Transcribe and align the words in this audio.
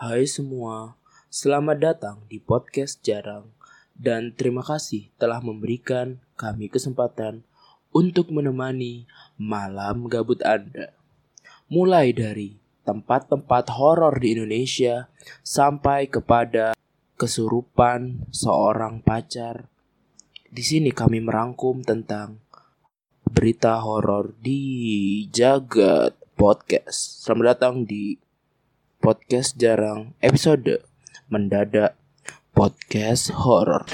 Hai 0.00 0.24
semua, 0.24 0.96
selamat 1.28 1.76
datang 1.76 2.16
di 2.24 2.40
podcast 2.40 3.04
Jarang 3.04 3.52
dan 3.92 4.32
terima 4.32 4.64
kasih 4.64 5.12
telah 5.20 5.44
memberikan 5.44 6.16
kami 6.40 6.72
kesempatan 6.72 7.44
untuk 7.92 8.32
menemani 8.32 9.04
malam 9.36 10.08
gabut 10.08 10.40
Anda. 10.40 10.96
Mulai 11.68 12.16
dari 12.16 12.56
tempat-tempat 12.88 13.76
horor 13.76 14.16
di 14.16 14.40
Indonesia 14.40 15.12
sampai 15.44 16.08
kepada 16.08 16.72
kesurupan 17.20 18.24
seorang 18.32 19.04
pacar. 19.04 19.68
Di 20.48 20.64
sini 20.64 20.96
kami 20.96 21.20
merangkum 21.20 21.84
tentang 21.84 22.40
berita 23.28 23.76
horor 23.84 24.32
di 24.40 25.28
Jagat 25.28 26.16
Podcast. 26.40 27.20
Selamat 27.20 27.52
datang 27.52 27.84
di 27.84 28.29
podcast 29.00 29.56
jarang 29.56 30.12
episode 30.20 30.84
mendadak. 31.32 31.96
Podcast 32.52 33.32
horor. 33.32 33.88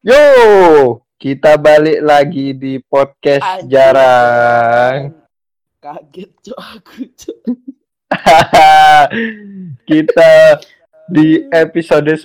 Yo, 0.00 0.99
kita 1.20 1.60
balik 1.60 2.00
lagi 2.00 2.56
di 2.56 2.80
podcast 2.80 3.44
Anjing. 3.44 3.68
jarang. 3.68 5.20
Kaget 5.76 6.32
cok 6.48 6.60
aku 6.64 6.96
cok. 7.12 7.40
kita 9.92 10.32
di 11.12 11.44
episode 11.52 12.08
10. 12.08 12.24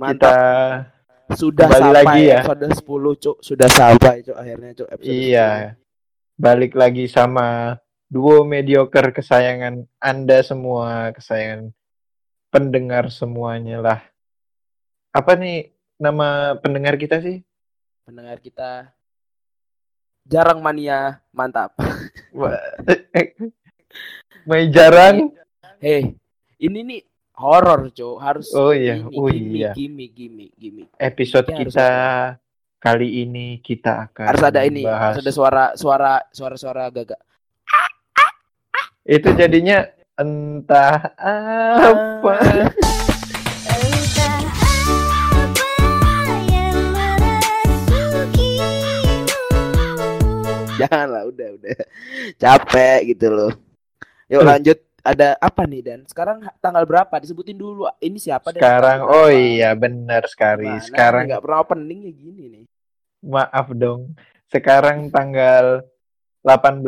Mantap. 0.00 0.16
Kita 0.16 1.36
Sudah 1.36 1.68
kembali 1.68 1.84
sampai 1.84 1.96
lagi 2.00 2.22
ya. 2.24 2.40
episode 2.40 2.64
10 2.72 3.20
cok. 3.20 3.36
Sudah 3.44 3.68
sampai 3.68 4.14
cok 4.24 4.38
akhirnya 4.40 4.70
cok 4.72 4.88
episode 4.96 5.12
iya, 5.12 5.50
balik 6.40 6.72
lagi 6.72 7.04
sama 7.04 7.76
duo 8.08 8.48
mediocre 8.48 9.12
kesayangan 9.12 9.84
Anda 10.00 10.40
semua, 10.40 11.12
kesayangan 11.12 11.68
pendengar 12.48 13.12
semuanya 13.12 13.84
lah. 13.84 14.00
Apa 15.12 15.36
nih 15.36 15.75
nama 15.96 16.28
pendengar 16.56 16.94
kita 16.94 17.18
sih? 17.18 17.40
10. 17.40 18.06
Pendengar 18.06 18.38
kita 18.38 18.70
jarang 20.22 20.60
mania 20.60 21.20
mantap. 21.30 21.74
Wah, 22.32 22.54
Main 24.42 24.70
jarang. 24.70 25.34
Hei, 25.76 26.14
ini 26.56 26.78
nih 26.80 27.00
horor 27.34 27.90
cok 27.90 28.16
harus 28.16 28.48
Oh 28.50 28.70
iya, 28.70 29.02
oh 29.02 29.28
gimmick, 29.28 29.52
iya. 29.52 29.72
gimmick, 29.72 30.10
gimmick, 30.12 30.50
gimmick. 30.56 30.88
episode 30.96 31.44
Ini 31.46 31.56
harus 31.58 31.74
kita 31.74 31.88
kali 32.78 33.08
ini 33.22 33.58
kita 33.58 34.08
akan 34.08 34.24
Harus 34.24 34.42
ada 34.42 34.60
ini, 34.62 34.80
membahas- 34.80 35.04
harus 35.12 35.20
ada 35.20 35.32
suara 35.32 35.64
suara 35.74 36.12
suara 36.30 36.56
suara 36.56 36.84
gagak. 36.88 37.20
itu 39.04 39.28
jadinya 39.32 39.86
entah 40.14 41.14
apa 41.14 42.34
Jangan 50.80 51.06
lah, 51.08 51.22
udah, 51.28 51.48
udah. 51.56 51.76
Capek 52.42 53.16
gitu 53.16 53.26
loh. 53.32 53.52
Yuk 54.28 54.42
lanjut. 54.42 54.78
Ada 55.06 55.38
apa 55.38 55.62
nih 55.70 55.86
Dan? 55.86 56.02
Sekarang 56.10 56.42
tanggal 56.58 56.82
berapa? 56.82 57.14
Disebutin 57.22 57.54
dulu. 57.54 57.86
Ini 58.02 58.18
siapa 58.18 58.50
Dan? 58.50 58.58
sekarang 58.58 59.06
oh 59.06 59.30
iya 59.30 59.70
benar 59.78 60.26
sekali 60.26 60.66
Mana? 60.66 60.82
sekarang 60.82 61.22
nggak 61.30 61.42
pernah 61.46 61.60
opening 61.62 62.00
ya 62.10 62.12
gini 62.12 62.44
nih. 62.50 62.64
maaf 63.22 63.70
dong 63.70 64.18
sekarang 64.50 65.06
tanggal 65.14 65.86
18 66.42 66.82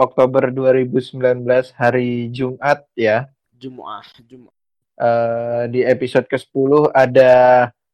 Oktober 0.00 0.48
2019 0.48 1.44
hari 1.76 2.32
Jumat 2.32 2.88
ya 2.96 3.28
Jumat, 3.52 4.08
Jumat. 4.26 4.54
Eh, 4.98 5.62
di 5.70 5.80
episode 5.86 6.26
ke-10 6.26 6.90
ada 6.90 7.32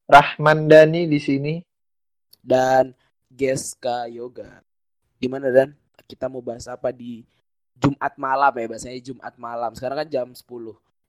Rahman 0.09 0.65
Dani 0.65 1.05
di 1.05 1.21
sini 1.21 1.61
Dan 2.41 2.97
Geska 3.29 4.09
Yoga. 4.09 4.65
Gimana 5.19 5.51
Dan? 5.51 5.75
Kita 6.07 6.31
mau 6.31 6.39
bahas 6.39 6.71
apa 6.71 6.95
di 6.95 7.27
Jumat 7.75 8.15
malam 8.19 8.55
ya 8.55 8.67
bahasanya 8.71 9.03
Jumat 9.03 9.35
malam. 9.35 9.71
Sekarang 9.75 10.03
kan 10.03 10.09
jam 10.09 10.29
10. 10.31 10.43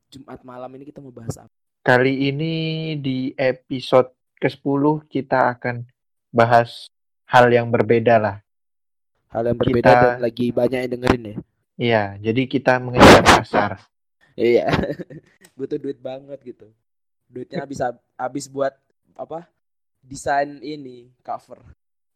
Jumat 0.10 0.42
malam 0.42 0.70
ini 0.74 0.84
kita 0.90 1.00
mau 1.00 1.14
bahas 1.14 1.38
apa? 1.38 1.54
Kali 1.86 2.30
ini 2.34 2.54
di 2.98 3.32
episode 3.38 4.10
ke-10 4.42 4.84
kita 5.10 5.54
akan 5.56 5.86
bahas 6.34 6.90
hal 7.30 7.50
yang 7.54 7.70
berbeda 7.70 8.18
lah. 8.18 8.38
Hal 9.30 9.46
yang 9.54 9.58
berbeda 9.58 9.86
Kita- 9.86 10.02
dan 10.02 10.22
lagi 10.26 10.48
banyak 10.50 10.80
yang 10.86 10.92
dengerin 10.98 11.24
ya. 11.24 11.38
Iya, 11.80 12.04
jadi 12.20 12.42
kita 12.44 12.76
mengejar 12.82 13.24
pasar. 13.24 13.72
Iya. 14.36 14.68
Butuh 15.58 15.80
duit 15.80 16.02
banget 16.02 16.42
gitu. 16.44 16.68
Duitnya 17.30 17.64
bisa 17.64 17.96
habis 18.18 18.50
buat 18.52 18.76
apa? 19.16 19.48
Desain 20.04 20.60
ini, 20.60 21.14
cover. 21.24 21.62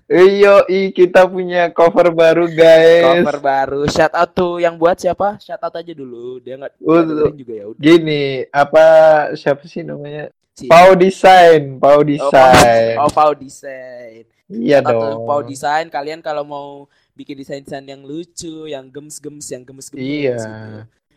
Iyo, 0.05 0.67
i 0.67 0.91
kita 0.91 1.23
punya 1.25 1.71
cover 1.71 2.11
baru 2.11 2.45
guys. 2.45 3.23
Cover 3.23 3.37
baru. 3.39 3.79
Shout 3.87 4.11
out 4.11 4.29
tuh 4.29 4.59
yang 4.59 4.75
buat 4.75 4.99
siapa? 4.99 5.39
Shout 5.39 5.57
out 5.57 5.73
aja 5.73 5.93
dulu. 5.93 6.37
Dia 6.37 6.59
nggak 6.59 6.75
Oh, 6.79 7.31
juga 7.31 7.53
ya 7.55 7.65
udah. 7.71 7.79
Gini, 7.79 8.23
apa 8.49 8.85
siapa 9.33 9.63
sih 9.63 9.81
namanya? 9.81 10.27
Si- 10.53 10.67
Pau 10.67 10.93
Design, 10.93 11.79
Pau 11.79 11.99
Oh, 11.99 12.05
Design. 12.05 12.99
Pau- 12.99 13.07
Oh, 13.07 13.11
Pau 13.11 13.31
Design. 13.33 14.27
Iya 14.45 14.83
Shout 14.83 14.91
dong. 14.91 15.19
Pau 15.23 15.41
Design. 15.41 15.85
Kalian 15.87 16.19
kalau 16.19 16.43
mau 16.43 16.67
bikin 17.13 17.39
desain-desain 17.39 17.81
yang 17.83 18.03
lucu, 18.03 18.67
yang 18.67 18.85
gems-gems, 18.85 19.47
yang 19.49 19.63
gemes-gemes 19.63 20.03
Iya. 20.03 20.35
gitu. 20.35 20.49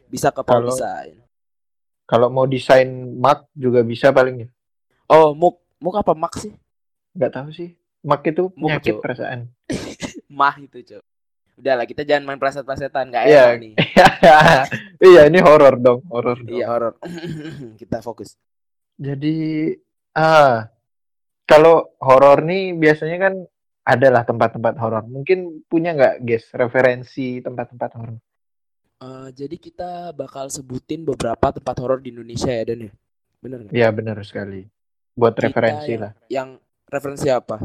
Bisa 0.09 0.31
ke 0.31 0.41
Pau 0.41 0.63
Design. 0.63 1.21
Kalau 2.07 2.31
mau 2.31 2.47
desain 2.47 2.87
mug 3.13 3.51
juga 3.51 3.83
bisa 3.83 4.09
paling 4.09 4.47
ya. 4.47 4.49
Oh, 5.07 5.35
muk 5.35 5.59
muk 5.77 5.99
apa 5.99 6.15
mak 6.15 6.39
sih? 6.39 6.55
Nggak 7.13 7.33
tahu 7.35 7.51
sih. 7.51 7.75
Mug 8.07 8.23
itu 8.23 8.43
penyakit 8.55 8.95
Cok. 8.95 9.03
perasaan. 9.03 9.41
Mah 10.31 10.55
itu, 10.57 10.79
Cok. 10.81 11.03
Udah 11.57 11.75
lah, 11.75 11.85
kita 11.85 12.05
jangan 12.05 12.23
main 12.23 12.39
pleset-plesetan, 12.39 13.11
nggak 13.11 13.25
Iya. 13.27 13.43
enak 13.43 13.57
nih. 13.59 13.73
iya, 15.11 15.23
ini 15.27 15.41
horor 15.41 15.75
dong, 15.77 16.05
horor. 16.07 16.37
dong. 16.39 16.53
Iya, 16.53 16.67
horor. 16.69 16.95
kita 17.81 17.99
fokus. 17.99 18.37
Jadi 18.95 19.73
ah 20.13 20.69
kalau 21.45 21.93
horor 21.99 22.41
nih 22.41 22.73
biasanya 22.73 23.19
kan 23.19 23.35
adalah 23.83 24.23
tempat-tempat 24.23 24.75
horor. 24.77 25.05
Mungkin 25.05 25.65
punya 25.65 25.93
nggak 25.93 26.15
guys 26.23 26.47
referensi 26.53 27.41
tempat-tempat 27.41 27.91
horor? 27.95 28.19
Eh, 28.97 29.29
jadi 29.33 29.57
kita 29.57 29.91
bakal 30.13 30.49
sebutin 30.49 31.05
beberapa 31.05 31.53
tempat 31.53 31.77
horor 31.79 32.01
di 32.01 32.11
Indonesia 32.11 32.49
ya 32.49 32.65
Dan 32.65 32.89
ya. 32.89 32.93
Bener 33.41 33.59
nggak? 33.63 33.73
Iya 33.73 33.89
benar 33.91 34.17
sekali. 34.23 34.65
Buat 35.13 35.37
Kita 35.37 35.49
referensi 35.49 35.91
yang- 35.91 36.03
lah. 36.03 36.13
Yang 36.29 36.49
referensi 36.87 37.29
apa? 37.29 37.57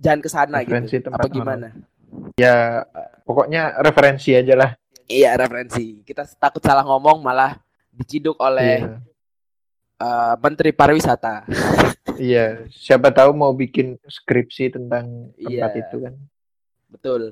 Jangan 0.00 0.20
ke 0.24 0.28
sana 0.32 0.56
gitu. 0.64 1.04
tempat 1.06 1.20
Apa 1.20 1.28
gimana? 1.28 1.68
Ya 2.40 2.88
pokoknya 3.22 3.76
referensi 3.84 4.32
aja 4.32 4.56
lah. 4.56 4.70
Iya, 5.04 5.36
referensi. 5.36 6.00
Kita 6.02 6.24
takut 6.40 6.62
salah 6.64 6.82
ngomong 6.82 7.20
malah 7.20 7.60
diciduk 7.92 8.40
oleh 8.40 8.80
Iya. 8.80 8.98
eh, 10.00 10.34
Menteri 10.40 10.72
Pariwisata. 10.72 11.44
Iya. 12.20 12.68
Siapa 12.68 13.08
tahu 13.16 13.32
mau 13.32 13.48
bikin 13.56 13.96
skripsi 14.04 14.76
tentang 14.76 15.32
tempat 15.32 15.70
Iya. 15.72 15.80
itu 15.88 15.96
kan. 16.04 16.14
Betul. 16.92 17.22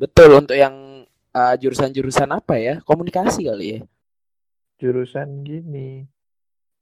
Betul 0.00 0.30
untuk 0.32 0.56
yang 0.56 1.04
eh, 1.30 1.54
jurusan-jurusan 1.60 2.28
apa 2.32 2.56
ya? 2.56 2.74
Komunikasi 2.84 3.48
kali 3.48 3.66
ya. 3.68 3.80
Jurusan 4.80 5.44
gini. 5.44 6.08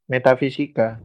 Metafisika. 0.06 1.02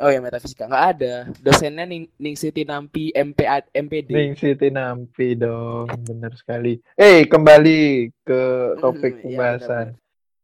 Oh 0.00 0.08
ya 0.08 0.24
metafisika 0.24 0.64
nggak 0.64 0.86
ada. 0.96 1.14
Dosennya 1.44 1.84
Ning, 1.84 2.08
Ning 2.16 2.32
Siti 2.32 2.64
Nampi 2.64 3.12
MPA 3.12 3.68
MPD. 3.76 4.08
Ning 4.16 4.32
Siti 4.40 4.72
Nampi 4.72 5.36
dong, 5.36 5.84
benar 6.08 6.32
sekali. 6.32 6.80
Eh, 6.96 7.28
kembali 7.28 8.08
ke 8.24 8.40
topik 8.80 9.20
Iya, 9.20 9.22
pembahasan. 9.28 9.86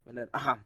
Bener. 0.04 0.26
Aha. 0.36 0.60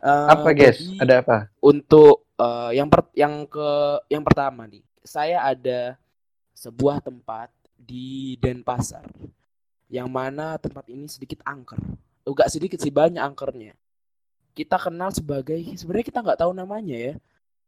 Eh, 0.00 0.28
Apa 0.32 0.48
guys? 0.56 0.80
jadi 0.80 0.96
Ada 1.04 1.14
apa? 1.20 1.38
Untuk 1.60 2.24
eh, 2.40 2.70
yang 2.80 2.88
per, 2.88 3.12
yang 3.12 3.44
ke 3.44 3.70
yang 4.08 4.24
pertama 4.24 4.64
nih, 4.64 4.80
saya 5.04 5.44
ada 5.44 6.00
sebuah 6.56 7.04
tempat 7.04 7.52
di 7.76 8.40
Denpasar, 8.40 9.04
yang 9.92 10.08
mana 10.08 10.56
tempat 10.56 10.88
ini 10.88 11.04
sedikit 11.04 11.44
angker. 11.44 11.78
Enggak 12.24 12.48
sedikit 12.48 12.80
sih 12.80 12.88
banyak 12.88 13.20
angkernya. 13.20 13.76
Kita 14.56 14.80
kenal 14.80 15.12
sebagai 15.12 15.60
sebenarnya 15.76 16.06
kita 16.08 16.24
nggak 16.24 16.40
tahu 16.40 16.56
namanya 16.56 16.96
ya. 16.96 17.14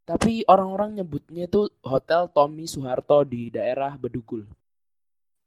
Tapi 0.04 0.44
orang-orang 0.44 1.00
nyebutnya 1.00 1.48
itu 1.48 1.72
Hotel 1.80 2.28
Tommy 2.28 2.68
Soeharto 2.68 3.24
di 3.24 3.48
daerah 3.48 3.96
Bedugul. 3.96 4.44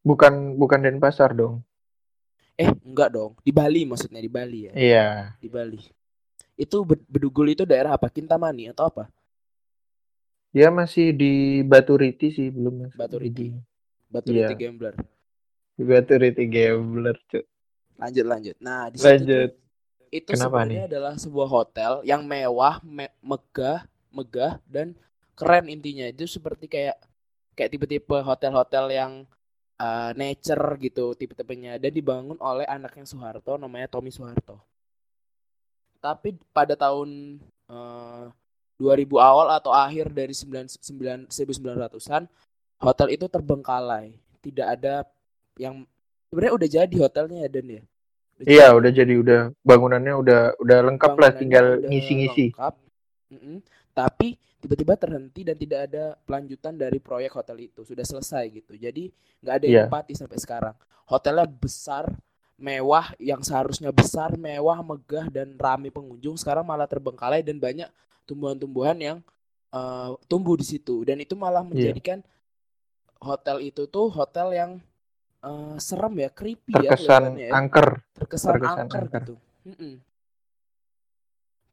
Bukan 0.01 0.57
bukan 0.57 0.80
Denpasar 0.81 1.38
dong. 1.38 1.62
Eh, 2.57 2.74
enggak 2.81 3.13
dong. 3.13 3.38
Di 3.45 3.54
Bali 3.54 3.86
maksudnya 3.86 4.18
di 4.18 4.31
Bali 4.31 4.59
ya. 4.65 4.74
Iya. 4.74 5.07
Di 5.38 5.45
Bali. 5.45 5.77
Itu 6.57 6.81
Bed- 6.81 7.06
Bedugul 7.06 7.54
itu 7.54 7.69
daerah 7.69 7.94
apa? 7.94 8.09
Kintamani 8.09 8.74
atau 8.74 8.89
apa? 8.89 9.06
Dia 10.50 10.74
masih 10.74 11.13
di 11.13 11.62
Baturiti 11.62 12.33
sih 12.33 12.50
belum 12.50 12.89
masuk 12.89 12.98
Baturiti. 12.98 13.54
di- 13.54 13.62
Batu 14.09 14.33
Iya. 14.33 14.50
Riti 14.50 14.56
Gambler. 14.57 14.95
Di 15.77 15.83
Baturiti 15.86 16.44
gambler, 16.50 17.18
Cuk. 17.30 17.45
Lanjut 18.01 18.25
lanjut. 18.25 18.56
Nah, 18.57 18.89
di 18.89 18.98
situ 18.98 19.06
Lanjut. 19.06 19.51
itu 20.09 20.30
Kenapa 20.33 20.65
sebenarnya 20.65 20.86
adalah 20.89 21.13
sebuah 21.13 21.45
hotel 21.45 21.92
yang 22.01 22.25
mewah, 22.25 22.81
me- 22.81 23.13
megah, 23.21 23.86
megah 24.18 24.58
dan 24.66 24.98
keren 25.38 25.69
intinya. 25.69 26.10
Itu 26.10 26.25
seperti 26.25 26.66
kayak 26.66 26.98
kayak 27.54 27.69
tipe-tipe 27.74 28.18
hotel-hotel 28.22 28.86
yang 28.94 29.14
uh, 29.81 30.12
nature 30.18 30.78
gitu 30.81 31.14
tipe-tipenya 31.18 31.78
dan 31.78 31.92
dibangun 31.94 32.38
oleh 32.42 32.66
anaknya 32.66 33.06
Soeharto 33.06 33.58
namanya 33.58 33.90
Tommy 33.90 34.10
Soeharto. 34.10 34.62
Tapi 35.98 36.38
pada 36.54 36.78
tahun 36.78 37.42
uh, 37.69 38.30
2000 38.78 39.10
awal 39.18 39.48
atau 39.58 39.74
akhir 39.74 40.14
dari 40.14 40.34
99 40.38 41.30
1900-an 41.34 42.30
hotel 42.78 43.08
itu 43.10 43.25
terbengkalai. 43.25 44.14
Tidak 44.38 44.68
ada 44.68 45.02
yang 45.58 45.81
sebenarnya 46.30 46.54
udah 46.54 46.68
jadi 46.69 46.96
hotelnya 47.02 47.38
ya 47.46 47.50
Dan 47.50 47.66
ya. 47.66 47.84
Udah 48.38 48.46
Iya, 48.46 48.68
jadi. 48.69 48.78
udah 48.78 48.92
jadi 48.94 49.14
udah 49.18 49.40
bangunannya 49.66 50.14
udah 50.14 50.42
udah 50.62 50.80
lengkap 50.94 51.14
lah 51.18 51.31
tinggal 51.34 51.66
ngisi-ngisi. 51.90 52.54
Tapi 53.97 54.38
tiba-tiba 54.61 54.94
terhenti 54.94 55.41
dan 55.41 55.57
tidak 55.57 55.79
ada 55.89 56.13
pelanjutan 56.21 56.77
dari 56.77 57.01
proyek 57.01 57.33
hotel 57.33 57.57
itu. 57.65 57.81
Sudah 57.81 58.05
selesai 58.05 58.45
gitu. 58.53 58.77
Jadi 58.77 59.09
nggak 59.41 59.53
ada 59.57 59.65
yang 59.65 59.73
Iya. 59.73 59.83
nempati 59.89 60.13
sampai 60.13 60.38
sekarang. 60.38 60.75
Hotelnya 61.09 61.49
besar, 61.49 62.05
mewah, 62.61 63.09
yang 63.17 63.41
seharusnya 63.41 63.89
besar, 63.89 64.38
mewah, 64.38 64.77
megah 64.85 65.33
dan 65.33 65.57
ramai 65.57 65.89
pengunjung. 65.89 66.38
Sekarang 66.38 66.61
malah 66.61 66.85
terbengkalai 66.85 67.41
dan 67.41 67.57
banyak 67.57 67.89
tumbuhan-tumbuhan 68.29 68.97
yang 69.01 69.17
eh, 69.67 70.11
tumbuh 70.31 70.53
di 70.55 70.63
situ. 70.63 71.01
Dan 71.03 71.17
itu 71.19 71.33
malah 71.35 71.59
Iya. 71.65 71.91
menjadikan 71.91 72.21
hotel 73.17 73.65
itu 73.65 73.89
tuh 73.89 74.13
hotel 74.13 74.53
yang 74.53 74.71
eh, 75.41 75.75
serem 75.81 76.13
ya, 76.17 76.29
creepy 76.29 76.73
ya 76.77 76.94
Terkesan 76.94 77.23
kelihatannya 77.33 77.45
ya 77.45 77.53
angker. 77.53 77.88
terkesan, 78.13 78.51
terkesan 78.57 78.77
angker, 78.79 79.03
angker. 79.05 79.21
gitu. 79.25 79.35
Mm-mm. 79.69 79.94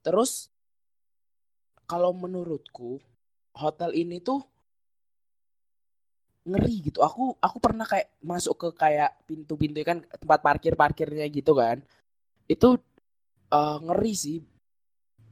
Terus 0.04 0.52
kalau 1.84 2.10
menurutku 2.16 3.00
hotel 3.54 3.94
ini 3.94 4.18
tuh 4.20 4.42
ngeri 6.44 6.92
gitu. 6.92 7.00
Aku 7.00 7.36
aku 7.40 7.56
pernah 7.60 7.88
kayak 7.88 8.12
masuk 8.20 8.54
ke 8.56 8.68
kayak 8.76 9.16
pintu-pintu 9.24 9.80
kan 9.80 10.04
tempat 10.20 10.40
parkir-parkirnya 10.44 11.24
gitu 11.32 11.56
kan. 11.56 11.80
Itu 12.44 12.76
eh, 13.52 13.78
ngeri 13.80 14.14
sih. 14.14 14.38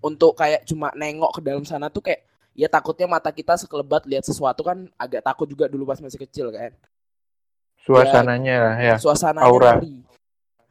Untuk 0.02 0.34
kayak 0.34 0.66
cuma 0.66 0.90
nengok 0.98 1.38
ke 1.38 1.40
dalam 1.46 1.62
sana 1.62 1.86
tuh 1.86 2.02
kayak 2.02 2.26
ya 2.58 2.66
takutnya 2.66 3.06
mata 3.06 3.30
kita 3.30 3.54
sekelebat 3.54 4.02
lihat 4.04 4.26
sesuatu 4.26 4.66
kan 4.66 4.90
agak 4.98 5.22
takut 5.22 5.46
juga 5.46 5.70
dulu 5.70 5.86
pas 5.86 6.00
masih 6.00 6.18
kecil 6.18 6.50
kan. 6.50 6.74
Suasananya 7.82 8.56
lah 8.58 8.76
ya. 8.78 8.96
Suasananya 8.98 9.46
aura. 9.46 9.78
ngeri. 9.78 9.96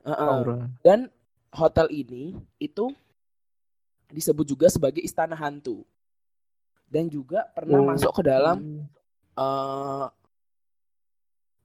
Heeh. 0.04 0.30
Aura. 0.36 0.58
Dan 0.84 1.08
hotel 1.52 1.88
ini 1.92 2.36
itu 2.58 2.92
disebut 4.12 4.46
juga 4.46 4.68
sebagai 4.68 5.02
istana 5.02 5.34
hantu. 5.36 5.84
Dan 6.92 7.08
juga 7.08 7.48
pernah 7.56 7.80
Oh. 7.80 7.88
masuk 7.88 8.12
ke 8.20 8.24
dalam 8.28 8.84
eh 9.32 10.06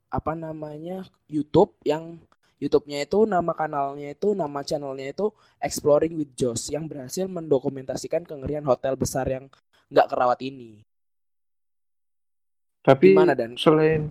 apa 0.07 0.33
namanya 0.39 1.03
YouTube 1.27 1.75
yang 1.83 2.17
YouTube-nya 2.57 3.05
itu 3.05 3.29
nama 3.29 3.53
kanalnya 3.53 4.17
itu 4.17 4.33
nama 4.33 4.65
channelnya 4.65 5.13
itu 5.13 5.29
Exploring 5.61 6.17
with 6.17 6.33
Josh 6.33 6.73
yang 6.73 6.89
berhasil 6.89 7.29
mendokumentasikan 7.29 8.25
kengerian 8.25 8.65
hotel 8.65 8.97
besar 8.97 9.29
yang 9.29 9.51
nggak 9.93 10.09
kerawat 10.09 10.41
ini. 10.41 10.81
Tapi 12.81 13.13
Gimana, 13.13 13.35
Dan? 13.35 13.59
selain 13.59 14.09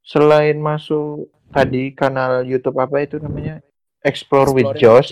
selain 0.00 0.56
masuk 0.56 1.28
tadi 1.52 1.92
kanal 1.92 2.42
YouTube 2.42 2.80
apa 2.80 3.04
itu 3.04 3.20
namanya 3.20 3.60
Explore 4.00 4.50
with 4.52 4.70
Josh, 4.74 5.10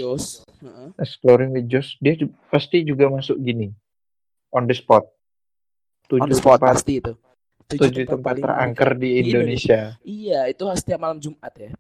Heeh. 0.57 0.89
Exploring 0.97 1.51
with 1.53 1.67
Josh, 1.67 1.99
dia 1.99 2.15
ju- 2.15 2.33
pasti 2.49 2.81
juga 2.81 3.07
masuk 3.07 3.37
gini 3.37 3.75
on 4.49 4.65
the 4.65 4.73
spot. 4.73 5.05
On 6.09 6.23
the 6.23 6.31
Tujuh 6.31 6.39
spot 6.39 6.59
tempat, 6.59 6.71
pasti 6.73 6.93
itu. 6.97 7.13
tujuh 7.67 8.07
tempat 8.07 8.39
paling 8.39 8.45
terangker 8.47 8.91
di 8.95 9.11
di 9.11 9.11
Indonesia. 9.27 9.99
Iya, 10.01 10.47
itu 10.47 10.63
setiap 10.73 11.03
malam 11.03 11.19
Jumat 11.19 11.51
ya. 11.53 11.75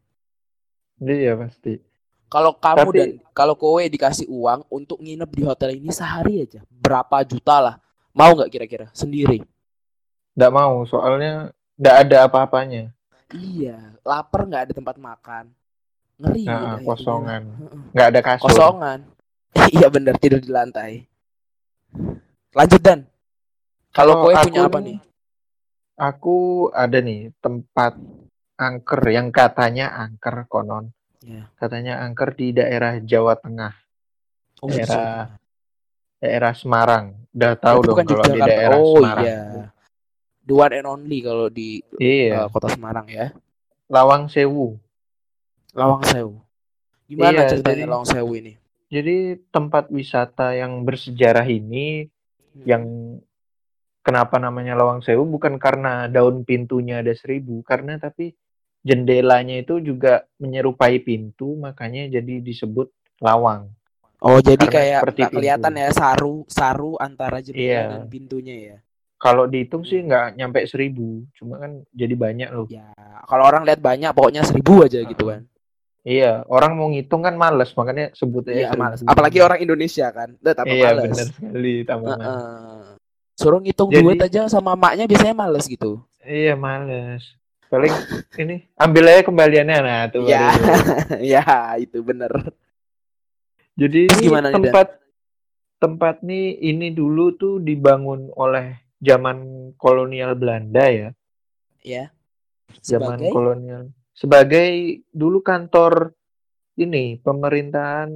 Iya 0.99 1.38
pasti. 1.38 1.79
Kalau 2.26 2.58
kamu 2.58 2.91
Tapi- 2.91 2.99
dan 2.99 3.11
kalau 3.31 3.55
kowe 3.55 3.79
dikasih 3.79 4.26
uang 4.26 4.67
untuk 4.67 4.99
nginep 4.99 5.31
di 5.31 5.43
hotel 5.47 5.79
ini 5.79 5.94
sehari 5.94 6.43
aja, 6.43 6.58
berapa 6.69 7.23
juta 7.23 7.62
lah? 7.62 7.75
Mau 8.11 8.35
nggak 8.35 8.50
kira-kira 8.50 8.87
sendiri? 8.91 9.47
Nggak 10.35 10.53
mau, 10.53 10.82
soalnya 10.85 11.55
nggak 11.79 11.97
ada 12.03 12.17
apa-apanya. 12.26 12.91
Iya, 13.31 13.94
lapar 14.03 14.43
nggak 14.43 14.62
ada 14.69 14.73
tempat 14.75 14.99
makan, 14.99 15.55
ngeri. 16.17 16.43
Nah, 16.45 16.77
intinya. 16.77 16.85
kosongan. 16.85 17.43
Nggak 17.93 18.07
ada 18.09 18.21
kasur. 18.21 18.45
Kosongan. 18.49 18.99
iya 19.77 19.87
bener 19.89 20.15
tidur 20.17 20.41
di 20.41 20.51
lantai. 20.51 21.05
Lanjut 22.53 22.81
dan. 22.81 23.05
Kalau 23.93 24.29
aku 24.29 24.49
punya 24.49 24.69
apa 24.69 24.79
nih? 24.81 24.99
Aku 25.97 26.37
ada 26.77 27.01
nih 27.01 27.33
tempat 27.41 27.97
angker 28.57 29.01
yang 29.09 29.33
katanya 29.33 29.97
angker 29.97 30.45
konon. 30.45 30.93
Ya. 31.25 31.49
Katanya 31.57 32.05
angker 32.05 32.37
di 32.37 32.53
daerah 32.53 33.01
Jawa 33.01 33.35
Tengah, 33.35 33.73
Oh, 34.61 34.69
Daerah- 34.69 35.37
daerah 36.21 36.53
Semarang. 36.53 37.17
Udah 37.33 37.53
tahu 37.57 37.81
Itu 37.81 37.85
dong 37.85 37.97
bukan 37.97 38.07
kalau 38.07 38.25
di 38.29 38.41
daerah 38.41 38.77
Oh 38.77 38.97
Semarang. 39.01 39.25
iya. 39.25 39.41
The 40.47 40.55
one 40.55 40.75
and 40.77 40.87
only 40.87 41.19
kalau 41.25 41.49
di 41.49 41.81
Iya, 41.99 42.45
uh, 42.45 42.49
kota 42.53 42.69
Semarang 42.71 43.09
ya. 43.09 43.33
Lawang 43.89 44.29
Sewu. 44.29 44.77
Lawang 45.76 46.02
Sewu. 46.02 46.34
Gimana 47.06 47.44
Iya, 47.44 47.49
ceritanya 47.52 47.76
jadi- 47.76 47.90
Lawang 47.93 48.08
Sewu 48.08 48.32
ini? 48.34 48.52
Jadi 48.87 49.17
tempat 49.50 49.90
wisata 49.90 50.55
yang 50.55 50.82
bersejarah 50.82 51.44
ini 51.44 52.06
yang 52.64 53.19
kenapa 54.00 54.38
namanya 54.38 54.78
Lawang 54.78 55.02
Sewu 55.02 55.26
bukan 55.26 55.58
karena 55.58 56.06
daun 56.06 56.43
pintunya 56.43 57.02
ada 57.05 57.12
seribu, 57.12 57.61
karena 57.61 57.99
tapi 57.99 58.32
jendelanya 58.81 59.58
itu 59.58 59.82
juga 59.82 60.25
menyerupai 60.38 61.03
pintu, 61.03 61.58
makanya 61.58 62.06
jadi 62.08 62.39
disebut 62.39 62.89
lawang. 63.19 63.74
Oh 64.22 64.39
jadi 64.41 64.62
Karena 64.62 64.72
kayak 64.72 65.01
seperti 65.03 65.20
nggak 65.27 65.32
kelihatan 65.34 65.72
pintu. 65.74 65.82
ya 65.84 65.91
saru 65.93 66.34
saru 66.48 66.93
antara 66.96 67.43
jendela 67.43 67.67
Iya. 67.67 67.82
dan 67.93 68.05
pintunya 68.08 68.55
ya. 68.56 68.77
Kalau 69.19 69.44
dihitung 69.44 69.82
sih 69.82 70.01
nggak 70.01 70.39
nyampe 70.39 70.62
seribu, 70.65 71.27
cuma 71.34 71.58
kan 71.58 71.82
jadi 71.91 72.15
banyak 72.15 72.48
loh. 72.48 72.65
Ya 72.70 72.86
kalau 73.27 73.44
orang 73.44 73.67
lihat 73.67 73.82
banyak 73.82 74.15
pokoknya 74.15 74.46
seribu 74.46 74.86
aja 74.86 75.03
gitu 75.03 75.27
kan. 75.27 75.44
Iya, 76.06 76.46
orang 76.46 76.79
mau 76.79 76.86
ngitung 76.86 77.19
kan 77.19 77.34
males, 77.34 77.75
makanya 77.75 78.15
sebut 78.15 78.46
aja 78.46 78.70
Iya 78.70 78.79
males. 78.79 79.03
Apalagi 79.03 79.43
orang 79.43 79.58
Indonesia 79.58 80.06
kan, 80.15 80.39
udah 80.39 80.55
tambah 80.55 80.70
Iya, 80.70 80.86
males. 80.94 81.10
bener 81.10 81.27
sekali, 81.34 81.75
tambah 81.82 82.15
males. 82.15 82.43
Suruh 83.34 83.58
ngitung 83.58 83.91
Jadi- 83.91 84.06
duit 84.06 84.20
aja 84.22 84.46
sama 84.46 84.79
maknya 84.79 85.10
biasanya 85.10 85.34
males 85.34 85.67
gitu. 85.67 85.98
Iya, 86.22 86.55
males. 86.55 87.34
Paling 87.67 87.91
ini 88.39 88.63
ambil 88.79 89.10
aja 89.10 89.27
kembaliannya 89.27 89.77
nah 89.82 90.06
tuh. 90.06 90.31
Ya. 90.31 90.55
baru. 90.55 90.63
ya 91.34 91.43
itu 91.82 91.98
bener. 92.06 92.31
Jadi 93.75 94.06
Terus 94.06 94.22
ini 94.22 94.27
gimana 94.31 94.46
nih, 94.46 94.55
Dan? 94.55 94.56
tempat 94.63 94.89
tempat 95.77 96.17
nih 96.22 96.55
ini 96.63 96.94
dulu 96.94 97.34
tuh 97.34 97.58
dibangun 97.58 98.31
oleh 98.39 98.79
zaman 99.03 99.69
kolonial 99.75 100.39
Belanda 100.39 100.86
ya. 100.86 101.10
Ya. 101.82 102.15
Zaman 102.79 103.19
Sebagai 103.19 103.34
kolonial. 103.34 103.91
Sebagai 104.17 104.69
dulu 105.13 105.39
kantor 105.39 106.17
ini 106.75 107.20
pemerintahan 107.20 108.08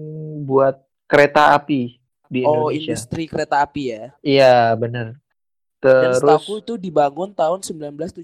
buat 0.42 0.80
kereta 1.04 1.52
api 1.52 2.00
di 2.24 2.40
oh 2.42 2.68
Indonesia. 2.68 2.96
industri 2.96 3.24
kereta 3.26 3.60
api 3.60 3.82
ya. 3.86 4.04
Iya, 4.20 4.54
bener. 4.74 5.20
Dan 5.76 6.12
Terus 6.12 6.20
setahu 6.20 6.60
itu 6.60 6.74
dibangun 6.76 7.32
tahun 7.32 7.60
1917 7.60 8.20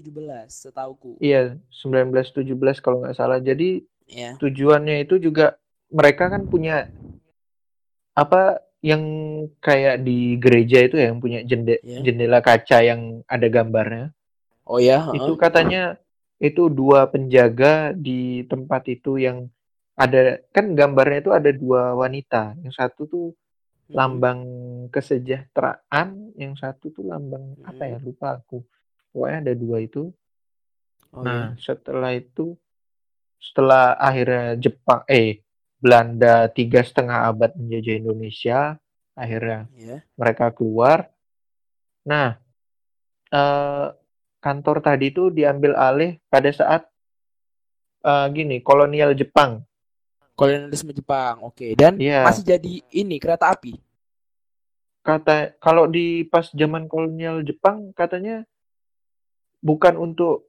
setauku. 0.47 1.17
iya 1.17 1.57
1917 1.71 2.53
kalau 2.77 3.01
nggak 3.01 3.13
salah. 3.13 3.37
Jadi 3.37 3.81
Ya. 4.07 4.37
tujuannya 4.37 5.03
itu 5.03 5.19
juga 5.19 5.59
mereka 5.89 6.29
kan 6.29 6.45
punya 6.45 6.87
apa 8.13 8.61
yang 8.79 9.03
kayak 9.59 9.99
di 9.99 10.37
gereja 10.37 10.79
itu 10.81 10.95
ya 10.95 11.11
yang 11.11 11.19
punya 11.19 11.41
jende- 11.43 11.81
Ya. 11.81 11.99
jendela 11.99 12.39
kaca 12.39 12.81
yang 12.81 13.19
ada 13.25 13.47
gambarnya. 13.47 14.13
Oh 14.63 14.77
ya. 14.77 15.09
Itu 15.11 15.35
katanya 15.35 15.97
itu 16.37 16.69
dua 16.69 17.09
penjaga 17.09 17.93
di 17.97 18.45
tempat 18.51 18.81
itu 18.89 19.17
yang 19.17 19.49
ada 19.97 20.37
kan 20.53 20.65
gambarnya 20.77 21.19
itu 21.25 21.31
ada 21.33 21.51
dua 21.53 21.97
wanita. 21.97 22.53
Yang 22.63 22.73
satu 22.79 23.01
tuh 23.09 23.25
Mm-mm. 23.89 23.97
lambang 23.97 24.39
kesejahteraan, 24.93 26.07
yang 26.37 26.53
satu 26.59 26.93
tuh 26.95 27.05
lambang 27.07 27.57
apa 27.65 27.83
ya 27.89 27.97
Hmm. 27.97 28.05
lupa 28.05 28.27
aku. 28.37 28.61
Pokoknya 29.13 29.37
ada 29.49 29.53
dua 29.57 29.77
itu. 29.81 30.13
Oh, 31.13 31.23
Nah, 31.25 31.57
setelah 31.57 32.11
itu, 32.13 32.53
setelah 33.41 33.97
akhirnya 33.97 34.57
Jepang, 34.63 35.01
eh, 35.09 35.41
Belanda 35.81 36.49
tiga 36.57 36.81
setengah 36.81 37.29
abad 37.29 37.51
menjajah 37.57 37.95
Indonesia, 38.01 38.59
akhirnya 39.17 39.65
ya. 39.77 39.97
mereka 40.19 40.53
keluar. 40.53 41.09
Nah, 42.05 42.37
eh, 43.33 43.87
kantor 44.47 44.79
tadi 44.79 45.11
itu 45.11 45.27
diambil 45.27 45.75
alih 45.75 46.15
pada 46.31 46.47
saat 46.55 46.87
eh, 47.99 48.25
gini, 48.31 48.63
kolonial 48.63 49.11
Jepang. 49.11 49.67
Kolonialisme 50.39 50.95
Jepang. 50.95 51.43
Oke. 51.43 51.75
Dan 51.75 51.99
Iya. 51.99 52.23
masih 52.23 52.47
jadi 52.47 52.73
ini 52.95 53.19
kereta 53.19 53.51
api. 53.51 53.75
Kata 55.03 55.55
kalau 55.59 55.87
di 55.87 56.23
pas 56.23 56.47
zaman 56.51 56.87
kolonial 56.87 57.43
Jepang 57.43 57.91
katanya 57.91 58.47
bukan 59.59 59.95
untuk 59.95 60.47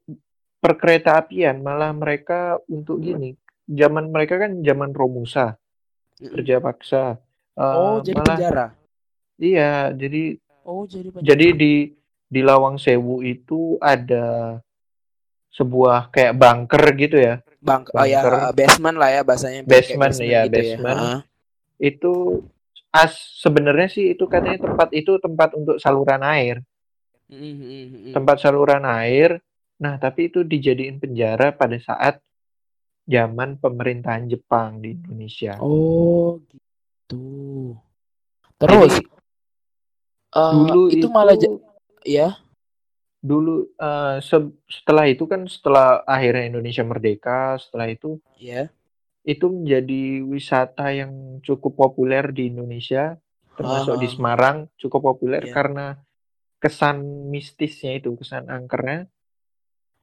perkereta 0.58 1.18
apian, 1.18 1.58
malah 1.62 1.90
mereka 1.90 2.58
untuk 2.70 2.98
gini. 2.98 3.34
Zaman 3.66 4.10
mereka 4.10 4.38
kan 4.38 4.58
zaman 4.62 4.90
Romusa, 4.94 5.58
kerja 6.18 6.58
paksa. 6.58 7.18
Eh, 7.54 7.62
Oh, 7.74 7.98
jadi 8.02 8.18
malah 8.18 8.36
penjara. 8.38 8.66
iya, 9.38 9.90
jadi 9.90 10.38
Oh, 10.62 10.84
jadi 10.84 11.08
penjara. 11.10 11.26
jadi 11.32 11.46
di 11.54 11.72
di 12.28 12.40
Lawang 12.44 12.76
Sewu 12.76 13.24
itu 13.24 13.80
ada 13.80 14.60
sebuah 15.52 16.12
kayak 16.12 16.36
bunker 16.36 16.84
gitu 16.94 17.16
ya. 17.18 17.40
Bang, 17.58 17.88
oh 17.90 18.06
ya 18.06 18.22
bunker. 18.22 18.54
basement 18.54 18.96
lah 19.00 19.10
ya 19.10 19.20
bahasanya 19.26 19.60
kayak 19.66 19.72
Basement, 19.72 20.14
ya, 20.22 20.40
gitu 20.46 20.54
basement. 20.54 20.98
Heeh. 21.00 21.18
Itu 21.80 22.12
as 22.94 23.16
sebenarnya 23.42 23.88
sih 23.90 24.14
itu 24.14 24.24
katanya 24.30 24.62
tempat 24.62 24.88
itu 24.94 25.18
tempat 25.18 25.56
untuk 25.58 25.76
saluran 25.82 26.22
air. 26.22 26.62
Mm, 27.28 27.36
mm, 27.36 27.52
mm, 27.60 27.86
mm. 27.90 28.12
tempat 28.14 28.36
saluran 28.40 28.84
air. 28.86 29.42
Nah, 29.78 29.94
tapi 29.98 30.30
itu 30.30 30.42
dijadiin 30.42 30.98
penjara 30.98 31.54
pada 31.54 31.78
saat 31.78 32.18
zaman 33.08 33.56
pemerintahan 33.56 34.28
Jepang 34.28 34.84
di 34.84 34.92
Indonesia. 34.92 35.56
Oh, 35.62 36.42
gitu. 36.50 37.78
Terus 38.58 38.92
Jadi, 39.00 39.06
eh, 40.34 40.52
dulu 40.52 40.82
itu, 40.90 40.98
itu, 40.98 41.06
malah 41.08 41.36
ya. 42.08 42.28
dulu 43.18 43.66
eh, 43.74 44.22
se- 44.22 44.54
setelah 44.70 45.04
itu 45.10 45.26
kan 45.26 45.42
setelah 45.44 46.06
akhirnya 46.06 46.54
Indonesia 46.54 46.86
merdeka, 46.86 47.58
setelah 47.58 47.90
itu 47.90 48.22
Ya. 48.38 48.70
itu 49.26 49.50
menjadi 49.50 50.22
wisata 50.22 50.94
yang 50.94 51.42
cukup 51.42 51.74
populer 51.74 52.30
di 52.30 52.46
Indonesia, 52.48 53.18
termasuk 53.58 53.98
di 53.98 54.06
Ah, 54.06 54.12
Semarang 54.14 54.56
cukup 54.78 55.12
populer 55.12 55.42
Iya. 55.44 55.52
karena 55.52 55.86
kesan 56.58 57.02
mistisnya 57.26 57.98
itu, 57.98 58.14
kesan 58.14 58.46
angkernya. 58.46 59.10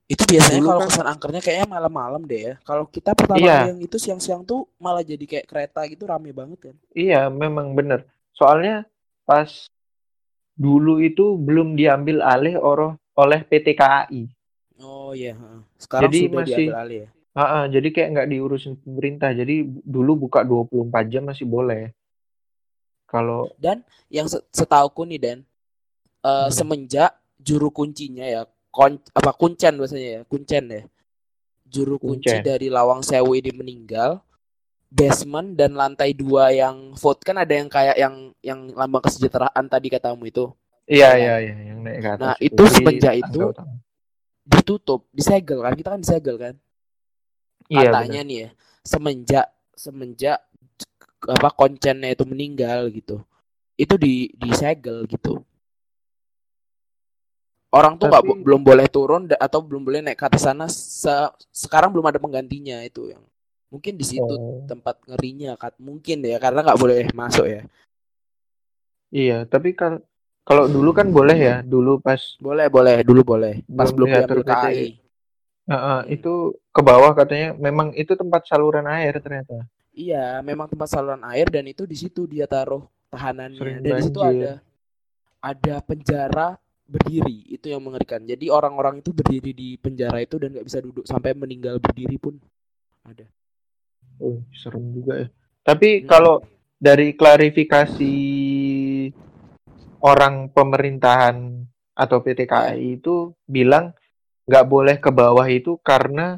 Itu 0.06 0.22
biasanya 0.30 0.62
kalau 0.62 0.82
kan- 0.84 0.90
kesan 0.92 1.08
angkernya 1.08 1.42
kayaknya 1.42 1.68
malam-malam 1.72 2.22
deh 2.30 2.42
ya. 2.52 2.56
Kalau 2.62 2.86
kita 2.86 3.18
pertama 3.18 3.42
kali 3.42 3.70
yang 3.74 3.80
itu 3.82 3.98
siang-siang 3.98 4.46
tuh 4.46 4.70
malah 4.78 5.02
jadi 5.02 5.24
kayak 5.24 5.48
kereta 5.50 5.82
gitu 5.90 6.06
rame 6.06 6.30
banget 6.30 6.60
kan. 6.70 6.76
Iya, 6.94 7.32
memang 7.34 7.74
benar. 7.74 8.06
Soalnya 8.30 8.86
pas 9.26 9.72
dulu 10.56 11.04
itu 11.04 11.36
belum 11.36 11.76
diambil 11.76 12.24
alih 12.24 12.56
oro- 12.58 12.98
oleh 13.14 13.44
PT 13.44 13.76
KAI. 13.76 14.32
Oh 14.80 15.12
iya. 15.12 15.36
Sekarang 15.76 16.08
Jadi 16.08 16.20
sudah 16.26 16.36
masih- 16.42 16.56
diambil 16.68 16.80
alih 16.80 17.00
ya. 17.00 17.10
Ha-ha, 17.36 17.60
jadi 17.68 17.88
kayak 17.92 18.10
nggak 18.16 18.30
diurusin 18.32 18.74
pemerintah. 18.80 19.36
Jadi 19.36 19.56
dulu 19.84 20.28
buka 20.28 20.40
24 20.42 21.12
jam 21.12 21.28
masih 21.28 21.44
boleh. 21.44 21.92
Kalau 23.06 23.52
Yang 24.08 24.40
se- 24.40 24.46
setauku 24.56 25.04
nih 25.04 25.20
Dan, 25.20 25.40
eh, 26.24 26.48
Hmm. 26.48 26.52
semenjak 26.52 27.12
juru 27.38 27.70
kuncinya 27.70 28.24
ya, 28.24 28.42
kon 28.72 28.98
apa 29.12 29.32
kuncen 29.32 29.76
biasanya 29.76 30.10
ya, 30.10 30.22
kuncen 30.24 30.64
ya. 30.68 30.82
Juru 31.66 32.00
kunci 32.00 32.32
Kuncen. 32.32 32.46
dari 32.46 32.68
Lawang 32.72 33.04
Sewu 33.04 33.36
ini 33.36 33.52
meninggal. 33.52 34.24
Basement 34.96 35.54
dan 35.54 35.74
lantai 35.74 36.12
dua 36.12 36.50
yang 36.50 36.96
vote 36.96 37.20
kan 37.20 37.36
ada 37.36 37.52
yang 37.52 37.68
kayak 37.68 37.96
yang 37.96 38.16
yang 38.40 38.60
lambang 38.72 39.04
kesejahteraan 39.04 39.66
tadi 39.66 39.88
katamu 39.90 40.24
itu 40.24 40.56
iya 40.86 41.12
Iya. 41.12 41.36
iya 41.36 41.52
iya 41.52 41.56
yang 41.68 41.80
naik 41.82 42.00
ke 42.00 42.10
atas 42.10 42.24
Nah, 42.24 42.38
itu 42.40 42.64
semenjak 42.66 43.14
itu 43.18 43.42
utama. 43.44 43.76
ditutup, 44.42 45.02
disegel 45.10 45.60
kan 45.60 45.74
kita 45.74 45.90
kan 45.90 46.00
disegel 46.00 46.38
kan. 46.38 46.56
Iya 47.66 47.90
katanya 47.90 48.22
nih 48.22 48.38
ya 48.38 48.50
semenjak 48.82 49.48
semenjak 49.74 50.40
apa 51.26 51.50
koncennya 51.52 52.08
itu 52.08 52.24
meninggal 52.24 52.88
gitu 52.88 53.20
itu 53.76 53.98
di 53.98 54.14
disegel 54.32 55.04
gitu 55.06 55.42
orang 57.70 57.98
tuh 57.98 58.08
nggak 58.08 58.22
Tapi- 58.22 58.32
bo- 58.32 58.42
belum 58.42 58.62
boleh 58.62 58.88
turun 58.88 59.28
atau 59.28 59.60
belum 59.60 59.82
boleh 59.82 60.00
naik 60.02 60.16
ke 60.16 60.26
atas 60.26 60.44
sana 60.44 60.70
se- 60.70 61.34
sekarang 61.50 61.90
belum 61.90 62.06
ada 62.06 62.16
penggantinya 62.18 62.80
itu 62.82 63.10
yang 63.10 63.24
mungkin 63.76 63.94
di 64.00 64.06
situ 64.08 64.24
Oh, 64.24 64.64
tempat 64.72 64.96
ngerinya 65.04 65.52
kat 65.60 65.76
mungkin 65.84 66.24
ya 66.24 66.38
karena 66.40 66.60
nggak 66.64 66.80
boleh 66.80 67.00
masuk 67.12 67.46
ya 67.46 67.62
iya, 69.12 69.44
tapi 69.44 69.76
kalau 69.76 70.00
kalau 70.46 70.70
dulu 70.70 70.94
kan 70.94 71.08
boleh 71.10 71.38
ya, 71.38 71.56
dulu 71.66 71.98
pas 71.98 72.22
boleh 72.38 72.70
boleh 72.70 73.02
dulu 73.02 73.22
boleh 73.26 73.54
pas 73.74 73.90
Belum 73.90 74.08
PT. 74.08 74.32
KAI 74.46 74.90
Heeh, 75.66 76.00
Hmm. 76.06 76.14
itu 76.14 76.34
ke 76.70 76.82
bawah 76.86 77.12
katanya 77.18 77.58
memang 77.58 77.90
itu 77.98 78.14
tempat 78.14 78.46
saluran 78.46 78.86
air 78.86 79.18
ternyata. 79.18 79.66
iya 79.98 80.38
memang 80.46 80.70
tempat 80.70 80.90
saluran 80.94 81.24
air 81.26 81.48
dan 81.50 81.66
itu 81.66 81.90
di 81.90 81.98
situ 81.98 82.30
dia 82.30 82.46
taruh 82.46 82.86
tahanannya 83.10 83.58
Sering 83.58 83.78
dan 83.82 83.92
di 83.98 84.04
situ 84.06 84.20
banjir. 84.22 84.46
ada 84.46 84.52
ada 85.42 85.76
penjara 85.82 86.48
berdiri 86.86 87.50
itu 87.50 87.66
yang 87.74 87.82
mengerikan 87.82 88.22
jadi 88.22 88.46
orang-orang 88.54 89.02
itu 89.02 89.10
berdiri 89.10 89.52
di 89.58 89.74
penjara 89.82 90.22
itu 90.22 90.38
dan 90.38 90.54
nggak 90.54 90.68
bisa 90.70 90.80
duduk 90.86 91.06
sampai 91.10 91.34
meninggal 91.34 91.82
berdiri 91.82 92.22
pun 92.22 92.38
ada 93.02 93.26
Oh, 94.18 94.40
serem 94.56 94.84
juga 94.96 95.14
ya. 95.22 95.28
Tapi 95.62 96.04
Hmm. 96.04 96.08
kalau 96.08 96.36
dari 96.76 97.16
klarifikasi 97.16 98.16
orang 100.00 100.52
pemerintahan 100.54 101.66
atau 101.96 102.18
PT 102.20 102.46
KAI 102.46 103.00
itu 103.00 103.34
bilang 103.48 103.96
nggak 104.46 104.66
boleh 104.68 104.96
ke 105.02 105.10
bawah 105.10 105.48
itu 105.50 105.80
karena 105.82 106.38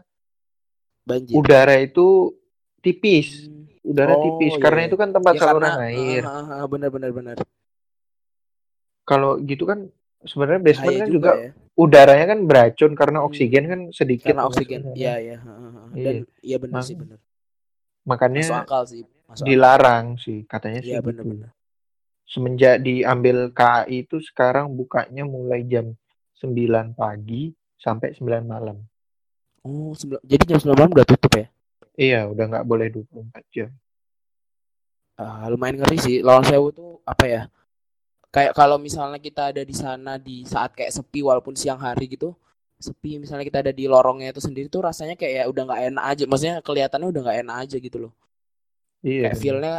banjir 1.03 1.35
udara 1.35 1.75
itu 1.81 2.31
tipis. 2.79 3.47
Hmm. 3.49 3.67
Udara 3.87 4.19
Oh, 4.19 4.23
tipis 4.23 4.53
iya, 4.55 4.61
karena 4.63 4.81
iya. 4.83 4.87
itu 4.91 4.95
kan 4.99 5.09
tempat 5.15 5.33
Ya, 5.35 5.41
saluran 5.43 5.71
karena 5.71 5.87
air. 5.87 6.21
ah, 6.27 6.35
ah, 6.43 6.47
ah, 6.63 6.67
benar 6.67 6.89
benar 6.91 7.11
benar 7.15 7.37
Kalau 9.07 9.39
gitu 9.39 9.63
kan 9.63 9.87
sebenarnya 10.27 10.59
basement 10.59 10.91
bahaya 10.91 11.03
kan 11.07 11.09
juga, 11.11 11.31
juga 11.31 11.43
ya 11.47 11.51
udaranya 11.77 12.25
kan 12.25 12.39
beracun 12.49 12.91
karena 12.97 13.21
Hmm. 13.21 13.27
oksigen 13.29 13.63
kan 13.69 13.79
sedikit. 13.93 14.33
karena 14.33 14.49
oksigen 14.49 14.81
iya 14.97 15.15
iya 15.21 15.37
ah, 15.39 15.53
ah, 15.53 15.71
ah. 15.77 15.87
Iya. 15.93 16.03
dan 16.03 16.15
iya 16.41 16.57
benar 16.57 16.75
Mak- 16.81 16.87
sih 16.89 16.95
benar 16.97 17.19
Makanya 18.07 18.41
masuk 18.47 18.63
akal 18.63 18.83
sih 18.87 19.03
masuk 19.27 19.43
akal. 19.43 19.47
dilarang 19.51 20.05
sih 20.15 20.39
katanya 20.47 20.79
sih 20.79 20.95
iya 20.95 20.99
gitu. 21.03 21.07
benar 21.11 21.25
benar 21.27 21.49
Semenjak 22.27 22.83
diambil 22.83 23.55
KAI 23.55 24.03
itu 24.03 24.19
sekarang 24.19 24.67
bukanya 24.71 25.23
mulai 25.23 25.63
jam 25.63 25.95
9 26.39 26.91
pagi 26.91 27.55
sampai 27.79 28.11
9 28.15 28.43
malam. 28.43 28.79
oh 29.63 29.91
jadi 30.23 30.43
jam 30.43 30.59
9 30.59 30.75
malam 30.75 30.91
udah 30.91 31.07
tutup 31.07 31.31
ya 31.35 31.47
Iya, 31.97 32.29
udah 32.29 32.45
nggak 32.45 32.67
boleh 32.69 32.93
24 32.93 33.41
jam. 33.49 33.73
Ah, 35.17 35.49
lumayan 35.49 35.81
ngeri 35.81 35.97
sih 35.97 36.15
Lawang 36.21 36.45
Sewu 36.45 36.69
tuh 36.69 37.01
apa 37.01 37.25
ya 37.25 37.41
kayak 38.29 38.53
kalau 38.53 38.77
misalnya 38.77 39.17
kita 39.17 39.49
ada 39.49 39.65
di 39.65 39.73
sana 39.73 40.21
di 40.21 40.45
saat 40.45 40.77
kayak 40.77 40.93
sepi 40.93 41.25
walaupun 41.25 41.57
siang 41.57 41.81
hari 41.81 42.05
gitu 42.05 42.37
sepi 42.77 43.17
misalnya 43.17 43.45
kita 43.45 43.59
ada 43.65 43.73
di 43.73 43.89
lorongnya 43.89 44.29
itu 44.29 44.41
sendiri 44.41 44.69
tuh 44.69 44.85
rasanya 44.85 45.17
kayak 45.17 45.33
ya 45.33 45.43
udah 45.49 45.63
nggak 45.65 45.81
enak 45.93 46.03
aja 46.13 46.23
maksudnya 46.29 46.55
kelihatannya 46.61 47.07
udah 47.09 47.21
nggak 47.25 47.37
enak 47.45 47.55
aja 47.65 47.77
gitu 47.81 47.97
loh 48.07 48.13
Iya. 49.05 49.29
kayak 49.29 49.37
feelnya 49.41 49.75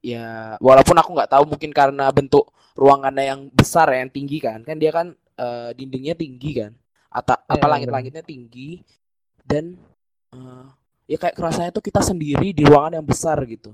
ya 0.00 0.56
walaupun 0.64 0.96
aku 0.96 1.10
nggak 1.12 1.32
tahu 1.32 1.44
mungkin 1.48 1.70
karena 1.76 2.08
bentuk 2.12 2.48
ruangannya 2.72 3.24
yang 3.36 3.40
besar 3.52 3.88
ya, 3.92 4.04
yang 4.04 4.12
tinggi 4.12 4.38
kan 4.40 4.64
kan 4.64 4.76
dia 4.80 4.92
kan 4.92 5.12
eh, 5.36 5.70
dindingnya 5.76 6.16
tinggi 6.16 6.60
kan 6.60 6.72
atau 7.10 7.36
Iya, 7.36 7.52
apa 7.58 7.66
langit-langitnya 7.68 8.24
tinggi 8.24 8.80
dan 9.44 9.76
eh, 10.32 10.66
ya 11.10 11.16
kayak 11.20 11.36
kerasanya 11.36 11.70
tuh 11.74 11.84
kita 11.84 12.00
sendiri 12.04 12.52
di 12.52 12.62
ruangan 12.64 13.00
yang 13.00 13.06
besar 13.08 13.36
gitu 13.48 13.72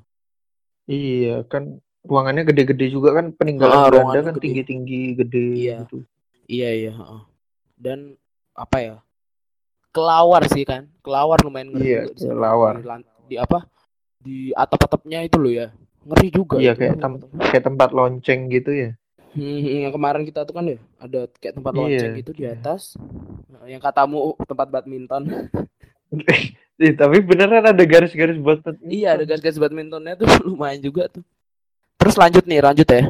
Iya, 0.87 1.43
kan 1.51 1.83
ruangannya 2.07 2.47
gede-gede 2.47 2.95
juga 2.95 3.11
kan 3.19 3.35
peninggalan 3.35 3.75
Ah, 3.75 3.91
Belanda 3.91 4.19
kan 4.23 4.35
gede. 4.39 4.43
tinggi-tinggi 4.47 5.01
gede 5.19 5.47
Iya. 5.51 5.79
gitu. 5.83 5.99
Iya 6.47 6.69
iya. 6.79 6.93
heeh. 6.95 7.23
Dan 7.75 7.99
apa 8.57 8.77
ya? 8.81 8.95
Kelawar 9.93 10.43
sih 10.51 10.65
kan. 10.65 10.89
Kelawar 11.01 11.39
lumayan 11.45 11.73
ngeri 11.73 11.85
Iya, 11.87 12.01
juga 12.11 12.33
kelawar. 12.33 12.75
Di, 12.81 12.85
di 13.29 13.37
apa? 13.37 13.59
Di 14.21 14.37
atap-atapnya 14.57 15.25
itu 15.25 15.37
loh 15.39 15.53
ya. 15.53 15.69
Ngeri 16.05 16.29
juga. 16.33 16.57
Iya, 16.59 16.73
kayak 16.75 16.97
tem- 17.01 17.23
kayak 17.41 17.65
tempat 17.65 17.91
lonceng 17.93 18.41
gitu 18.53 18.71
ya. 18.73 18.91
Hmm, 19.37 19.61
yang 19.61 19.93
kemarin 19.93 20.25
kita 20.25 20.49
tuh 20.49 20.57
kan 20.57 20.65
ya 20.65 20.81
ada 20.97 21.29
kayak 21.37 21.61
tempat 21.61 21.73
Iya, 21.77 21.81
lonceng 21.85 22.13
gitu 22.25 22.31
di 22.33 22.43
iya. 22.49 22.57
atas. 22.57 22.97
Nah, 23.53 23.69
Yang 23.69 23.83
katamu 23.85 24.33
tempat 24.49 24.69
badminton. 24.73 25.23
Eh, 26.81 26.93
tapi 27.01 27.21
beneran 27.21 27.65
ada 27.69 27.85
garis-garis 27.85 28.41
buat 28.41 28.65
iya, 28.89 29.17
ada 29.17 29.29
garis-garis 29.29 29.61
badmintonnya 29.61 30.17
tuh 30.17 30.29
lumayan 30.49 30.81
juga 30.81 31.09
tuh. 31.13 31.25
Terus 31.97 32.17
lanjut 32.17 32.45
nih, 32.45 32.61
lanjut 32.65 32.89
ya. 32.89 33.03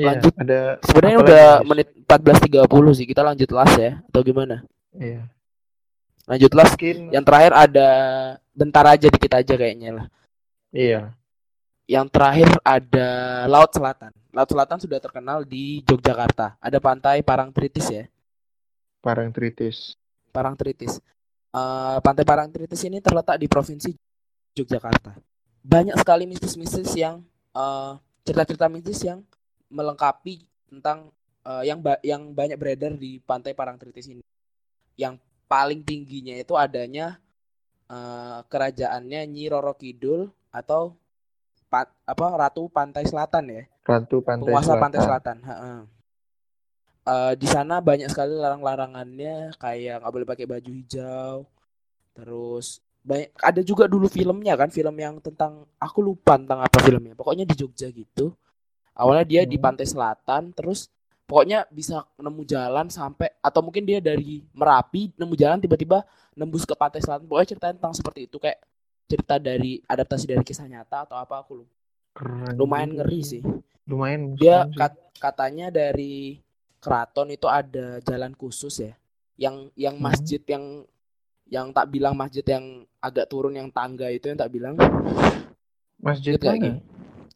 Iya, 0.00 0.08
lanjut. 0.16 0.32
ada 0.40 0.60
Sebenarnya 0.80 1.18
udah 1.20 1.44
lagi, 1.60 1.68
menit 1.68 1.88
14.30 2.08 2.96
sih. 2.96 3.06
Kita 3.06 3.20
lanjut 3.20 3.48
las 3.52 3.72
ya 3.76 3.92
atau 4.00 4.20
gimana? 4.24 4.56
Iya. 4.96 5.28
Lanjutlah. 6.24 6.68
Mungkin 6.72 6.98
Yang 7.12 7.24
terakhir 7.28 7.52
ada 7.52 7.88
bentar 8.56 8.84
aja 8.88 9.06
dikit 9.12 9.32
aja 9.36 9.54
kayaknya 9.54 9.90
lah. 10.00 10.06
iya. 10.72 11.12
Yang 11.90 12.06
terakhir 12.14 12.48
ada 12.62 13.08
Laut 13.50 13.70
Selatan. 13.74 14.14
Laut 14.30 14.46
Selatan 14.46 14.78
sudah 14.78 14.98
terkenal 15.02 15.42
di 15.42 15.82
Yogyakarta. 15.82 16.54
Ada 16.62 16.78
pantai 16.78 17.20
Parangtritis 17.26 17.90
ya. 17.90 18.06
Parangtritis. 19.02 19.98
Parangtritis. 20.30 21.02
Eh, 21.50 21.98
pantai 21.98 22.22
Parangtritis 22.22 22.78
ini 22.86 23.02
terletak 23.02 23.42
di 23.42 23.50
provinsi 23.50 23.90
Yogyakarta. 24.54 25.18
Banyak 25.66 25.98
sekali 25.98 26.30
mistis-mistis 26.30 26.94
yang 26.94 27.26
eh, 27.58 27.92
cerita-cerita 28.22 28.70
mistis 28.70 29.02
yang 29.02 29.26
melengkapi 29.70 30.44
tentang 30.68 31.08
eh, 31.46 31.64
yang 31.70 31.80
ba- 31.80 32.02
yang 32.04 32.34
banyak 32.34 32.58
beredar 32.58 32.92
di 32.98 33.22
pantai 33.22 33.54
Parangtritis 33.56 34.10
ini. 34.10 34.22
Yang 34.98 35.22
paling 35.48 35.80
tingginya 35.86 36.36
itu 36.36 36.54
adanya 36.58 37.16
eh, 37.88 38.38
kerajaannya 38.44 39.24
Nyi 39.30 39.46
Roro 39.48 39.72
Kidul 39.74 40.28
atau 40.50 40.98
pa- 41.70 41.94
apa 42.04 42.26
Ratu 42.34 42.66
Pantai 42.66 43.06
Selatan 43.06 43.46
ya 43.48 43.62
Ratu 43.86 44.20
Pantai 44.20 44.50
penguasa 44.50 44.74
Selatan. 44.74 44.82
pantai 44.82 45.00
selatan. 45.00 45.38
heeh. 45.46 45.78
Eh, 47.00 47.32
di 47.34 47.46
sana 47.48 47.80
banyak 47.80 48.12
sekali 48.12 48.36
larang-larangannya 48.36 49.56
kayak 49.56 50.04
nggak 50.04 50.12
boleh 50.12 50.26
pakai 50.28 50.46
baju 50.46 50.70
hijau. 50.70 51.36
Terus 52.12 52.82
banyak 53.00 53.32
ada 53.40 53.60
juga 53.64 53.88
dulu 53.88 54.06
filmnya 54.12 54.52
kan 54.60 54.68
film 54.68 54.92
yang 55.00 55.16
tentang 55.24 55.64
aku 55.80 56.04
lupa 56.04 56.36
tentang 56.36 56.60
apa 56.60 56.78
filmnya. 56.84 57.16
Pokoknya 57.16 57.48
di 57.48 57.56
Jogja 57.56 57.88
gitu. 57.88 58.36
Awalnya 59.00 59.24
dia 59.24 59.42
di 59.42 59.56
Hmm. 59.56 59.64
pantai 59.64 59.88
selatan 59.88 60.52
terus 60.52 60.92
pokoknya 61.24 61.64
bisa 61.70 62.04
nemu 62.14 62.42
jalan 62.44 62.86
sampai 62.86 63.32
atau 63.40 63.64
mungkin 63.64 63.82
dia 63.82 63.96
dari 63.96 64.44
Merapi 64.52 65.16
nemu 65.16 65.34
jalan 65.34 65.56
tiba-tiba 65.56 66.04
nembus 66.36 66.68
ke 66.68 66.76
pantai 66.76 67.00
selatan. 67.00 67.24
Pokoknya 67.24 67.48
cerita 67.48 67.72
tentang 67.72 67.96
seperti 67.96 68.28
itu 68.28 68.36
kayak 68.36 68.60
cerita 69.08 69.40
dari 69.40 69.80
adaptasi 69.82 70.28
dari 70.28 70.44
kisah 70.44 70.68
nyata 70.68 71.08
atau 71.08 71.16
apa 71.16 71.40
aku 71.40 71.64
lupa. 71.64 71.74
Keren 72.10 72.54
Lumayan 72.54 72.92
ngeri 72.92 73.20
sih 73.22 73.42
Lumayan. 73.86 74.34
dia 74.34 74.66
sih. 74.66 74.76
kat- 74.76 75.02
katanya 75.16 75.70
dari 75.70 76.42
keraton 76.76 77.30
itu 77.30 77.46
ada 77.46 78.00
jalan 78.00 78.34
khusus 78.34 78.82
ya 78.82 78.92
yang 79.38 79.70
yang 79.72 79.96
Hmm. 79.96 80.04
masjid 80.04 80.42
yang 80.44 80.84
yang 81.46 81.66
tak 81.70 81.88
bilang 81.88 82.14
masjid 82.14 82.42
yang 82.42 82.62
agak 82.98 83.26
turun 83.26 83.54
yang 83.54 83.70
tangga 83.70 84.06
itu 84.06 84.26
yang 84.26 84.38
tak 84.38 84.50
bilang 84.50 84.74
Masjid? 85.96 86.34
Gi? 86.34 86.80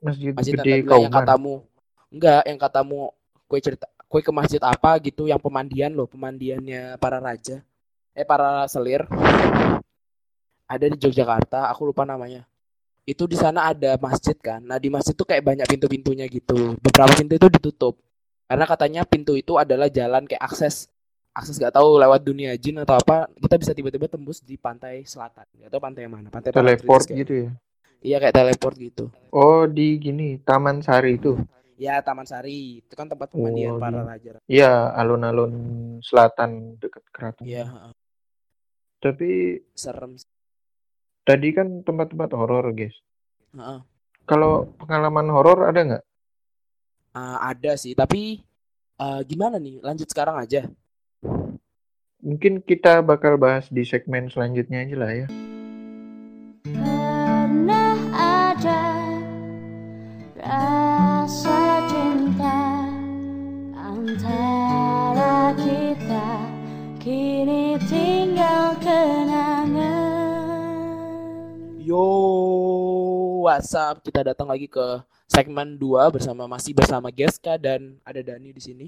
Masjid, 0.04 0.36
masjid 0.36 0.52
gede 0.52 0.84
bilang 0.84 1.08
yang 1.08 1.14
katamu 1.16 1.64
enggak 2.12 2.42
yang 2.44 2.58
katamu 2.60 2.98
kue 3.48 3.58
cerita 3.64 3.88
kue 4.04 4.20
ke 4.20 4.30
masjid 4.30 4.60
apa 4.60 5.00
gitu 5.00 5.26
yang 5.26 5.40
pemandian 5.40 5.96
loh 5.96 6.04
pemandiannya 6.04 7.00
para 7.00 7.18
raja. 7.18 7.64
Eh 8.14 8.22
para 8.22 8.68
selir. 8.70 9.02
Ada 10.70 10.86
di 10.86 10.96
Yogyakarta 11.00 11.66
aku 11.72 11.90
lupa 11.90 12.06
namanya. 12.06 12.46
Itu 13.02 13.26
di 13.26 13.34
sana 13.34 13.74
ada 13.74 13.98
masjid 13.98 14.38
kan. 14.38 14.62
Nah 14.62 14.78
di 14.78 14.86
masjid 14.88 15.12
tuh 15.12 15.26
kayak 15.26 15.42
banyak 15.42 15.66
pintu-pintunya 15.66 16.24
gitu. 16.30 16.78
Beberapa 16.78 17.10
pintu 17.18 17.34
itu 17.34 17.48
ditutup. 17.50 17.98
Karena 18.46 18.64
katanya 18.70 19.02
pintu 19.02 19.34
itu 19.34 19.58
adalah 19.58 19.90
jalan 19.90 20.24
kayak 20.30 20.40
akses. 20.40 20.86
Akses 21.34 21.58
gak 21.58 21.74
tahu 21.74 21.98
lewat 21.98 22.22
dunia 22.22 22.54
jin 22.54 22.78
atau 22.80 22.94
apa. 22.94 23.26
Kita 23.34 23.58
bisa 23.58 23.72
tiba-tiba 23.74 24.06
tembus 24.06 24.38
di 24.40 24.54
pantai 24.54 25.02
selatan. 25.02 25.42
Gak 25.58 25.70
tahu 25.74 25.80
pantai 25.82 26.06
mana 26.06 26.30
pantai 26.30 26.54
Teleport 26.54 27.10
gitu 27.10 27.34
ya. 27.44 27.50
Iya 28.04 28.20
kayak 28.20 28.36
teleport 28.36 28.76
gitu 28.76 29.08
Oh, 29.34 29.66
di 29.66 29.98
gini, 29.98 30.38
Taman 30.38 30.78
Sari 30.78 31.18
itu. 31.18 31.34
ya 31.74 31.98
Taman 31.98 32.22
Sari 32.22 32.78
itu 32.86 32.94
kan 32.94 33.10
tempat 33.10 33.34
pemandian 33.34 33.74
Oh, 33.74 33.82
para 33.82 34.06
raja 34.06 34.38
Iya, 34.46 34.94
alun-alun 34.94 35.50
selatan 36.06 36.78
dekat 36.78 37.02
keraton. 37.10 37.42
iya. 37.42 37.66
Tapi 39.02 39.58
serem 39.74 40.14
tadi 41.26 41.48
kan 41.50 41.82
tempat-tempat 41.82 42.30
horor, 42.38 42.70
guys. 42.70 42.94
Heeh. 43.58 43.80
Kalau 44.24 44.70
pengalaman 44.78 45.28
horor 45.34 45.66
ada 45.66 45.80
nggak? 45.82 46.04
Ah, 47.10 47.50
ada 47.50 47.74
sih 47.74 47.94
tapi 47.94 48.38
eh, 48.98 49.20
gimana 49.26 49.58
nih 49.58 49.82
lanjut 49.82 50.06
sekarang 50.06 50.38
aja 50.38 50.66
Mungkin 52.24 52.64
kita 52.64 53.04
bakal 53.04 53.36
bahas 53.36 53.68
di 53.68 53.84
segmen 53.84 54.32
selanjutnya 54.32 54.80
aja 54.80 54.96
lah 54.96 55.12
ya. 55.12 55.26
WhatsApp 73.54 74.02
kita 74.02 74.34
datang 74.34 74.50
lagi 74.50 74.66
ke 74.66 74.82
segmen 75.30 75.78
2 75.78 76.10
bersama 76.10 76.50
masih 76.50 76.74
bersama 76.74 77.06
Geska 77.14 77.54
dan 77.54 78.02
ada 78.02 78.18
Dani 78.18 78.50
di 78.50 78.58
sini. 78.58 78.86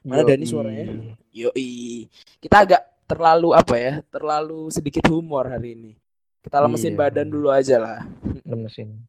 Mana 0.00 0.24
Dani 0.24 0.48
suaranya? 0.48 0.88
Yoi. 1.28 2.08
Kita 2.40 2.64
agak 2.64 2.82
terlalu 3.04 3.52
apa 3.52 3.76
ya? 3.76 4.00
Terlalu 4.08 4.72
sedikit 4.72 5.04
humor 5.12 5.44
hari 5.52 5.76
ini. 5.76 5.92
Kita 6.40 6.56
lemesin 6.64 6.96
Iya. 6.96 7.00
badan 7.04 7.28
dulu 7.28 7.52
aja 7.52 7.76
lah. 7.76 8.00
Lemesin. 8.48 9.04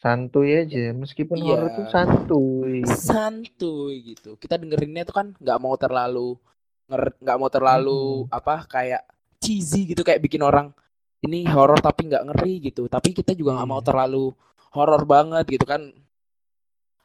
Santuy 0.00 0.58
aja, 0.58 0.90
meskipun 0.96 1.38
Iya. 1.38 1.46
horor 1.54 1.70
tuh 1.70 1.86
santuy. 1.92 2.82
Santuy 2.88 3.94
gitu. 4.16 4.34
Kita 4.34 4.58
dengerinnya 4.58 5.06
tuh 5.06 5.14
kan 5.14 5.26
nggak 5.38 5.58
mau 5.62 5.78
terlalu 5.78 6.34
nggak 6.90 7.38
mau 7.38 7.46
terlalu 7.46 8.26
apa 8.34 8.66
kayak 8.66 9.06
cheesy 9.38 9.94
gitu 9.94 10.02
kayak 10.02 10.18
bikin 10.18 10.42
orang 10.42 10.74
ini 11.20 11.44
horor 11.46 11.78
tapi 11.78 12.08
nggak 12.08 12.24
ngeri 12.32 12.54
gitu. 12.66 12.86
Tapi 12.86 13.12
kita 13.12 13.32
juga 13.32 13.60
nggak 13.60 13.68
mau 13.68 13.80
Iya. 13.80 13.88
terlalu 13.92 14.24
horor 14.72 15.02
banget 15.04 15.44
gitu 15.48 15.64
kan. 15.64 15.92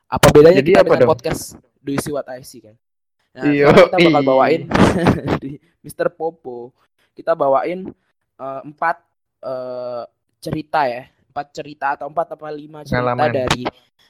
Apa 0.06 0.30
bedanya 0.32 0.62
Jadi 0.62 0.72
kita 0.72 0.80
apa 0.82 0.88
dengan 0.88 1.02
dong? 1.02 1.12
podcast 1.12 1.44
Do 1.80 1.90
You 1.90 2.00
See 2.00 2.14
What 2.14 2.28
I 2.28 2.42
See 2.42 2.62
kan? 2.62 2.76
Nah, 3.36 3.44
Iya, 3.46 3.68
sekarang 3.68 3.90
kita 3.90 3.98
bakal 4.08 4.24
bawain 4.32 4.62
di 5.44 5.52
Mr. 5.82 6.08
Popo. 6.10 6.72
Kita 7.12 7.34
bawain 7.34 7.90
eh, 8.36 8.62
empat 8.64 8.98
eh, 9.42 10.04
cerita 10.40 10.86
ya, 10.86 11.04
empat 11.30 11.48
cerita 11.52 11.88
atau 11.94 12.08
empat 12.08 12.38
apa 12.38 12.48
lima 12.50 12.86
cerita 12.86 13.02
Pengalaman. 13.04 13.32
dari 13.34 13.64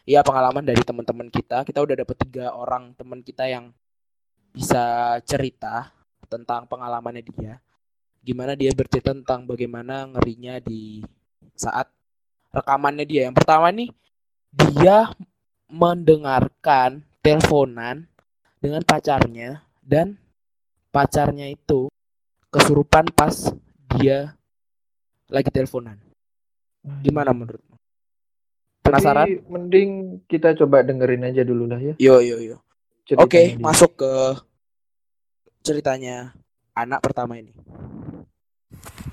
ya 0.06 0.22
pengalaman 0.22 0.62
dari 0.62 0.82
teman-teman 0.84 1.28
kita. 1.32 1.64
Kita 1.64 1.80
udah 1.82 1.96
dapet 1.96 2.18
tiga 2.22 2.54
orang 2.54 2.94
teman 2.94 3.20
kita 3.20 3.50
yang 3.50 3.74
bisa 4.52 5.18
cerita 5.26 5.90
tentang 6.28 6.70
pengalamannya 6.70 7.24
dia. 7.26 7.58
Gimana 8.26 8.58
dia 8.58 8.74
bercerita 8.74 9.14
tentang 9.14 9.46
bagaimana 9.46 10.10
ngerinya 10.10 10.58
di 10.58 11.06
saat 11.54 11.86
rekamannya 12.50 13.06
dia. 13.06 13.30
Yang 13.30 13.38
pertama 13.38 13.70
nih 13.70 13.94
dia 14.50 15.14
mendengarkan 15.70 17.06
teleponan 17.22 18.10
dengan 18.58 18.82
pacarnya 18.82 19.62
dan 19.86 20.18
pacarnya 20.90 21.54
itu 21.54 21.94
kesurupan 22.50 23.14
pas 23.14 23.54
dia 23.94 24.34
lagi 25.30 25.54
teleponan. 25.54 26.02
Gimana 27.06 27.30
menurutmu? 27.30 27.76
Penasaran? 28.86 29.26
Tapi 29.26 29.42
mending 29.50 29.90
kita 30.30 30.54
coba 30.58 30.86
dengerin 30.86 31.26
aja 31.30 31.42
dulu 31.42 31.66
lah 31.66 31.82
ya. 31.82 31.94
Yo 31.98 32.22
yo 32.22 32.38
yo. 32.42 32.58
Oke, 33.22 33.54
dia. 33.54 33.62
masuk 33.62 34.02
ke 34.02 34.14
ceritanya 35.66 36.34
anak 36.78 37.02
pertama 37.02 37.38
ini. 37.38 37.54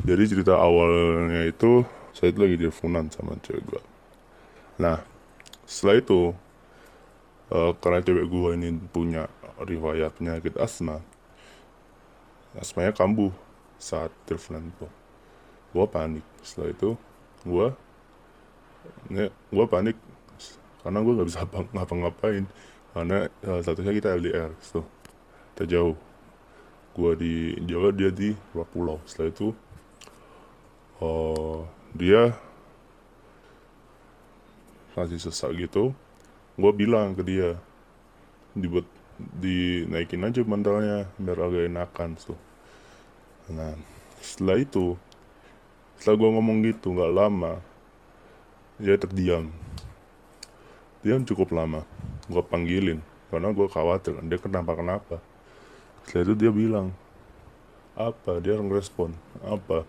Jadi 0.03 0.23
cerita 0.27 0.59
awalnya 0.59 1.47
itu 1.47 1.87
saya 2.12 2.35
itu 2.35 2.38
lagi 2.43 2.57
teleponan 2.59 3.07
sama 3.15 3.38
cewek 3.41 3.62
gua. 3.71 3.83
Nah, 4.81 4.99
setelah 5.69 6.03
itu 6.03 6.21
eh, 7.53 7.73
karena 7.83 8.01
cewek 8.05 8.27
gua 8.31 8.49
ini 8.57 8.69
punya 8.91 9.29
riwayat 9.62 10.17
penyakit 10.19 10.55
asma, 10.59 10.99
asmanya 12.59 12.93
kambuh 12.93 13.33
saat 13.81 14.12
teleponan 14.29 14.69
itu. 14.73 14.87
Gua 15.75 15.87
panik. 15.88 16.25
Setelah 16.45 16.71
itu 16.75 16.91
gua 17.47 17.75
nge, 19.11 19.27
gua 19.53 19.67
panik 19.69 19.97
karena 20.83 20.99
gua 21.05 21.12
nggak 21.21 21.29
bisa 21.31 21.41
apa- 21.47 21.71
ngapa-ngapain 21.75 22.45
karena 22.95 23.19
eh, 23.45 23.61
statusnya 23.65 23.95
kita 23.97 24.09
LDR, 24.19 24.53
tuh 24.73 24.87
kita 25.55 25.65
jauh. 25.79 25.97
Gua 26.93 27.17
di 27.17 27.57
Jawa, 27.65 27.88
dia 27.93 28.12
di 28.12 28.37
pulau. 28.73 29.01
Setelah 29.09 29.33
itu 29.33 29.49
oh 30.98 31.64
dia 31.96 32.37
masih 34.92 35.20
sesak 35.20 35.57
gitu. 35.57 35.96
Gue 36.57 36.72
bilang 36.76 37.16
ke 37.16 37.24
dia 37.24 37.57
dibuat 38.52 38.85
dinaikin 39.16 40.24
aja 40.24 40.44
bantalnya 40.44 41.09
biar 41.16 41.38
agak 41.40 41.68
enakan 41.68 42.11
tuh. 42.20 42.38
Nah 43.52 43.72
setelah 44.20 44.61
itu 44.61 44.96
setelah 45.96 46.16
gue 46.18 46.31
ngomong 46.37 46.57
gitu 46.66 46.92
nggak 46.92 47.12
lama 47.12 47.52
dia 48.76 48.96
terdiam. 49.00 49.48
Diam 51.02 51.24
cukup 51.26 51.50
lama 51.57 51.83
gue 52.31 52.42
panggilin 52.44 53.00
karena 53.33 53.48
gue 53.50 53.66
khawatir 53.66 54.20
dia 54.28 54.38
kenapa 54.38 54.76
kenapa 54.76 55.16
setelah 56.05 56.24
itu 56.31 56.35
dia 56.46 56.52
bilang 56.52 56.92
apa? 57.96 58.40
Dia 58.40 58.61
ngerespon 58.61 59.16
apa 59.44 59.88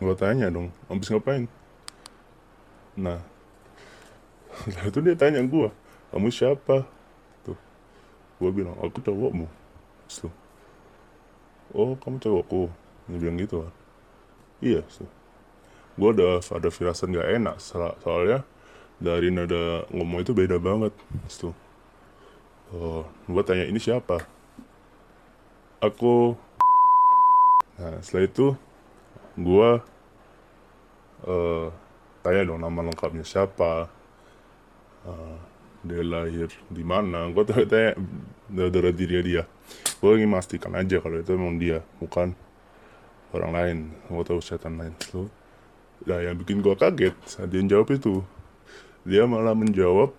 gue 0.00 0.14
tanya 0.16 0.48
dong 0.48 0.72
habis 0.88 1.12
ngapain? 1.12 1.44
Nah 2.96 3.20
setelah 4.64 4.88
itu 4.88 4.98
dia 5.04 5.14
tanya 5.16 5.40
gue 5.44 5.68
kamu 6.10 6.28
siapa? 6.32 6.88
Tuh 7.44 7.58
gue 8.40 8.50
bilang 8.50 8.74
aku 8.80 8.98
cowokmu. 9.04 9.46
Tuh, 10.10 10.32
oh 11.76 11.94
kamu 12.00 12.18
cowokku? 12.18 12.66
Dia 13.12 13.18
bilang 13.20 13.36
gitu 13.38 13.62
kan. 13.62 13.74
Iya 14.58 14.80
tuh. 14.88 15.06
Gue 15.94 16.10
ada 16.16 16.40
ada 16.40 16.68
firasat 16.72 17.12
gak 17.12 17.28
enak 17.36 17.56
so- 17.60 17.96
soalnya 18.02 18.42
dari 19.00 19.28
nada 19.32 19.84
ngomong 19.92 20.24
itu 20.24 20.32
beda 20.32 20.56
banget 20.56 20.92
tuh. 21.28 21.54
Oh 22.72 23.04
gue 23.28 23.42
tanya 23.44 23.68
ini 23.68 23.78
siapa? 23.78 24.24
Aku. 25.80 26.34
Nah 27.78 28.00
setelah 28.04 28.26
itu 28.28 28.46
gue 29.38 29.70
eh 31.26 31.66
tanya 32.20 32.42
dong 32.48 32.60
nama 32.60 32.80
lengkapnya 32.86 33.24
siapa. 33.24 33.88
Eh, 35.08 35.38
dia 35.80 36.04
lahir 36.04 36.52
di 36.68 36.84
mana. 36.84 37.28
Gue 37.32 37.44
tanya, 37.48 37.66
tanya 37.66 38.68
dari 38.68 38.92
diri 38.92 39.18
dia. 39.24 39.44
Gue 40.00 40.20
ingin 40.20 40.28
memastikan 40.28 40.76
aja 40.76 41.00
kalau 41.00 41.20
itu 41.20 41.32
emang 41.32 41.56
dia 41.56 41.80
bukan 42.00 42.36
orang 43.32 43.52
lain. 43.52 43.78
Gue 44.08 44.24
tahu 44.24 44.40
setan 44.44 44.76
lain. 44.76 44.92
So, 45.08 45.32
nah 46.08 46.20
yang 46.20 46.36
bikin 46.40 46.64
gue 46.64 46.72
kaget 46.76 47.12
saat 47.28 47.52
dia 47.52 47.60
jawab 47.64 47.92
itu 47.92 48.24
dia 49.04 49.28
malah 49.28 49.52
menjawab 49.52 50.12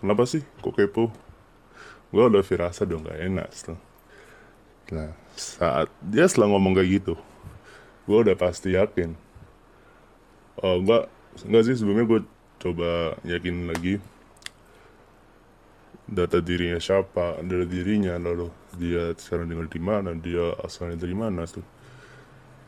kenapa 0.00 0.24
sih 0.24 0.40
kok 0.64 0.72
kepo? 0.72 1.12
Gue 2.08 2.24
udah 2.30 2.46
firasa 2.46 2.86
dong 2.86 3.04
gak 3.04 3.18
enak 3.18 3.48
setelah 3.52 3.82
nah 4.92 5.10
saat 5.32 5.88
dia 6.04 6.28
setelah 6.28 6.52
ngomong 6.52 6.76
kayak 6.76 7.00
gitu 7.00 7.14
gue 8.04 8.18
udah 8.20 8.36
pasti 8.36 8.76
yakin 8.76 9.16
oh 10.62 10.78
enggak 10.78 11.10
enggak 11.42 11.62
sih 11.66 11.74
sebelumnya 11.74 12.06
gue 12.06 12.20
coba 12.62 13.18
yakin 13.26 13.66
lagi. 13.66 13.98
Data 16.04 16.38
dirinya 16.38 16.76
siapa? 16.76 17.40
Dari 17.40 17.64
dirinya 17.64 18.14
lalu 18.20 18.52
dia 18.76 19.16
sekarang 19.16 19.48
tinggal 19.48 19.68
di 19.72 19.80
mana? 19.80 20.10
Dia 20.14 20.52
asalnya 20.60 21.00
dari 21.00 21.16
mana 21.16 21.48
tuh? 21.48 21.64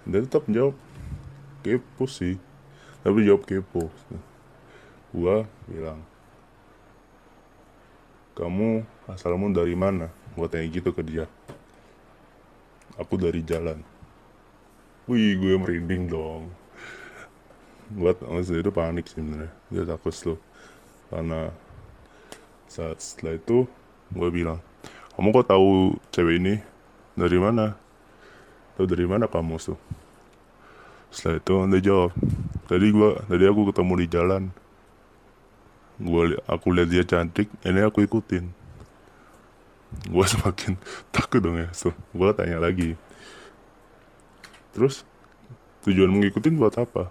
Dia 0.08 0.24
tetap 0.24 0.48
menjawab 0.48 0.74
kepo 1.60 2.04
sih. 2.08 2.40
Tapi 3.04 3.28
jawab 3.28 3.44
kepo. 3.44 3.92
Gua 5.12 5.46
bilang 5.68 6.00
kamu 8.36 8.84
asalmu 9.08 9.52
dari 9.52 9.76
mana? 9.76 10.10
Gua 10.34 10.48
tanya 10.48 10.66
gitu 10.72 10.90
ke 10.90 11.04
dia. 11.04 11.28
Aku 12.96 13.20
dari 13.20 13.44
jalan. 13.44 13.84
Wih 15.06 15.38
gue 15.38 15.54
merinding 15.54 16.10
dong 16.10 16.50
buat 17.90 18.18
maksudnya 18.22 18.60
itu 18.66 18.72
panik 18.74 19.06
sebenarnya 19.06 19.50
dia 19.70 19.82
takut 19.86 20.14
slow 20.14 20.38
karena 21.12 21.54
saat 22.66 22.98
setelah 22.98 23.38
itu 23.38 23.66
gue 24.10 24.28
bilang 24.30 24.58
kamu 25.16 25.32
kok 25.32 25.48
tahu 25.48 25.96
cewek 26.12 26.36
ini? 26.44 26.54
Dari 27.16 27.40
mana? 27.40 27.72
Tahu 28.76 28.84
dari 28.84 29.08
mana 29.08 29.24
kamu 29.24 29.56
tuh 29.56 29.80
setelah 31.08 31.40
itu 31.40 31.54
dia 31.72 31.80
jawab 31.88 32.12
tadi 32.68 32.92
gua 32.92 33.16
tadi 33.24 33.44
aku 33.48 33.72
ketemu 33.72 33.92
di 34.04 34.06
jalan. 34.12 34.42
Gua 35.96 36.22
li- 36.28 36.42
aku 36.44 36.76
lihat 36.76 36.92
dia 36.92 37.04
cantik 37.08 37.48
ini 37.64 37.80
aku 37.80 38.04
ikutin. 38.04 38.52
Gua 40.12 40.28
semakin 40.32 40.76
takut 41.08 41.40
dong 41.40 41.56
ya 41.56 41.72
so 41.72 41.96
gua 42.12 42.36
tanya 42.36 42.60
lagi. 42.60 43.00
Terus 44.76 45.08
tujuan 45.88 46.12
mengikutin 46.12 46.60
buat 46.60 46.76
apa 46.76 47.08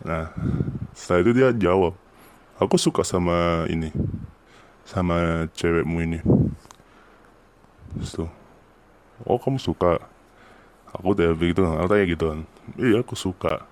Nah, 0.00 0.32
setelah 0.96 1.20
itu 1.20 1.30
dia 1.36 1.48
jawab, 1.52 1.92
aku 2.56 2.80
suka 2.80 3.04
sama 3.04 3.68
ini, 3.68 3.92
sama 4.88 5.44
cewekmu 5.52 5.98
ini. 6.00 6.18
Terus 8.00 8.24
oh 9.28 9.36
kamu 9.36 9.60
suka? 9.60 10.00
Aku 10.90 11.12
tanya 11.12 11.36
begitu, 11.36 11.62
aku 11.62 11.86
tanya 11.86 12.04
gitu 12.08 12.24
kan. 12.32 12.40
Iya 12.80 13.04
aku 13.04 13.14
suka. 13.14 13.62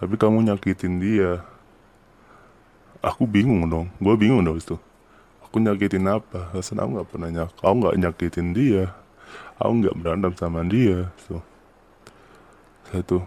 Tapi 0.00 0.14
kamu 0.16 0.48
nyakitin 0.48 0.98
dia. 0.98 1.44
Aku 3.04 3.28
bingung 3.28 3.68
dong, 3.68 3.92
gue 4.00 4.14
bingung 4.16 4.40
dong 4.40 4.56
itu. 4.56 4.80
Aku 5.44 5.60
nyakitin 5.60 6.08
apa? 6.08 6.50
Rasanya 6.56 6.88
aku 6.88 6.90
nggak 6.96 7.08
pernah 7.12 7.28
nyak, 7.30 7.50
aku 7.60 7.74
nggak 7.84 7.96
nyakitin 8.00 8.48
dia. 8.56 8.84
Aku 9.60 9.72
nggak 9.76 9.94
berantem 10.00 10.32
sama 10.40 10.64
dia. 10.64 11.12
Tuh, 11.28 11.44
satu 12.88 13.22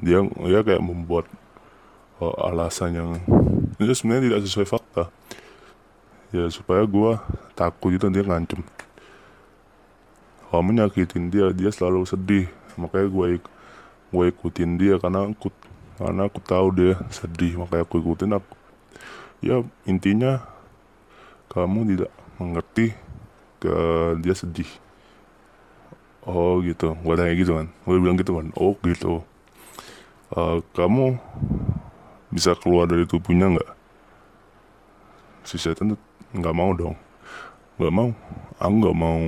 dia 0.00 0.24
dia 0.24 0.60
kayak 0.64 0.80
membuat 0.80 1.28
uh, 2.20 2.34
alasan 2.48 2.96
yang 2.96 3.10
itu 3.76 3.92
sebenarnya 3.92 4.32
tidak 4.32 4.40
sesuai 4.48 4.66
fakta. 4.68 5.04
Ya 6.30 6.48
supaya 6.48 6.82
gua 6.88 7.20
takut 7.52 7.92
itu 7.92 8.08
dia 8.08 8.24
ngancem. 8.24 8.64
Kamu 10.50 10.74
nyakitin 10.74 11.30
dia 11.30 11.52
dia 11.52 11.70
selalu 11.70 12.08
sedih. 12.08 12.46
Makanya 12.74 13.06
gue 13.06 13.26
gue 14.10 14.24
ikutin 14.34 14.74
dia 14.74 14.98
karena 14.98 15.30
aku 15.30 15.52
karena 15.94 16.26
aku 16.26 16.38
tahu 16.42 16.68
dia 16.74 16.94
sedih. 17.12 17.60
Makanya 17.60 17.86
aku 17.86 18.02
ikutin 18.02 18.34
aku 18.34 18.54
ya 19.40 19.64
intinya 19.88 20.44
kamu 21.48 21.96
tidak 21.96 22.12
mengerti 22.40 22.94
ke 23.62 23.74
dia 24.22 24.34
sedih. 24.34 24.70
Oh 26.26 26.58
gitu. 26.62 26.98
Gue 26.98 27.14
tanya 27.14 27.34
gitu 27.34 27.52
kan. 27.54 27.66
Gue 27.86 27.96
bilang 28.02 28.18
gitu 28.18 28.32
kan. 28.38 28.50
Oh 28.58 28.74
gitu 28.82 29.22
Eh, 30.30 30.62
kamu 30.78 31.18
bisa 32.30 32.54
keluar 32.54 32.86
dari 32.86 33.02
tubuhnya 33.02 33.50
nggak? 33.50 33.70
Si 35.42 35.58
setan 35.58 35.98
nggak 36.30 36.54
mau 36.54 36.70
dong, 36.70 36.94
nggak 37.82 37.90
mau. 37.90 38.14
Aku 38.62 38.74
nggak 38.78 38.94
mau 38.94 39.18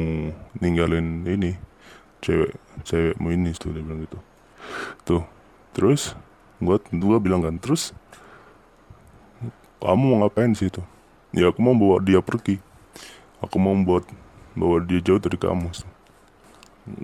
ninggalin 0.62 1.26
ini 1.26 1.58
cewek 2.22 2.54
cewekmu 2.86 3.34
ini 3.34 3.50
tuh 3.50 3.74
dia 3.74 3.82
bilang 3.82 4.06
gitu. 4.06 4.18
Tuh, 5.02 5.22
terus 5.74 6.14
gua 6.62 6.78
gua 6.94 7.18
bilang 7.18 7.42
kan 7.42 7.58
terus 7.58 7.90
kamu 9.82 10.02
mau 10.06 10.18
ngapain 10.22 10.54
sih 10.54 10.70
itu? 10.70 10.86
Ya 11.34 11.50
aku 11.50 11.58
mau 11.66 11.74
bawa 11.74 11.98
dia 11.98 12.22
pergi. 12.22 12.62
Aku 13.42 13.58
mau 13.58 13.74
buat 13.74 14.06
bawa 14.54 14.78
dia 14.86 15.02
jauh 15.02 15.18
dari 15.18 15.34
kamu. 15.34 15.66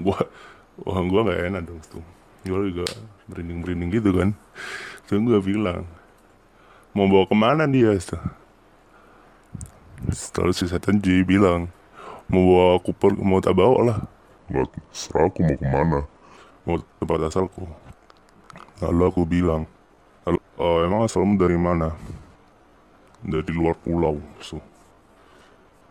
Gua 0.06 0.22
wah 0.86 1.02
gua 1.02 1.26
nggak 1.26 1.50
enak 1.50 1.62
dong 1.66 1.82
tuh 1.90 2.17
gue 2.46 2.70
juga 2.70 2.86
merinding-merinding 3.30 3.90
gitu 3.98 4.10
kan. 4.14 4.30
Terus 5.08 5.20
gue 5.24 5.40
bilang 5.42 5.88
mau 6.92 7.08
bawa 7.08 7.24
ke 7.26 7.36
mana 7.36 7.64
dia? 7.66 7.96
Terus 10.08 10.54
si 10.54 10.66
setan 10.70 11.02
J 11.02 11.26
bilang 11.26 11.72
mau 12.30 12.42
bawa 12.44 12.64
aku 12.78 12.90
per 12.94 13.16
mau 13.18 13.40
tak 13.42 13.56
bawa 13.56 13.78
lah. 13.82 13.98
Lah, 14.48 14.64
serah 14.94 15.28
aku 15.28 15.44
mau 15.44 15.56
ke 15.56 15.66
mana? 15.68 16.00
mau 16.68 16.76
tempat 17.00 17.32
asalku. 17.32 17.64
Lalu 18.84 19.02
aku 19.08 19.22
bilang 19.24 19.64
lalu, 20.28 20.38
oh, 20.60 20.84
emang 20.84 21.08
asalmu 21.08 21.40
dari 21.40 21.56
mana? 21.56 21.96
Dari 23.24 23.50
luar 23.50 23.74
pulau 23.80 24.22
so 24.38 24.62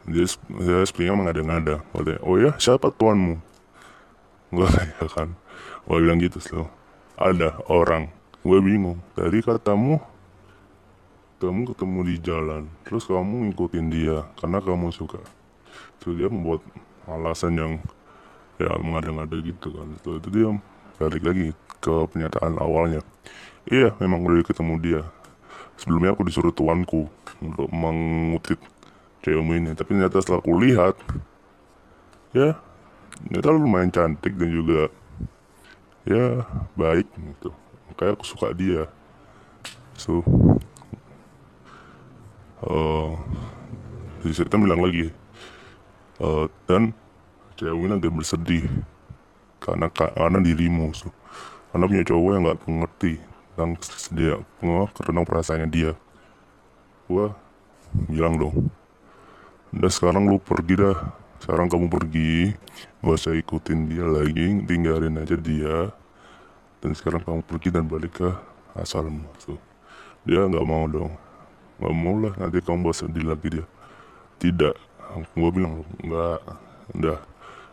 dia 0.08 0.24
dia 0.64 0.88
sepertinya 0.88 1.20
mengada-ngada. 1.26 1.84
Katanya, 1.92 2.22
oh 2.24 2.40
ya 2.40 2.56
siapa 2.56 2.94
tuanmu? 2.94 3.36
Gue 4.54 4.68
tanya 4.72 5.04
kan 5.12 5.36
gue 5.88 5.98
bilang 5.98 6.20
gitu 6.20 6.40
slow 6.40 6.68
ada 7.18 7.58
orang. 7.68 8.14
Gue 8.46 8.62
bingung. 8.62 9.02
Tadi 9.18 9.42
katamu 9.42 9.98
kamu 11.42 11.74
ketemu 11.74 12.00
di 12.06 12.16
jalan. 12.22 12.64
Terus 12.86 13.10
kamu 13.10 13.52
ngikutin 13.52 13.86
dia 13.90 14.26
karena 14.38 14.62
kamu 14.62 14.94
suka. 14.94 15.20
Terus 16.00 16.16
dia 16.18 16.30
membuat 16.30 16.62
alasan 17.10 17.58
yang 17.58 17.74
ya 18.62 18.74
mengada-ngada 18.78 19.38
gitu 19.42 19.74
kan. 19.74 19.90
Setelah 19.98 20.18
itu 20.22 20.30
dia 20.30 20.48
balik 20.98 21.24
lagi 21.26 21.48
ke 21.82 21.94
pernyataan 22.14 22.58
awalnya. 22.62 23.02
Iya 23.68 23.98
memang 24.00 24.24
udah 24.24 24.46
ketemu 24.46 24.74
dia. 24.80 25.02
Sebelumnya 25.78 26.18
aku 26.18 26.26
disuruh 26.26 26.54
tuanku 26.54 27.06
untuk 27.42 27.70
mengutip 27.70 28.58
cewekmu 29.22 29.52
ini. 29.62 29.72
Tapi 29.78 29.94
ternyata 29.94 30.22
setelah 30.22 30.42
aku 30.42 30.54
lihat 30.58 30.96
ya 32.34 32.58
ternyata 33.18 33.50
lumayan 33.50 33.90
cantik 33.90 34.38
dan 34.38 34.50
juga 34.54 34.94
ya 36.08 36.48
baik 36.74 37.08
gitu. 37.12 37.52
Makanya 37.92 38.12
aku 38.16 38.26
suka 38.26 38.56
dia. 38.56 38.88
So 40.00 40.24
uh, 42.64 43.12
si 44.24 44.44
bilang 44.48 44.82
lagi 44.82 45.12
eh, 46.24 46.46
dan 46.66 46.96
cewek 47.58 47.92
agak 47.92 48.14
bersedih 48.14 48.66
karena 49.60 49.92
karena 49.92 50.40
dirimu. 50.40 50.96
So. 50.96 51.12
karena 51.68 51.84
punya 51.92 52.04
cowok 52.08 52.30
yang 52.32 52.44
nggak 52.48 52.60
mengerti 52.64 53.14
tentang 53.54 53.72
dia 54.16 54.34
tentang 54.96 55.26
perasaannya 55.28 55.68
dia. 55.68 55.92
Gua 57.12 57.36
bilang 58.08 58.36
dong 58.40 58.72
udah 59.76 59.92
sekarang 59.92 60.26
lu 60.32 60.40
pergi 60.40 60.80
dah 60.80 60.96
sekarang 61.48 61.72
kamu 61.72 61.88
pergi. 61.88 62.52
Gak 63.00 63.16
usah 63.24 63.32
ikutin 63.40 63.88
dia 63.88 64.04
lagi. 64.04 64.68
Tinggalin 64.68 65.16
aja 65.16 65.40
dia. 65.40 65.96
Dan 66.84 66.92
sekarang 66.92 67.24
kamu 67.24 67.40
pergi 67.48 67.72
dan 67.72 67.88
balik 67.88 68.20
ke 68.20 68.30
asalmu. 68.76 69.24
Tuh. 69.40 69.56
Dia 70.28 70.44
nggak 70.44 70.68
mau 70.68 70.84
dong. 70.92 71.16
Nggak 71.80 71.96
mau 71.96 72.16
lah 72.20 72.34
nanti 72.36 72.60
kamu 72.60 72.92
bawa 72.92 72.96
sedih 73.00 73.24
lagi 73.24 73.48
dia. 73.48 73.66
Tidak. 74.44 74.76
Gue 75.40 75.50
bilang 75.56 75.88
nggak 76.04 76.40
udah. 77.00 77.20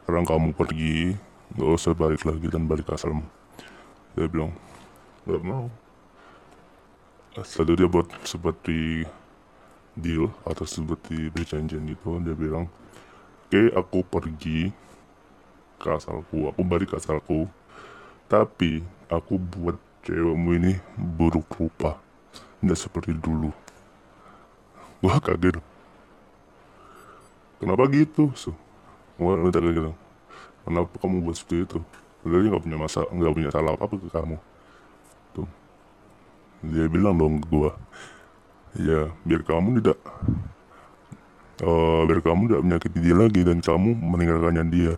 Sekarang 0.06 0.22
kamu 0.22 0.48
pergi. 0.54 1.18
Nggak 1.58 1.70
usah 1.74 1.92
balik 1.98 2.22
lagi 2.22 2.46
dan 2.46 2.70
balik 2.70 2.86
ke 2.86 2.94
asalmu. 2.94 3.26
Dia 4.14 4.30
bilang 4.30 4.54
nggak 5.26 5.42
mau. 5.42 5.66
Setelah 7.42 7.74
dia 7.74 7.88
buat 7.90 8.06
seperti 8.22 9.02
deal 9.98 10.30
atau 10.46 10.62
seperti 10.62 11.26
perjanjian 11.34 11.82
gitu. 11.90 12.22
Dia 12.22 12.38
bilang 12.38 12.70
oke 13.54 13.70
aku 13.78 13.98
pergi 14.02 14.74
ke 15.78 15.86
asalku 15.86 16.50
aku 16.50 16.60
balik 16.66 16.90
ke 16.90 16.98
asalku. 16.98 17.46
Tapi 18.26 18.82
aku 19.06 19.38
buat 19.38 19.78
cewekmu 20.02 20.58
ini 20.58 20.72
buruk 20.98 21.46
rupa. 21.54 22.02
Tidak 22.34 22.74
seperti 22.74 23.14
dulu. 23.14 23.54
Gua 24.98 25.22
kaget. 25.22 25.62
Kenapa 27.62 27.86
gitu 27.94 28.34
so 28.34 28.50
gua 29.14 29.38
minta 29.38 29.62
gitu. 29.62 29.94
Kenapa 30.66 30.90
kamu 30.98 31.22
buat 31.22 31.38
seperti 31.38 31.62
itu? 31.62 31.78
Dia 32.26 32.42
nggak 32.50 32.64
punya 32.66 32.74
masa 32.74 33.06
nggak 33.06 33.34
punya 33.38 33.50
salah 33.54 33.78
apa 33.78 33.86
apa 33.86 33.94
ke 34.02 34.08
kamu. 34.10 34.36
Tuh. 35.30 35.48
Dia 36.66 36.90
bilang 36.90 37.14
dong 37.14 37.38
ke 37.38 37.46
gua 37.46 37.78
ya 38.74 39.06
biar 39.22 39.46
kamu 39.46 39.78
tidak 39.78 40.02
eh 41.62 42.00
biar 42.10 42.18
kamu 42.18 42.50
tidak 42.50 42.62
menyakiti 42.66 42.98
dia 42.98 43.14
lagi 43.14 43.40
dan 43.46 43.62
kamu 43.62 43.94
meninggalkannya 43.94 44.64
dia. 44.74 44.92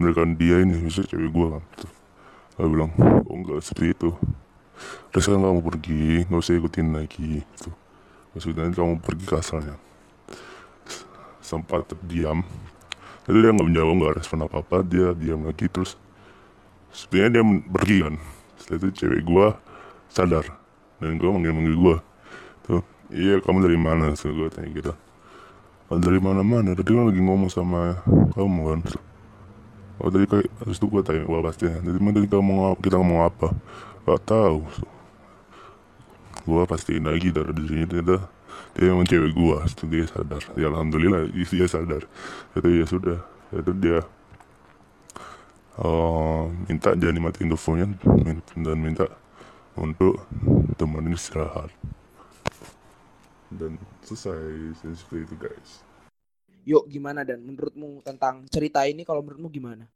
Meninggalkan 0.00 0.30
dia 0.34 0.56
ini 0.64 0.74
misalnya 0.80 1.08
cewek 1.14 1.30
gua 1.30 1.46
kan 1.58 1.62
tuh 1.78 1.92
dia 2.58 2.66
bilang 2.66 2.90
oh 2.98 3.36
enggak 3.36 3.62
seperti 3.62 3.94
itu. 3.94 4.10
Terus 5.14 5.22
sekarang 5.22 5.44
kamu 5.46 5.60
pergi 5.62 6.04
nggak 6.26 6.40
usah 6.40 6.54
ikutin 6.56 6.88
lagi 6.90 7.44
tuh 7.60 7.74
maksudnya 8.34 8.72
kamu 8.74 8.98
pergi 8.98 9.24
ke 9.28 9.34
asalnya. 9.38 9.76
Sempat 11.44 11.94
terdiam. 11.94 12.42
Jadi 13.28 13.36
dia 13.38 13.50
nggak 13.54 13.68
menjawab 13.70 13.94
nggak 14.00 14.14
respon 14.18 14.38
apa 14.48 14.56
apa 14.64 14.76
dia 14.82 15.14
diam 15.14 15.46
lagi 15.46 15.70
terus 15.70 15.94
sebenarnya 16.90 17.30
dia 17.38 17.44
pergi 17.70 17.96
kan. 18.02 18.14
Setelah 18.58 18.78
itu 18.82 18.88
cewek 19.04 19.20
gua 19.22 19.46
sadar 20.10 20.42
dan 20.98 21.20
gua 21.22 21.30
manggil 21.38 21.54
manggil 21.54 21.76
gua. 21.78 21.96
Tuh 22.66 22.82
iya 23.14 23.38
kamu 23.38 23.62
dari 23.62 23.78
mana? 23.78 24.16
So 24.18 24.34
gua 24.34 24.50
tanya 24.50 24.74
gitu 24.74 24.92
"Oh, 25.90 25.98
dari 25.98 26.22
mana 26.22 26.46
mana 26.46 26.70
tadi 26.78 26.94
kan 26.94 27.02
lagi 27.10 27.18
ngomong 27.18 27.50
sama 27.50 27.98
kamu 28.38 28.62
kan? 28.62 28.80
Oh 29.98 30.06
tadi 30.06 30.24
kayak 30.30 30.46
terus 30.62 30.78
itu 30.78 30.86
gua 30.86 31.02
tanya 31.02 31.26
gua 31.26 31.42
pasti 31.42 31.66
tadi 31.66 31.98
mana 31.98 32.14
tadi 32.22 32.30
kamu 32.30 32.46
ngomong 32.46 32.78
kita 32.78 32.94
ngomong 32.94 33.20
apa? 33.26 33.48
Gak 34.06 34.22
tahu. 34.22 34.62
So, 34.70 34.86
gua 36.46 36.62
pastiin 36.70 37.10
lagi 37.10 37.34
dari 37.34 37.50
di 37.58 37.62
sini 37.66 37.84
ternyata 37.90 38.30
dia 38.78 38.86
memang 38.86 39.02
cewek 39.02 39.34
gua 39.34 39.66
itu 39.66 39.84
dia 39.90 40.06
sadar. 40.06 40.42
Ya 40.54 40.70
alhamdulillah 40.70 41.26
dia 41.34 41.66
sadar. 41.66 42.06
Itu 42.54 42.68
ya 42.70 42.86
sudah 42.86 43.18
itu 43.50 43.72
dia 43.74 43.98
eh, 45.74 46.42
minta 46.70 46.94
jangan 46.94 47.14
dimatiin 47.18 47.50
teleponnya 47.50 47.86
dan 48.62 48.78
minta 48.78 49.06
untuk 49.74 50.22
temenin 50.78 51.18
istirahat 51.18 51.79
dan 53.54 53.74
selesai 54.06 54.74
seperti 54.94 55.26
itu 55.26 55.36
guys 55.38 55.70
Yuk 56.68 56.86
gimana 56.92 57.24
dan 57.24 57.40
menurutmu 57.40 58.04
tentang 58.04 58.44
cerita 58.52 58.84
ini 58.84 59.00
kalau 59.04 59.24
menurutmu 59.24 59.48
gimana? 59.48 59.88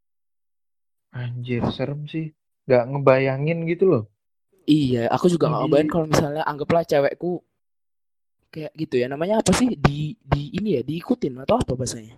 Anjir, 1.12 1.62
serem 1.70 2.08
sih. 2.08 2.32
Gak 2.64 2.88
ngebayangin 2.88 3.68
gitu 3.68 3.84
loh. 3.86 4.04
Iya, 4.64 5.12
aku 5.12 5.28
juga 5.28 5.52
nggak 5.52 5.60
ngebayangin 5.68 5.92
kalau 5.92 6.06
misalnya 6.08 6.42
anggaplah 6.48 6.82
cewekku 6.88 7.44
kayak 8.48 8.72
gitu 8.80 8.96
ya. 8.96 9.06
Namanya 9.12 9.44
apa 9.44 9.52
sih? 9.52 9.76
Di 9.76 10.16
di 10.16 10.56
ini 10.56 10.80
ya, 10.80 10.82
diikutin 10.82 11.44
atau 11.44 11.60
apa 11.60 11.76
bahasanya? 11.76 12.16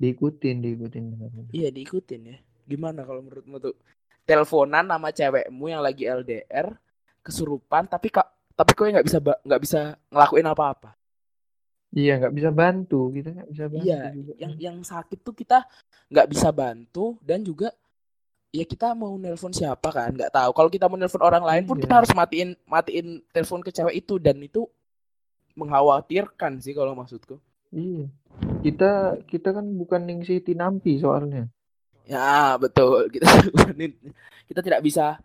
Diikutin, 0.00 0.64
diikutin. 0.64 1.04
Iya, 1.52 1.68
diikutin 1.68 2.20
ya. 2.24 2.36
Gimana 2.64 3.04
kalau 3.04 3.20
menurutmu 3.20 3.60
tuh? 3.60 3.76
Teleponan 4.24 4.88
sama 4.88 5.12
cewekmu 5.12 5.68
yang 5.68 5.84
lagi 5.84 6.08
LDR, 6.08 6.72
kesurupan 7.20 7.84
tapi 7.92 8.08
kak 8.08 8.24
tapi 8.54 8.70
kau 8.72 8.86
nggak 8.86 9.06
bisa 9.06 9.18
nggak 9.20 9.60
bisa 9.62 9.80
ngelakuin 10.10 10.46
apa-apa. 10.46 10.90
Iya, 11.94 12.18
nggak 12.18 12.34
bisa 12.34 12.50
bantu. 12.50 13.00
Kita 13.14 13.28
nggak 13.30 13.50
bisa 13.50 13.64
bantu 13.70 13.86
Iya, 13.86 14.00
juga. 14.10 14.32
yang 14.38 14.52
yang 14.58 14.76
sakit 14.82 15.18
tuh 15.22 15.34
kita 15.34 15.62
nggak 16.10 16.26
bisa 16.26 16.48
bantu 16.50 17.18
dan 17.22 17.42
juga 17.42 17.70
ya 18.50 18.62
kita 18.62 18.94
mau 18.94 19.14
nelpon 19.14 19.50
siapa 19.50 19.90
kan 19.90 20.10
nggak 20.10 20.30
tahu. 20.30 20.50
Kalau 20.54 20.70
kita 20.70 20.86
mau 20.86 20.98
nelpon 20.98 21.22
orang 21.22 21.42
lain 21.42 21.62
pun 21.66 21.78
Iya. 21.78 21.82
kita 21.86 21.94
harus 22.02 22.10
matiin 22.10 22.50
matiin 22.66 23.06
telepon 23.30 23.62
ke 23.62 23.70
cewek 23.70 23.94
itu 24.02 24.18
dan 24.18 24.38
itu 24.42 24.66
mengkhawatirkan 25.54 26.58
sih 26.58 26.74
kalau 26.74 26.98
maksudku. 26.98 27.38
Iya. 27.70 28.10
Kita 28.62 28.90
kita 29.26 29.54
kan 29.54 29.66
bukan 29.74 30.02
Ningsih 30.02 30.42
Tinampi 30.42 30.98
soalnya. 30.98 31.46
Ya 32.04 32.58
betul 32.58 33.06
kita 33.14 33.30
kita 34.44 34.60
tidak 34.60 34.80
bisa 34.82 35.18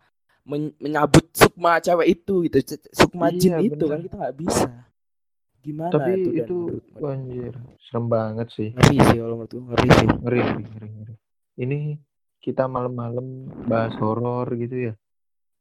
men- 0.49 0.73
menyabut 0.75 1.29
sukma 1.31 1.77
cewek 1.77 2.17
itu 2.17 2.43
gitu 2.43 2.57
sukma 2.91 3.29
jin 3.31 3.55
Iya, 3.55 3.69
itu 3.69 3.85
kan 3.85 3.99
kita 4.01 4.15
nggak 4.17 4.35
bisa. 4.35 4.69
Gimana 5.59 5.91
Tapi 5.91 6.12
itu, 6.15 6.29
itu, 6.33 6.57
anjir, 7.03 7.53
serem 7.79 8.05
banget 8.07 8.47
sih. 8.49 8.71
ngeri 8.71 8.95
sih 8.97 9.17
kalau 9.17 9.35
menurutku 9.38 9.59
ngeri 9.62 9.88
sih. 9.91 10.07
Ngeri, 10.09 10.39
ngeri, 10.39 10.63
ngeri, 10.65 10.88
ngeri. 10.89 11.15
Ini 11.59 11.79
kita 12.39 12.63
malam-malam 12.65 13.27
bahas 13.65 13.93
horor 13.95 14.47
gitu 14.55 14.89
ya. 14.89 14.93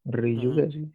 Ngeri 0.04 0.32
Hmm. 0.32 0.40
juga 0.40 0.64
sih. 0.68 0.86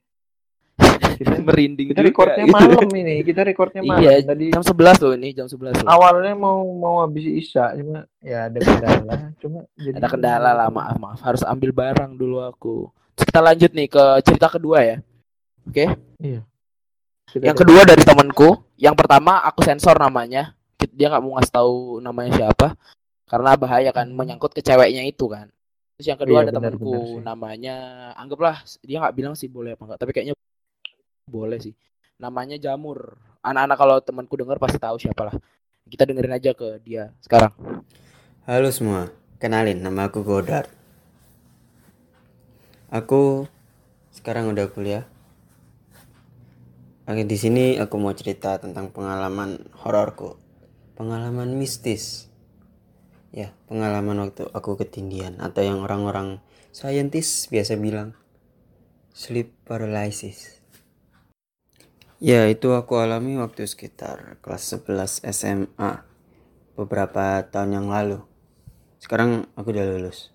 Kita 1.13 1.37
Merinding 1.37 1.93
kita 1.93 2.01
juga, 2.01 2.09
recordnya 2.09 2.45
gitu. 2.49 2.55
malam 2.57 2.89
ini. 2.91 3.15
Kita 3.21 3.41
recordnya 3.43 3.81
malam. 3.83 4.01
Iya, 4.01 4.25
Tadi 4.25 4.45
jam 4.49 4.63
11 4.65 4.97
loh 4.97 5.13
ini, 5.13 5.29
jam 5.29 5.45
11 5.45 5.77
loh. 5.77 5.85
awalnya 5.85 6.33
mau 6.33 6.65
mau 6.65 7.05
habis 7.05 7.21
isya 7.23 7.77
cuma 7.77 7.99
ya 8.17 8.49
ada 8.49 8.57
kendala. 8.57 9.13
cuma 9.43 9.59
jadi 9.77 9.93
Ada 9.93 10.07
kendala 10.09 10.49
lah, 10.51 10.67
maaf 10.67 10.97
maaf. 10.97 11.19
Harus 11.21 11.45
ambil 11.45 11.69
barang 11.69 12.17
dulu 12.17 12.41
aku. 12.41 12.89
Kita 13.13 13.39
lanjut 13.41 13.71
nih 13.73 13.87
ke 13.89 14.03
cerita 14.25 14.47
kedua 14.49 14.81
ya. 14.81 14.97
Oke. 15.69 15.85
Kita 17.29 17.43
Yang 17.45 17.57
kedua 17.65 17.81
dari 17.85 18.03
temanku. 18.05 18.49
Yang 18.77 18.95
pertama 18.99 19.41
aku 19.45 19.65
sensor 19.65 19.97
namanya. 19.97 20.53
Dia 20.93 21.09
nggak 21.09 21.23
mau 21.23 21.37
ngasih 21.37 21.53
tahu 21.53 22.03
namanya 22.03 22.31
siapa. 22.37 22.77
Karena 23.25 23.57
bahaya 23.57 23.89
kan 23.89 24.09
menyangkut 24.13 24.53
ke 24.53 24.61
ceweknya 24.61 25.01
itu 25.07 25.25
kan. 25.25 25.49
Terus 25.97 26.07
yang 26.09 26.19
kedua 26.19 26.37
Iya, 26.41 26.43
ada 26.49 26.51
benar, 26.57 26.73
temanku 26.73 26.93
benar 26.93 27.25
namanya 27.25 27.75
anggaplah 28.17 28.65
dia 28.81 28.97
nggak 28.97 29.13
bilang 29.13 29.33
sih 29.37 29.45
boleh 29.45 29.77
apa 29.77 29.85
enggak, 29.85 29.99
tapi 30.01 30.11
kayaknya 30.11 30.33
boleh 31.29 31.57
sih. 31.61 31.73
Namanya 32.17 32.57
Jamur. 32.57 33.17
Anak-anak 33.45 33.77
kalau 33.77 33.97
temanku 34.01 34.33
dengar 34.37 34.57
pasti 34.57 34.81
tahu 34.81 34.97
siapa 34.97 35.29
lah. 35.29 35.35
Kita 35.85 36.05
dengerin 36.05 36.33
aja 36.33 36.51
ke 36.57 36.81
dia 36.81 37.13
sekarang. 37.21 37.53
Halo 38.45 38.69
semua, 38.73 39.09
kenalin 39.37 39.79
nama 39.81 40.09
aku 40.09 40.21
Godard. 40.25 40.82
Aku 42.93 43.49
sekarang 44.13 44.53
udah 44.53 44.69
kuliah. 44.69 45.09
Oke, 47.09 47.25
di 47.25 47.37
sini 47.41 47.81
aku 47.81 47.97
mau 47.97 48.13
cerita 48.13 48.61
tentang 48.61 48.93
pengalaman 48.93 49.65
hororku. 49.81 50.37
Pengalaman 50.93 51.57
mistis. 51.57 52.29
Ya, 53.33 53.49
pengalaman 53.65 54.21
waktu 54.21 54.45
aku 54.53 54.77
ketindihan 54.77 55.41
atau 55.41 55.65
yang 55.65 55.81
orang-orang 55.81 56.37
saintis 56.69 57.49
biasa 57.49 57.81
bilang 57.81 58.13
sleep 59.09 59.49
paralysis. 59.65 60.61
Ya, 62.21 62.45
itu 62.45 62.77
aku 62.77 63.01
alami 63.01 63.41
waktu 63.41 63.65
sekitar 63.65 64.37
kelas 64.45 64.69
11 64.69 65.25
SMA 65.33 66.05
beberapa 66.77 67.41
tahun 67.41 67.73
yang 67.73 67.87
lalu. 67.89 68.21
Sekarang 69.01 69.49
aku 69.57 69.73
udah 69.73 69.85
lulus. 69.97 70.32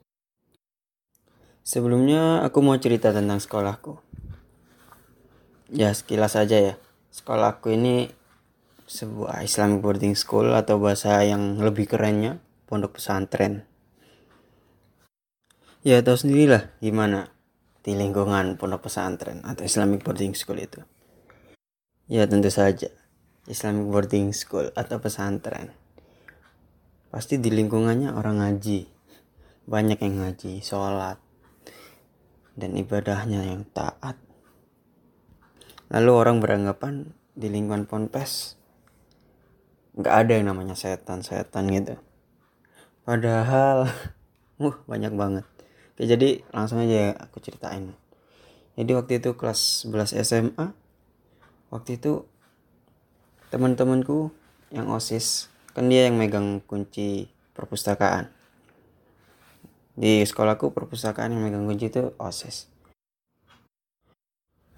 Sebelumnya 1.68 2.40
aku 2.48 2.64
mau 2.64 2.80
cerita 2.80 3.12
tentang 3.12 3.44
sekolahku. 3.44 4.00
Ya 5.68 5.92
sekilas 5.92 6.32
aja 6.32 6.56
ya. 6.56 6.74
Sekolahku 7.12 7.68
ini 7.76 8.08
sebuah 8.88 9.44
Islamic 9.44 9.84
boarding 9.84 10.16
school 10.16 10.56
atau 10.56 10.80
bahasa 10.80 11.20
yang 11.28 11.60
lebih 11.60 11.84
kerennya 11.84 12.40
pondok 12.64 12.96
pesantren. 12.96 13.68
Ya 15.84 16.00
tahu 16.00 16.16
sendirilah 16.16 16.72
gimana 16.80 17.36
di 17.84 17.92
lingkungan 17.92 18.56
pondok 18.56 18.88
pesantren 18.88 19.44
atau 19.44 19.60
Islamic 19.68 20.00
boarding 20.00 20.32
school 20.32 20.56
itu. 20.56 20.80
Ya 22.08 22.24
tentu 22.24 22.48
saja 22.48 22.88
Islamic 23.44 23.92
boarding 23.92 24.32
school 24.32 24.72
atau 24.72 25.04
pesantren 25.04 25.76
pasti 27.08 27.40
di 27.40 27.52
lingkungannya 27.52 28.12
orang 28.12 28.40
ngaji 28.40 28.84
banyak 29.68 30.00
yang 30.00 30.24
ngaji 30.24 30.60
sholat 30.60 31.27
dan 32.58 32.74
ibadahnya 32.74 33.46
yang 33.46 33.62
taat. 33.70 34.18
Lalu 35.94 36.10
orang 36.10 36.36
beranggapan 36.42 37.14
di 37.38 37.46
lingkungan 37.46 37.86
ponpes 37.86 38.58
nggak 39.94 40.14
ada 40.26 40.32
yang 40.34 40.50
namanya 40.50 40.74
setan-setan 40.74 41.70
gitu. 41.70 41.94
Padahal 43.06 43.86
uh 44.66 44.76
banyak 44.90 45.14
banget. 45.14 45.46
Oke, 45.94 46.02
jadi 46.10 46.42
langsung 46.50 46.82
aja 46.82 47.14
aku 47.14 47.38
ceritain. 47.38 47.94
Jadi 48.74 48.90
waktu 48.94 49.22
itu 49.22 49.38
kelas 49.38 49.86
11 49.86 50.22
SMA 50.26 50.66
waktu 51.70 52.00
itu 52.00 52.24
teman-temanku 53.50 54.30
yang 54.70 54.92
osis 54.92 55.48
kan 55.72 55.88
dia 55.88 56.08
yang 56.08 56.20
megang 56.20 56.60
kunci 56.64 57.32
perpustakaan 57.56 58.30
di 59.98 60.22
sekolahku 60.22 60.70
perpustakaan 60.70 61.34
yang 61.34 61.42
megang 61.42 61.66
kunci 61.66 61.90
itu 61.90 62.14
osis. 62.22 62.70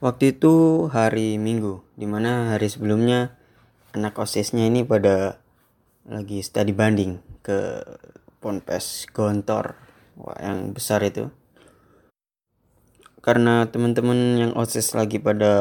Waktu 0.00 0.33
itu 0.33 0.88
hari 0.88 1.37
minggu 1.37 1.85
di 1.92 2.09
mana 2.09 2.56
hari 2.56 2.72
sebelumnya 2.72 3.37
anak 3.92 4.16
osisnya 4.16 4.64
ini 4.64 4.80
pada 4.80 5.37
lagi 6.09 6.40
studi 6.40 6.72
banding 6.72 7.20
ke 7.44 7.85
ponpes 8.40 9.04
gontor 9.12 9.76
Wah, 10.16 10.37
yang 10.40 10.72
besar 10.72 11.04
itu. 11.04 11.28
Karena 13.20 13.68
teman-teman 13.68 14.40
yang 14.40 14.52
osis 14.56 14.96
lagi 14.96 15.20
pada 15.20 15.52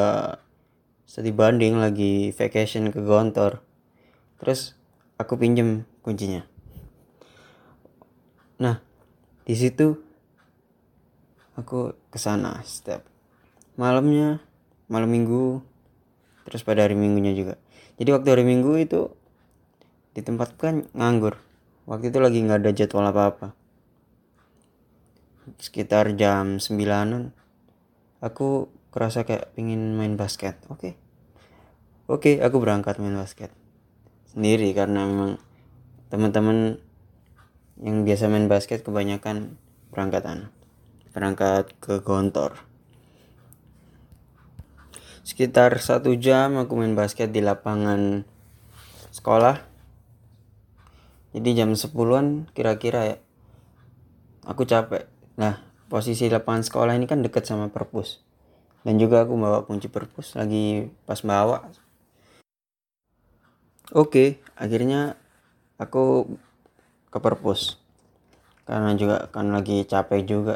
studi 1.04 1.36
banding 1.36 1.76
lagi 1.76 2.32
vacation 2.32 2.96
ke 2.96 3.04
gontor 3.04 3.60
terus 4.40 4.80
aku 5.20 5.36
pinjem 5.36 5.84
kuncinya. 6.00 6.48
Nah 8.56 8.88
di 9.50 9.58
situ 9.58 9.98
aku 11.58 11.98
ke 12.14 12.22
sana 12.22 12.62
setiap 12.62 13.02
malamnya 13.82 14.46
malam 14.86 15.10
minggu 15.10 15.66
terus 16.46 16.62
pada 16.62 16.86
hari 16.86 16.94
minggunya 16.94 17.34
juga. 17.34 17.58
Jadi 17.98 18.10
waktu 18.14 18.30
hari 18.30 18.46
minggu 18.46 18.78
itu 18.78 19.10
di 20.14 20.22
tempat 20.22 20.54
kan 20.54 20.86
nganggur. 20.94 21.42
Waktu 21.90 22.14
itu 22.14 22.22
lagi 22.22 22.46
nggak 22.46 22.62
ada 22.62 22.72
jadwal 22.78 23.10
apa 23.10 23.24
apa 23.26 23.48
sekitar 25.58 26.14
jam 26.14 26.62
9an 26.62 27.34
aku 28.22 28.70
kerasa 28.94 29.26
kayak 29.26 29.50
pingin 29.58 29.98
main 29.98 30.14
basket. 30.14 30.62
Oke. 30.70 30.94
Oke 32.06 32.38
aku 32.38 32.62
berangkat 32.62 33.02
main 33.02 33.18
basket. 33.18 33.50
Sendiri 34.30 34.70
karena 34.78 35.10
memang 35.10 35.42
teman-teman 36.14 36.78
yang 37.80 38.04
biasa 38.04 38.28
main 38.28 38.52
basket 38.52 38.84
kebanyakan 38.84 39.56
berangkatan 39.90 40.52
berangkat 41.16 41.74
ke 41.82 42.00
gontor. 42.04 42.60
Sekitar 45.26 45.78
satu 45.80 46.14
jam 46.18 46.58
aku 46.58 46.80
main 46.80 46.94
basket 46.94 47.30
di 47.30 47.42
lapangan 47.42 48.26
sekolah. 49.14 49.62
Jadi 51.30 51.50
jam 51.54 51.78
10an 51.78 52.50
kira-kira 52.58 53.16
ya 53.16 53.18
aku 54.46 54.66
capek. 54.66 55.06
Nah 55.38 55.62
posisi 55.88 56.26
lapangan 56.30 56.66
sekolah 56.66 56.94
ini 56.98 57.06
kan 57.06 57.22
deket 57.22 57.46
sama 57.46 57.70
perpus. 57.70 58.22
Dan 58.82 58.98
juga 58.98 59.28
aku 59.28 59.36
bawa 59.38 59.68
kunci 59.68 59.92
perpus 59.92 60.34
lagi 60.34 60.90
pas 61.06 61.22
bawa. 61.22 61.70
Oke 63.94 64.42
akhirnya 64.58 65.18
aku 65.78 66.26
ke 67.10 67.18
perpus. 67.18 67.82
Karena 68.70 68.94
juga 68.94 69.26
kan 69.34 69.50
lagi 69.50 69.82
capek 69.86 70.22
juga. 70.26 70.56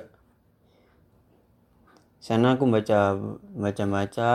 Sana 2.22 2.56
aku 2.56 2.70
baca 2.70 3.18
baca 3.52 3.84
baca 3.90 4.32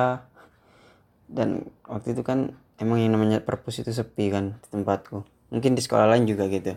dan 1.30 1.70
waktu 1.86 2.12
itu 2.12 2.22
kan 2.26 2.52
emang 2.76 3.00
yang 3.00 3.16
namanya 3.16 3.40
perpus 3.40 3.80
itu 3.80 3.94
sepi 3.94 4.28
kan 4.28 4.58
di 4.60 4.68
tempatku. 4.68 5.24
Mungkin 5.48 5.72
di 5.72 5.80
sekolah 5.80 6.10
lain 6.10 6.28
juga 6.28 6.50
gitu. 6.52 6.76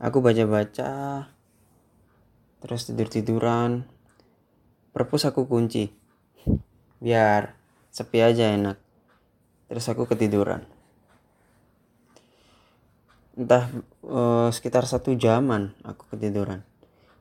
Aku 0.00 0.24
baca 0.24 0.44
baca 0.48 0.92
terus 2.64 2.88
tidur 2.88 3.12
tiduran 3.12 3.84
perpus 4.96 5.28
aku 5.28 5.44
kunci. 5.44 5.92
Biar 7.02 7.52
sepi 7.92 8.24
aja 8.24 8.54
enak. 8.54 8.78
Terus 9.68 9.84
aku 9.90 10.08
ketiduran 10.08 10.73
entah 13.34 13.66
eh, 14.06 14.48
sekitar 14.54 14.86
satu 14.86 15.18
jaman 15.18 15.74
aku 15.82 16.06
ketiduran. 16.14 16.62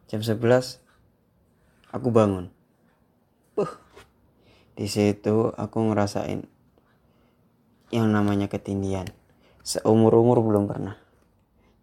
Jam 0.10 0.22
11 0.22 0.80
aku 1.90 2.08
bangun. 2.14 2.54
Puh. 3.54 3.70
di 4.74 4.90
situ 4.90 5.54
aku 5.54 5.78
ngerasain 5.94 6.50
yang 7.94 8.10
namanya 8.10 8.50
ketindian. 8.50 9.06
Seumur 9.62 10.18
umur 10.18 10.42
belum 10.42 10.66
pernah. 10.66 10.98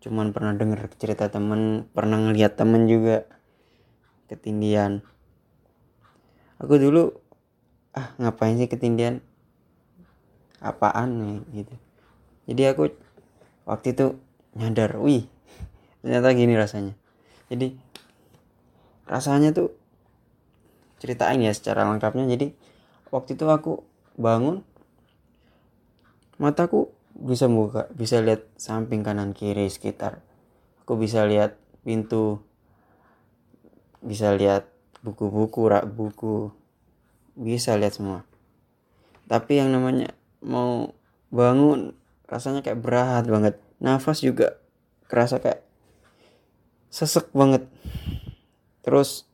Cuman 0.02 0.34
pernah 0.34 0.58
denger 0.58 0.90
cerita 0.98 1.30
temen 1.30 1.86
pernah 1.94 2.18
ngeliat 2.18 2.58
temen 2.58 2.90
juga 2.90 3.30
ketindian. 4.26 5.06
Aku 6.58 6.82
dulu 6.82 7.14
ah 7.94 8.10
ngapain 8.18 8.58
sih 8.58 8.66
ketindian? 8.66 9.22
Apaan 10.58 11.10
nih? 11.22 11.62
Gitu. 11.62 11.74
Jadi 12.50 12.62
aku 12.66 12.82
waktu 13.70 13.94
itu 13.94 14.18
nyadar 14.58 14.98
wih 14.98 15.30
ternyata 16.02 16.34
gini 16.34 16.58
rasanya. 16.58 16.98
Jadi 17.46 17.78
rasanya 19.06 19.54
tuh 19.54 19.70
ceritain 20.98 21.38
ya 21.38 21.54
secara 21.54 21.86
lengkapnya. 21.86 22.26
Jadi 22.26 22.50
waktu 23.14 23.38
itu 23.38 23.46
aku 23.46 23.86
bangun 24.18 24.66
mataku 26.42 26.90
bisa 27.14 27.46
buka 27.46 27.86
bisa 27.94 28.18
lihat 28.18 28.42
samping 28.58 29.06
kanan 29.06 29.30
kiri 29.30 29.70
sekitar. 29.70 30.18
Aku 30.82 30.98
bisa 30.98 31.22
lihat 31.22 31.54
pintu 31.86 32.42
bisa 34.02 34.34
lihat 34.34 34.66
buku-buku 35.06 35.70
rak 35.70 35.86
buku 35.86 36.50
bisa 37.38 37.78
lihat 37.78 37.94
semua. 37.94 38.26
Tapi 39.30 39.62
yang 39.62 39.70
namanya 39.70 40.10
mau 40.42 40.90
bangun 41.30 41.99
rasanya 42.30 42.62
kayak 42.62 42.78
berat 42.78 43.26
banget. 43.26 43.58
Nafas 43.82 44.22
juga 44.22 44.62
kerasa 45.10 45.42
kayak 45.42 45.66
sesek 46.88 47.34
banget. 47.34 47.66
Terus 48.86 49.26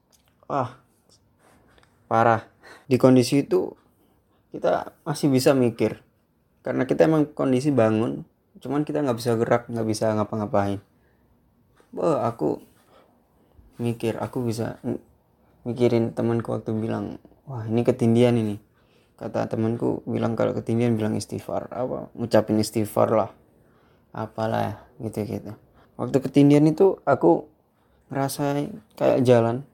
wah 0.49 0.81
parah. 2.09 2.49
Di 2.89 2.97
kondisi 2.97 3.45
itu 3.45 3.77
kita 4.51 4.97
masih 5.05 5.29
bisa 5.29 5.53
mikir. 5.53 6.01
Karena 6.65 6.89
kita 6.89 7.05
emang 7.05 7.29
kondisi 7.31 7.69
bangun 7.69 8.25
cuman 8.57 8.89
kita 8.89 9.05
nggak 9.05 9.21
bisa 9.21 9.37
gerak 9.37 9.69
nggak 9.69 9.87
bisa 9.87 10.17
ngapa-ngapain. 10.17 10.81
Wah, 11.93 12.25
aku 12.25 12.65
mikir 13.77 14.17
aku 14.17 14.41
bisa 14.49 14.81
mikirin 15.69 16.17
temanku 16.17 16.57
waktu 16.57 16.73
bilang 16.73 17.21
wah 17.45 17.69
ini 17.69 17.85
ketindian 17.85 18.41
ini 18.41 18.57
kata 19.17 19.49
temanku 19.49 20.05
bilang 20.05 20.37
kalau 20.37 20.53
ketindian 20.53 20.95
bilang 20.97 21.17
istighfar. 21.17 21.69
Apa 21.73 22.13
ngucapin 22.17 22.61
istighfar 22.61 23.13
lah. 23.13 23.31
Apalah 24.17 24.87
gitu 25.01 25.25
gitu 25.25 25.53
waktu 25.97 26.19
ketindian 26.21 26.65
itu 26.69 27.01
aku 27.09 27.49
ngerasa 28.13 28.55
kayak 28.95 29.25
jalan. 29.27 29.67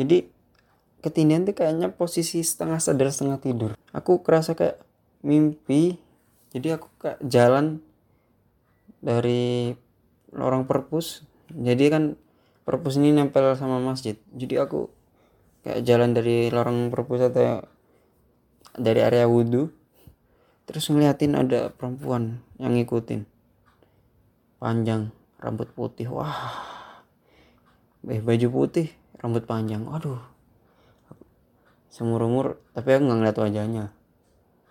Jadi 0.00 0.30
ketindian 1.02 1.44
tuh 1.44 1.54
kayaknya 1.54 1.92
posisi 1.92 2.40
setengah 2.40 2.80
sadar 2.80 3.10
setengah 3.12 3.38
tidur. 3.42 3.70
Aku 3.92 4.22
kerasa 4.24 4.56
kayak 4.56 4.80
mimpi. 5.20 6.00
Jadi 6.54 6.72
aku 6.72 6.88
kayak 6.96 7.20
jalan 7.26 7.84
dari 9.02 9.76
lorong 10.32 10.64
perpus. 10.64 11.26
Jadi 11.52 11.84
kan 11.92 12.02
perpus 12.64 12.96
ini 12.96 13.12
nempel 13.12 13.52
sama 13.58 13.76
masjid. 13.82 14.16
Jadi 14.32 14.56
aku 14.56 14.88
kayak 15.66 15.84
jalan 15.84 16.16
dari 16.16 16.48
lorong 16.48 16.88
perpus 16.88 17.28
atau 17.28 17.60
dari 18.76 19.00
area 19.00 19.24
wudhu 19.24 19.72
terus 20.68 20.86
ngeliatin 20.92 21.32
ada 21.38 21.72
perempuan 21.72 22.44
yang 22.60 22.76
ngikutin. 22.76 23.24
Panjang 24.60 25.12
rambut 25.40 25.72
putih. 25.72 26.12
Wah 26.12 26.64
eh 28.06 28.22
baju 28.22 28.46
putih 28.52 28.92
rambut 29.18 29.48
panjang. 29.48 29.84
Aduh 29.88 30.20
seumur 31.88 32.20
umur 32.28 32.60
tapi 32.76 32.92
aku 32.92 33.08
nggak 33.08 33.18
ngeliat 33.18 33.38
wajahnya. 33.40 33.84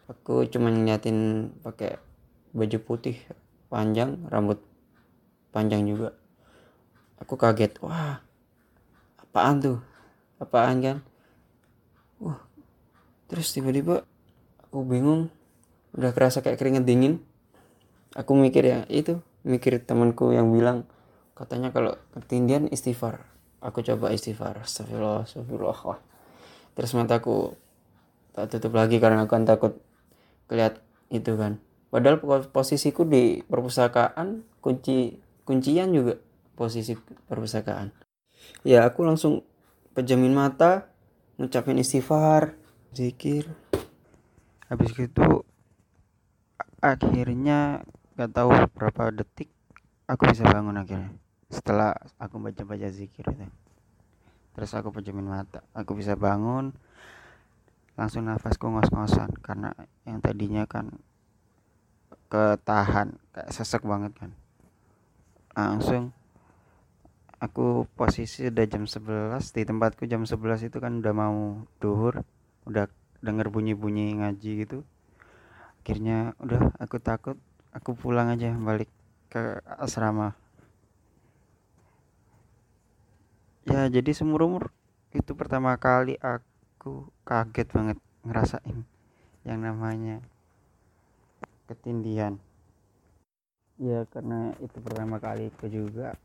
Aku 0.06 0.46
cuma 0.46 0.70
ngeliatin 0.70 1.50
pakai 1.66 1.98
baju 2.54 2.78
putih 2.84 3.18
panjang 3.74 4.22
rambut 4.30 4.62
panjang 5.50 5.88
juga. 5.90 6.14
Aku 7.18 7.40
kaget. 7.40 7.82
Wah 7.82 8.22
apaan 9.18 9.64
tuh? 9.64 9.80
Apaan 10.38 10.84
kan 10.84 10.98
terus 13.26 13.52
tiba-tiba 13.52 14.06
aku 14.64 14.86
bingung 14.86 15.34
udah 15.96 16.12
kerasa 16.12 16.44
kayak 16.44 16.60
keringet 16.60 16.84
dingin. 16.84 17.24
Aku 18.16 18.36
mikir 18.36 18.64
ya 18.64 18.80
itu 18.88 19.20
mikir 19.44 19.80
temanku 19.84 20.32
yang 20.32 20.52
bilang 20.52 20.88
katanya 21.36 21.72
kalau 21.72 21.96
ketindian 22.16 22.68
istighfar. 22.72 23.28
Aku 23.64 23.82
coba 23.82 24.12
istighfar 24.12 24.64
astagfirullah 24.64 25.28
astagfirullah. 25.28 25.80
Wah. 25.88 26.00
Terus 26.76 26.92
mataku 26.96 27.56
tak 28.36 28.52
tutup 28.52 28.76
lagi 28.76 29.00
karena 29.00 29.24
aku 29.24 29.32
kan 29.32 29.48
takut 29.48 29.74
keliat 30.52 30.84
itu 31.08 31.40
kan. 31.40 31.60
Padahal 31.88 32.20
po- 32.20 32.52
posisiku 32.52 33.08
di 33.08 33.40
perpustakaan 33.48 34.44
kunci 34.60 35.16
kuncian 35.48 35.96
juga 35.96 36.20
posisi 36.60 37.00
perpustakaan. 37.32 37.96
Ya 38.68 38.84
aku 38.84 39.08
langsung 39.08 39.48
pejamin 39.96 40.36
mata 40.36 40.92
ngucapin 41.40 41.80
istighfar 41.80 42.60
zikir. 42.96 43.52
Habis 44.72 44.96
itu 44.98 45.44
akhirnya 46.80 47.84
gak 48.16 48.32
tahu 48.32 48.50
berapa 48.72 49.12
detik 49.12 49.52
aku 50.08 50.32
bisa 50.32 50.48
bangun 50.48 50.80
akhirnya. 50.80 51.12
Setelah 51.52 51.94
aku 52.18 52.40
baca-baca 52.40 52.88
zikir 52.90 53.28
itu. 53.28 53.46
Terus 54.56 54.72
aku 54.72 54.96
pejamin 54.96 55.28
mata 55.28 55.60
aku 55.76 56.00
bisa 56.00 56.16
bangun 56.16 56.72
langsung 58.00 58.26
nafasku 58.26 58.72
ngos-ngosan. 58.72 59.36
Karena 59.44 59.76
yang 60.08 60.24
tadinya 60.24 60.64
kan 60.64 60.96
ketahan 62.32 63.20
kayak 63.36 63.52
sesek 63.52 63.84
banget 63.84 64.16
kan. 64.16 64.32
Langsung 65.54 66.16
aku 67.40 67.86
posisi 67.94 68.48
udah 68.48 68.66
jam 68.66 68.88
11 68.88 69.38
di 69.54 69.62
tempatku 69.68 70.08
jam 70.08 70.24
11 70.24 70.72
itu 70.72 70.78
kan 70.80 71.04
udah 71.04 71.14
mau 71.14 71.68
duhur 71.78 72.24
udah 72.66 72.90
denger 73.22 73.50
bunyi-bunyi 73.50 74.18
ngaji 74.22 74.52
gitu 74.66 74.86
akhirnya 75.86 76.34
udah 76.42 76.74
aku 76.82 76.98
takut 76.98 77.38
aku 77.70 77.94
pulang 77.94 78.34
aja 78.34 78.58
balik 78.58 78.90
ke 79.30 79.62
asrama. 79.78 80.34
Ya 83.70 83.86
jadi 83.92 84.16
seumur 84.16 84.48
umur 84.48 84.64
itu 85.12 85.38
pertama 85.38 85.78
kali 85.78 86.18
aku 86.24 87.12
kaget 87.28 87.68
banget 87.70 87.98
ngerasain 88.26 88.88
yang 89.46 89.62
namanya 89.62 90.26
ketindihan 91.70 92.42
ya 93.78 94.10
karena 94.10 94.54
itu 94.62 94.78
pertama 94.82 95.22
kali 95.22 95.54
aku 95.54 95.70
juga 95.70 96.18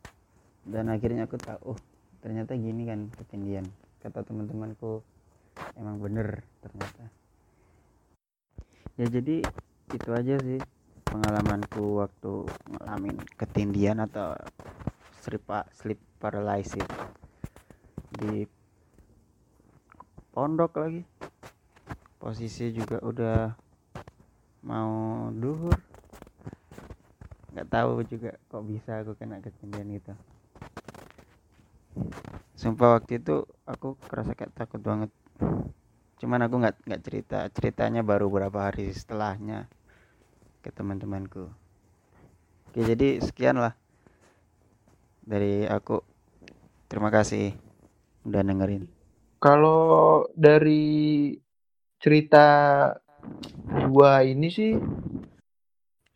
dan 0.64 0.88
akhirnya 0.92 1.28
aku 1.28 1.36
tahu 1.40 1.76
oh 1.76 1.78
ternyata 2.20 2.56
gini 2.56 2.88
kan 2.88 3.08
ketindihan 3.16 3.66
kata 4.04 4.24
teman-temanku 4.24 5.04
emang 5.76 5.96
bener 6.00 6.44
ternyata. 6.60 7.04
Ya 9.00 9.06
jadi 9.08 9.40
itu 9.90 10.10
aja 10.12 10.36
sih 10.44 10.60
pengalamanku 11.08 12.04
waktu 12.04 12.46
ngalamin 12.70 13.16
ketindihan 13.34 13.98
atau 14.04 14.36
sleep, 15.24 15.42
sleep 15.74 16.00
paralysis 16.22 16.86
di 18.14 18.46
pondok 20.30 20.78
lagi. 20.78 21.02
Posisi 22.20 22.70
juga 22.76 23.00
udah 23.00 23.50
mau 24.62 25.32
duhur. 25.32 25.74
Nggak 27.50 27.68
tahu 27.72 27.90
juga 28.06 28.30
kok 28.52 28.64
bisa 28.68 29.00
aku 29.02 29.16
kena 29.16 29.40
ketindihan 29.40 29.88
gitu. 29.90 30.12
Sumpah 32.54 33.00
waktu 33.00 33.18
itu 33.18 33.48
aku 33.64 33.96
kerasa 34.04 34.36
kayak 34.36 34.52
takut 34.52 34.84
banget 34.84 35.08
cuman 36.20 36.40
aku 36.44 36.54
nggak 36.60 36.76
nggak 36.84 37.02
cerita 37.02 37.38
ceritanya 37.52 38.04
baru 38.04 38.28
beberapa 38.28 38.68
hari 38.68 38.92
setelahnya 38.92 39.66
ke 40.60 40.68
teman-temanku 40.72 41.48
oke 42.70 42.80
jadi 42.80 43.24
sekian 43.24 43.56
lah 43.56 43.72
dari 45.24 45.64
aku 45.64 46.04
terima 46.88 47.08
kasih 47.08 47.56
udah 48.28 48.42
dengerin 48.44 48.84
Kalau 49.40 50.28
dari 50.36 51.32
cerita 51.96 52.44
dua 53.88 54.20
ini 54.24 54.48
sih 54.52 54.76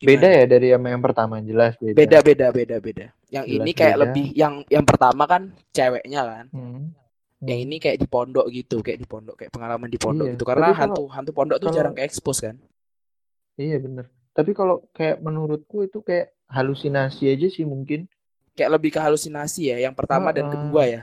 beda 0.05 0.29
ya 0.29 0.45
dari 0.45 0.69
sama 0.69 0.87
yang 0.93 1.01
pertama 1.01 1.41
jelas 1.41 1.73
beda. 1.81 1.97
Beda 1.97 2.17
beda 2.21 2.47
beda 2.53 2.75
beda. 2.77 3.05
Yang 3.33 3.45
Jelas 3.49 3.57
ini 3.65 3.71
kayak 3.73 3.95
beda. 3.97 4.03
lebih 4.05 4.25
yang 4.37 4.53
yang 4.69 4.85
pertama 4.85 5.23
kan 5.25 5.41
ceweknya 5.73 6.21
kan. 6.21 6.45
Hmm. 6.53 6.93
Yang 7.43 7.59
ini 7.67 7.75
kayak 7.83 7.97
di 7.99 8.07
pondok 8.07 8.45
gitu, 8.47 8.79
kayak 8.79 8.99
di 9.01 9.07
pondok, 9.07 9.35
kayak 9.35 9.51
pengalaman 9.51 9.89
di 9.91 9.99
pondok 9.99 10.25
Iya, 10.27 10.33
gitu. 10.39 10.43
Karena 10.47 10.67
tapi 10.71 10.75
kalau- 10.75 10.87
hantu 10.95 11.03
hantu 11.11 11.31
pondok 11.35 11.57
tuh 11.59 11.67
kalau- 11.67 11.77
jarang 11.77 11.93
ke 11.93 12.01
expose 12.07 12.39
kan. 12.41 12.55
Iya 13.59 13.77
bener. 13.79 14.05
Tapi 14.35 14.51
kalau 14.51 14.83
kayak 14.91 15.19
menurutku 15.19 15.83
itu 15.83 15.99
kayak 16.03 16.31
halusinasi 16.51 17.27
aja 17.31 17.47
sih 17.51 17.63
mungkin. 17.67 18.07
Kayak 18.55 18.79
lebih 18.79 18.95
ke 18.95 18.99
halusinasi 19.03 19.67
ya, 19.75 19.77
yang 19.83 19.91
pertama 19.91 20.31
dan 20.31 20.47
kedua 20.47 20.87
ya. 20.87 21.01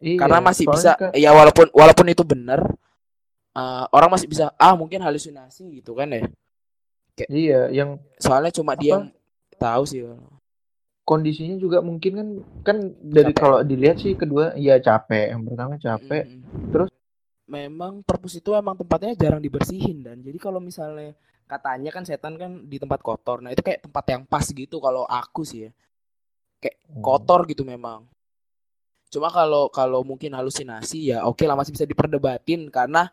Iya. 0.00 0.16
Karena 0.20 0.40
masih 0.40 0.64
bisa 0.68 0.96
kan- 0.96 1.12
ya 1.16 1.32
walaupun 1.32 1.68
walaupun 1.72 2.06
itu 2.08 2.24
benar 2.24 2.60
eh, 3.56 3.84
orang 3.88 4.12
masih 4.12 4.28
bisa 4.28 4.52
ah 4.60 4.76
mungkin 4.76 5.00
halusinasi 5.00 5.80
gitu 5.80 5.96
kan 5.96 6.08
ya. 6.12 6.24
Iya, 7.28 7.72
yang 7.72 7.96
Soalnya 8.20 8.52
cuma 8.52 8.76
Apa? 8.76 8.80
dia 8.84 8.92
yang 8.96 9.08
tahu 9.56 9.82
sih. 9.88 10.04
Kondisinya 11.06 11.54
juga 11.56 11.78
mungkin 11.78 12.12
kan 12.18 12.28
kan 12.66 12.76
dari 12.98 13.30
Capek. 13.30 13.38
kalau 13.38 13.58
dilihat 13.62 13.96
sih 14.02 14.18
kedua 14.18 14.58
ya 14.58 14.82
capek. 14.82 15.32
Yang 15.32 15.42
pertama 15.46 15.74
capek. 15.78 16.24
Mm-mm. 16.26 16.72
Terus? 16.74 16.90
memang 17.46 18.02
perpus 18.02 18.42
itu 18.42 18.50
emang 18.58 18.74
tempatnya 18.74 19.14
jarang 19.14 19.38
dibersihin 19.38 20.02
dan 20.02 20.18
jadi 20.18 20.34
kalau 20.34 20.58
misalnya 20.58 21.14
katanya 21.46 21.94
kan 21.94 22.02
setan 22.02 22.34
kan 22.34 22.66
di 22.66 22.76
tempat 22.82 22.98
kotor. 22.98 23.38
Nah, 23.38 23.54
itu 23.54 23.62
kayak 23.62 23.86
tempat 23.86 24.04
yang 24.10 24.22
pas 24.26 24.42
gitu 24.42 24.82
kalau 24.82 25.06
aku 25.06 25.46
sih 25.46 25.70
ya. 25.70 25.72
Hmm. 26.90 26.98
Kotor 26.98 27.46
gitu 27.46 27.62
memang. 27.62 28.02
Cuma 29.06 29.30
kalau 29.30 29.70
kalau 29.70 30.02
mungkin 30.02 30.34
halusinasi 30.34 31.14
ya 31.14 31.22
oke 31.22 31.46
lah 31.46 31.54
masih 31.54 31.78
bisa 31.78 31.86
diperdebatin 31.86 32.66
karena 32.74 33.06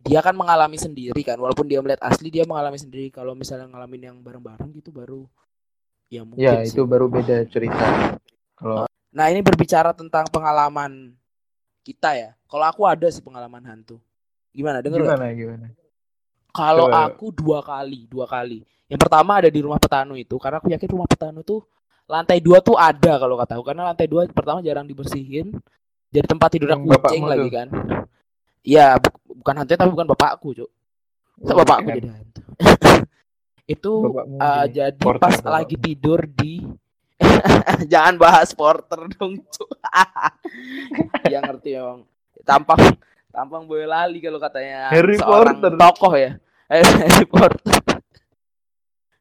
dia 0.00 0.24
kan 0.24 0.32
mengalami 0.32 0.80
sendiri 0.80 1.20
kan 1.20 1.36
walaupun 1.36 1.68
dia 1.68 1.84
melihat 1.84 2.00
asli 2.00 2.32
dia 2.32 2.48
mengalami 2.48 2.80
sendiri 2.80 3.12
kalau 3.12 3.36
misalnya 3.36 3.68
ngalamin 3.68 4.12
yang 4.12 4.16
bareng-bareng 4.24 4.72
gitu 4.80 4.88
baru 4.92 5.28
ya 6.12 6.22
mungkin 6.22 6.44
Ya, 6.44 6.62
sih. 6.64 6.76
itu 6.76 6.82
baru 6.84 7.06
beda 7.08 7.44
cerita. 7.48 8.16
Kalau 8.56 8.86
Nah, 9.14 9.30
ini 9.30 9.46
berbicara 9.46 9.94
tentang 9.94 10.26
pengalaman 10.26 11.14
kita 11.86 12.18
ya. 12.18 12.30
Kalau 12.50 12.66
aku 12.66 12.82
ada 12.82 13.06
sih 13.14 13.22
pengalaman 13.22 13.62
hantu. 13.62 14.02
Gimana? 14.50 14.82
Denger 14.82 15.06
nggak? 15.06 15.14
gimana 15.14 15.26
gimana? 15.38 15.66
Kalau 16.50 16.90
aku 16.90 17.30
dua 17.30 17.62
kali, 17.62 18.10
dua 18.10 18.26
kali. 18.26 18.62
Yang 18.90 19.00
pertama 19.06 19.38
ada 19.38 19.50
di 19.50 19.58
rumah 19.62 19.78
petanu 19.78 20.14
itu, 20.18 20.34
karena 20.38 20.58
aku 20.58 20.70
yakin 20.70 20.88
rumah 20.90 21.06
petanu 21.06 21.42
tuh 21.42 21.62
lantai 22.10 22.38
dua 22.42 22.60
tuh 22.60 22.74
ada 22.78 23.16
kalau 23.18 23.34
kataku, 23.38 23.62
karena 23.64 23.82
lantai 23.90 24.06
dua 24.06 24.26
pertama 24.30 24.62
jarang 24.62 24.86
dibersihin. 24.86 25.54
Jadi 26.14 26.26
tempat 26.30 26.48
tidur 26.54 26.70
Yang 26.74 26.82
kucing 27.02 27.26
lagi 27.26 27.48
kan. 27.50 27.68
Iya, 28.62 28.98
bu- 29.02 29.42
bukan 29.42 29.54
hantu 29.62 29.74
tapi 29.74 29.90
bukan 29.90 30.06
bapakku, 30.14 30.48
Cuk. 30.58 30.70
Oh, 31.42 31.54
bapakku 31.58 31.90
keren. 31.90 31.96
jadi 31.98 32.08
hantu. 32.14 32.40
itu 33.64 33.92
Bapakmu 34.04 34.36
gini, 34.36 34.72
jadi 34.76 35.00
porter 35.00 35.20
pas 35.24 35.36
bapakmu. 35.40 35.54
lagi 35.56 35.76
tidur 35.80 36.20
di 36.28 36.54
Jangan 37.92 38.14
bahas 38.18 38.50
porter 38.52 39.06
dong. 39.16 39.40
Yang 41.32 41.42
ngerti 41.48 41.70
emang. 41.78 42.00
Tampang 42.44 42.80
tampang 43.32 43.62
Boyolali 43.66 44.20
kalau 44.22 44.38
katanya 44.38 44.92
Harry 44.92 45.16
seorang 45.16 45.58
Potter. 45.62 45.72
tokoh 45.78 46.14
ya. 46.14 46.30
Harry 46.70 47.26
Potter. 47.26 47.74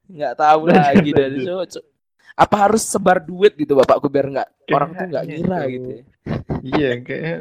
Nggak 0.10 0.34
tahu 0.36 0.62
Lanjut, 0.68 0.78
lagi 0.78 1.10
dari 1.14 1.38
Cuk. 1.46 1.86
Apa 2.34 2.56
harus 2.68 2.82
sebar 2.82 3.22
duit 3.22 3.54
gitu 3.56 3.78
bapakku 3.78 4.10
biar 4.10 4.26
nggak 4.30 4.50
orang 4.74 4.90
tuh 4.98 5.06
nggak 5.08 5.24
ngira 5.30 5.60
gitu 5.70 5.90
ya. 5.90 6.04
Iya, 6.64 6.90
kayaknya 7.06 7.38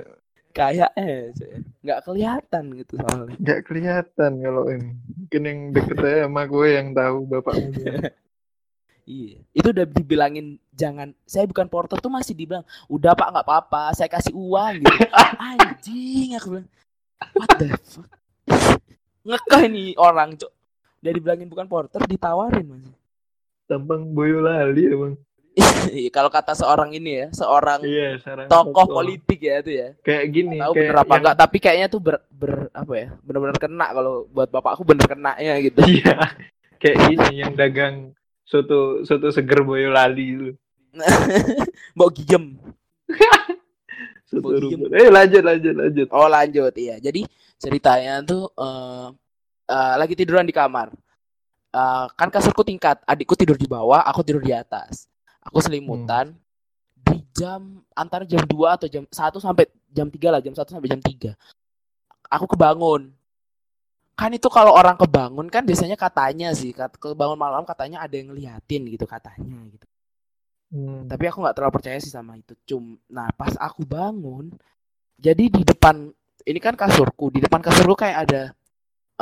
Kayak 0.52 0.92
eh 1.00 1.32
nggak 1.80 2.00
kelihatan 2.04 2.64
gitu 2.76 3.00
soalnya. 3.00 3.34
nggak 3.40 3.60
kelihatan 3.64 4.32
kalau 4.44 4.64
ini. 4.68 4.90
Mungkin 5.16 5.42
yang 5.48 5.58
deket 5.72 5.98
aja 6.04 6.18
sama 6.28 6.42
gue 6.44 6.68
yang 6.68 6.88
tahu 6.92 7.16
gimana. 7.26 8.12
Iya, 9.02 9.42
itu 9.50 9.68
udah 9.74 9.86
dibilangin 9.90 10.62
jangan. 10.70 11.10
Saya 11.26 11.50
bukan 11.50 11.66
porter 11.66 11.98
tuh 11.98 12.12
masih 12.12 12.38
dibilang, 12.38 12.62
udah 12.86 13.18
pak 13.18 13.34
nggak 13.34 13.46
apa-apa, 13.50 13.90
saya 13.98 14.06
kasih 14.06 14.30
uang 14.30 14.78
gitu. 14.78 14.94
Anjing, 15.50 16.38
aku 16.38 16.46
bilang, 16.54 16.68
what 17.34 17.50
the 17.58 17.66
fuck? 17.82 18.06
Ngekeh 19.26 19.64
nih 19.74 19.88
orang, 19.98 20.38
cok. 20.38 20.52
Udah 21.02 21.12
dibilangin 21.18 21.50
bukan 21.50 21.66
porter, 21.66 21.98
ditawarin 22.06 22.62
mas. 22.62 22.86
Tampang 23.66 24.06
Boyolali 24.14 24.86
emang. 24.86 25.18
Kalau 26.16 26.30
kata 26.32 26.56
seorang 26.56 26.96
ini 26.96 27.24
ya, 27.24 27.26
seorang 27.32 27.84
Iya, 27.84 28.16
sekarang 28.20 28.46
tokoh 28.48 28.86
politik 28.88 29.40
ya 29.40 29.60
itu 29.60 29.70
ya. 29.76 29.88
Kayak 30.00 30.24
gini, 30.32 30.56
Tahu 30.56 30.72
kayak 30.72 30.80
bener 30.88 30.96
apa 30.96 31.04
yang- 31.12 31.20
enggak? 31.20 31.36
Tapi 31.36 31.56
kayaknya 31.60 31.86
tuh 31.92 32.00
ber, 32.00 32.16
ber 32.32 32.52
apa 32.72 32.92
ya? 32.96 33.08
Bener-bener 33.20 33.56
kena 33.60 33.86
kalau 33.92 34.24
buat 34.32 34.48
bapakku 34.48 34.82
bener 34.84 35.04
kenanya 35.04 35.54
gitu. 35.60 35.80
Iya, 35.92 36.16
kayak 36.80 36.96
gini 37.12 37.28
yang 37.44 37.52
dagang 37.54 38.16
soto 38.42 39.04
soto 39.04 39.28
seger 39.28 39.60
Boyolali 39.62 40.26
itu. 40.34 40.48
Soto 44.32 44.48
diem. 44.56 44.64
rumput. 44.88 44.90
Eh 44.96 45.08
lanjut 45.12 45.42
lanjut 45.44 45.74
lanjut. 45.76 46.08
Oh 46.08 46.28
lanjut 46.28 46.72
iya. 46.80 46.96
Jadi 46.96 47.28
ceritanya 47.60 48.24
tuh 48.24 48.48
eh 48.56 49.06
eh, 49.68 49.94
lagi 50.00 50.16
tiduran 50.16 50.48
di 50.48 50.54
kamar. 50.56 50.88
Eh, 51.72 52.06
kan 52.16 52.28
kasurku 52.28 52.64
tingkat, 52.64 53.00
adikku 53.04 53.32
tidur 53.36 53.56
di 53.56 53.64
bawah, 53.68 54.04
aku 54.04 54.20
tidur 54.24 54.40
di 54.44 54.52
atas. 54.52 55.08
Aku 55.42 55.58
selimutan 55.58 56.38
di 56.94 57.18
jam 57.34 57.82
antara 57.92 58.22
jam 58.22 58.42
2 58.46 58.76
atau 58.78 58.86
jam 58.86 59.02
1 59.02 59.42
sampai 59.42 59.66
jam 59.90 60.06
3 60.06 60.30
lah, 60.30 60.40
jam 60.40 60.54
1 60.54 60.62
sampai 60.70 60.88
jam 60.88 61.02
3. 61.02 61.34
Aku 62.30 62.46
kebangun. 62.46 63.10
Kan 64.14 64.30
itu 64.36 64.46
kalau 64.46 64.76
orang 64.76 64.94
kebangun 64.94 65.50
kan 65.50 65.66
biasanya 65.66 65.98
katanya 65.98 66.54
sih, 66.54 66.70
kebangun 66.74 67.36
malam 67.36 67.66
katanya 67.66 68.04
ada 68.04 68.14
yang 68.14 68.30
ngeliatin 68.30 68.86
gitu 68.86 69.08
katanya 69.08 69.56
gitu. 69.72 69.86
Hmm. 70.72 71.04
Tapi 71.04 71.24
aku 71.28 71.44
nggak 71.44 71.56
terlalu 71.58 71.74
percaya 71.76 71.98
sih 71.98 72.12
sama 72.12 72.38
itu. 72.38 72.54
Cum, 72.64 72.96
nah 73.10 73.28
pas 73.34 73.52
aku 73.58 73.84
bangun, 73.84 74.54
jadi 75.20 75.50
di 75.52 75.62
depan 75.66 76.08
ini 76.46 76.58
kan 76.62 76.78
kasurku, 76.78 77.28
di 77.34 77.40
depan 77.44 77.60
kasurku 77.60 77.98
kayak 77.98 78.18
ada 78.28 78.42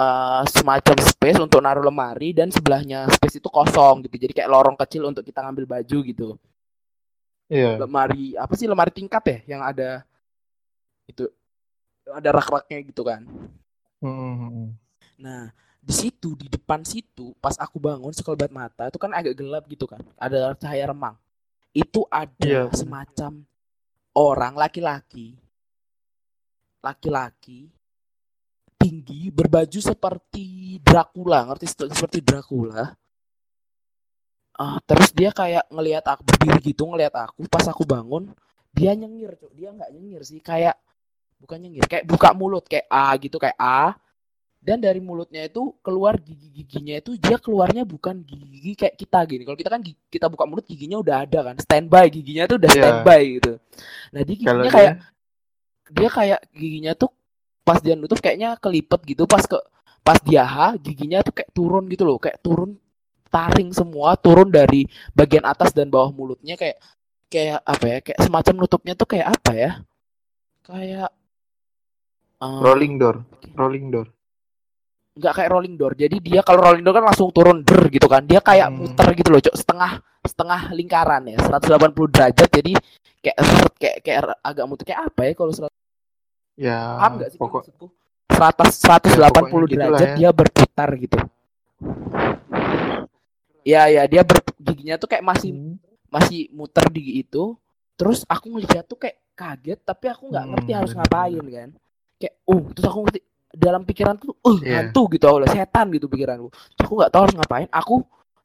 eh, 0.00 0.42
semacam 0.48 0.96
space 1.04 1.38
untuk 1.44 1.60
naruh 1.60 1.84
lemari 1.84 2.32
dan 2.32 2.48
sebelahnya 2.48 3.04
space 3.12 3.36
itu 3.40 3.48
kosong 3.52 4.08
gitu. 4.08 4.16
Jadi 4.16 4.32
kayak 4.32 4.50
lorong 4.50 4.76
kecil 4.80 5.04
untuk 5.10 5.22
kita 5.26 5.44
ngambil 5.44 5.64
baju 5.78 5.98
gitu. 6.08 6.28
Iya. 7.50 7.82
Lemari 7.82 8.38
apa 8.38 8.54
sih 8.56 8.66
lemari 8.70 8.94
tingkat 8.94 9.22
ya 9.26 9.38
yang 9.58 9.62
ada 9.66 10.06
itu 11.10 11.26
ada 12.06 12.28
rak-raknya 12.30 12.78
gitu 12.86 13.02
kan. 13.02 13.26
Hmm. 14.00 14.72
Nah, 15.20 15.52
di 15.82 15.92
situ 15.92 16.38
di 16.38 16.46
depan 16.48 16.80
situ 16.86 17.34
pas 17.42 17.58
aku 17.58 17.76
bangun 17.82 18.14
sekelebat 18.14 18.48
mata 18.54 18.88
itu 18.88 18.96
kan 18.96 19.10
agak 19.12 19.34
gelap 19.36 19.66
gitu 19.66 19.84
kan. 19.90 20.00
Ada 20.16 20.54
cahaya 20.56 20.94
remang. 20.94 21.18
Itu 21.74 22.06
ada 22.10 22.46
Iya. 22.46 22.64
semacam 22.74 23.42
orang 24.14 24.54
laki-laki 24.58 25.38
laki-laki 26.80 27.68
tinggi 28.80 29.28
berbaju 29.28 29.76
seperti 29.76 30.80
Dracula, 30.80 31.44
ngerti 31.52 31.66
se- 31.68 31.92
seperti 31.92 32.24
Dracula. 32.24 32.96
Ah, 34.56 34.76
terus 34.84 35.12
dia 35.12 35.32
kayak 35.32 35.68
ngelihat 35.68 36.04
aku 36.08 36.24
berdiri 36.24 36.72
gitu 36.72 36.88
ngelihat 36.88 37.12
aku. 37.16 37.44
Pas 37.48 37.64
aku 37.68 37.84
bangun 37.84 38.32
dia 38.72 38.96
nyengir 38.96 39.36
Cuk. 39.36 39.52
dia 39.52 39.72
nggak 39.72 39.90
nyengir 39.92 40.20
sih. 40.24 40.40
Kayak 40.40 40.76
bukan 41.40 41.60
nyengir 41.60 41.84
kayak 41.88 42.04
buka 42.04 42.32
mulut. 42.36 42.64
Kayak 42.68 42.88
A 42.88 43.12
gitu 43.20 43.36
kayak 43.36 43.56
A. 43.56 43.96
Dan 44.60 44.76
dari 44.84 45.00
mulutnya 45.00 45.48
itu 45.48 45.72
keluar 45.80 46.20
gigi-giginya 46.20 47.00
itu 47.00 47.16
dia 47.16 47.40
keluarnya 47.40 47.88
bukan 47.88 48.20
gigi 48.20 48.76
kayak 48.76 48.92
kita 49.00 49.24
gini. 49.24 49.48
Kalau 49.48 49.56
kita 49.56 49.70
kan 49.72 49.80
gigi- 49.80 50.08
kita 50.12 50.28
buka 50.28 50.44
mulut 50.44 50.68
giginya 50.68 51.00
udah 51.00 51.24
ada 51.24 51.40
kan. 51.40 51.56
Standby 51.56 52.12
giginya 52.12 52.44
tuh 52.44 52.56
udah 52.60 52.68
Iya. 52.68 52.76
standby 52.76 53.22
gitu. 53.40 53.52
Nah 54.12 54.20
dia 54.20 54.34
giginya 54.36 54.68
kayak 54.72 54.94
dia 55.90 56.08
kayak 56.12 56.40
giginya 56.52 56.92
tuh 56.92 57.08
pas 57.70 57.78
dia 57.78 57.94
nutup 57.94 58.18
kayaknya 58.18 58.58
kelipet 58.58 58.98
gitu 59.06 59.30
pas 59.30 59.46
ke 59.46 59.54
pas 60.02 60.18
dia 60.18 60.42
ha 60.42 60.74
giginya 60.74 61.22
tuh 61.22 61.30
kayak 61.30 61.54
turun 61.54 61.86
gitu 61.86 62.02
loh 62.02 62.18
kayak 62.18 62.42
turun 62.42 62.74
taring 63.30 63.70
semua 63.70 64.18
turun 64.18 64.50
dari 64.50 64.90
bagian 65.14 65.46
atas 65.46 65.70
dan 65.70 65.86
bawah 65.86 66.10
mulutnya 66.10 66.58
kayak 66.58 66.82
kayak 67.30 67.62
apa 67.62 67.84
ya 67.86 67.98
kayak 68.02 68.18
semacam 68.18 68.54
nutupnya 68.58 68.98
tuh 68.98 69.06
kayak 69.06 69.26
apa 69.38 69.52
ya 69.54 69.70
kayak 70.66 71.10
eh, 72.42 72.58
rolling 72.58 72.98
door, 72.98 73.22
rolling 73.54 73.86
door. 73.94 74.10
nggak 75.10 75.34
kayak 75.36 75.50
rolling 75.52 75.74
door 75.78 75.92
jadi 75.94 76.16
dia 76.18 76.40
kalau 76.40 76.64
rolling 76.64 76.82
door 76.82 76.96
kan 76.96 77.06
langsung 77.06 77.30
turun 77.30 77.62
der 77.62 77.86
gitu 77.86 78.06
kan 78.06 78.24
dia 78.24 78.42
kayak 78.42 78.66
Hmm. 78.72 78.82
muter 78.82 79.08
gitu 79.14 79.28
loh 79.30 79.40
cok 79.42 79.54
setengah 79.54 79.92
setengah 80.22 80.60
lingkaran 80.72 81.22
ya 81.28 81.38
180 81.38 82.10
derajat 82.10 82.48
jadi 82.48 82.72
kayak 83.20 83.36
kayak 83.76 83.96
kayak 84.02 84.20
agak 84.40 84.64
muter 84.66 84.84
kayak 84.86 85.02
apa 85.06 85.20
ya 85.28 85.32
kalau 85.36 85.52
Ya, 86.60 86.76
paham 86.94 87.12
nggak 87.16 87.30
sih 87.32 87.38
pokok 87.40 87.60
maksudku 87.64 87.86
100 88.28 88.68
180 88.76 89.16
Ya, 89.64 89.76
derajat 89.80 90.06
ya. 90.06 90.16
dia 90.16 90.30
berputar 90.30 90.88
gitu 90.94 91.16
ya 93.62 93.82
ya 93.88 94.02
dia 94.04 94.22
ber, 94.22 94.40
giginya 94.56 94.96
tuh 94.96 95.08
kayak 95.08 95.24
masih 95.24 95.50
Hmm. 95.50 95.76
masih 96.08 96.48
muter 96.50 96.84
di 96.88 97.00
gigi 97.00 97.12
itu 97.22 97.56
terus 97.94 98.24
aku 98.24 98.50
ngeliat 98.50 98.84
tuh 98.84 98.98
kayak 98.98 99.16
kaget 99.32 99.78
tapi 99.80 100.04
aku 100.06 100.28
nggak 100.28 100.42
Hmm, 100.42 100.50
ngerti 100.54 100.70
harus 100.74 100.90
bener. 100.90 101.00
ngapain 101.00 101.44
kan 101.46 101.68
kayak 102.18 102.34
uh 102.44 102.64
terus 102.70 102.86
aku 102.86 102.98
ngerti 103.04 103.20
dalam 103.50 103.82
pikiranku 103.82 104.26
uh 104.36 104.58
Iya. 104.60 104.74
hantu 104.84 105.02
gitu 105.10 105.24
Allah 105.26 105.48
setan 105.48 105.86
gitu 105.90 106.06
pikiranku 106.06 106.48
terus 106.50 106.84
aku 106.84 106.94
nggak 106.94 107.10
tahu 107.10 107.22
harus 107.24 107.36
ngapain 107.36 107.68
aku 107.70 107.94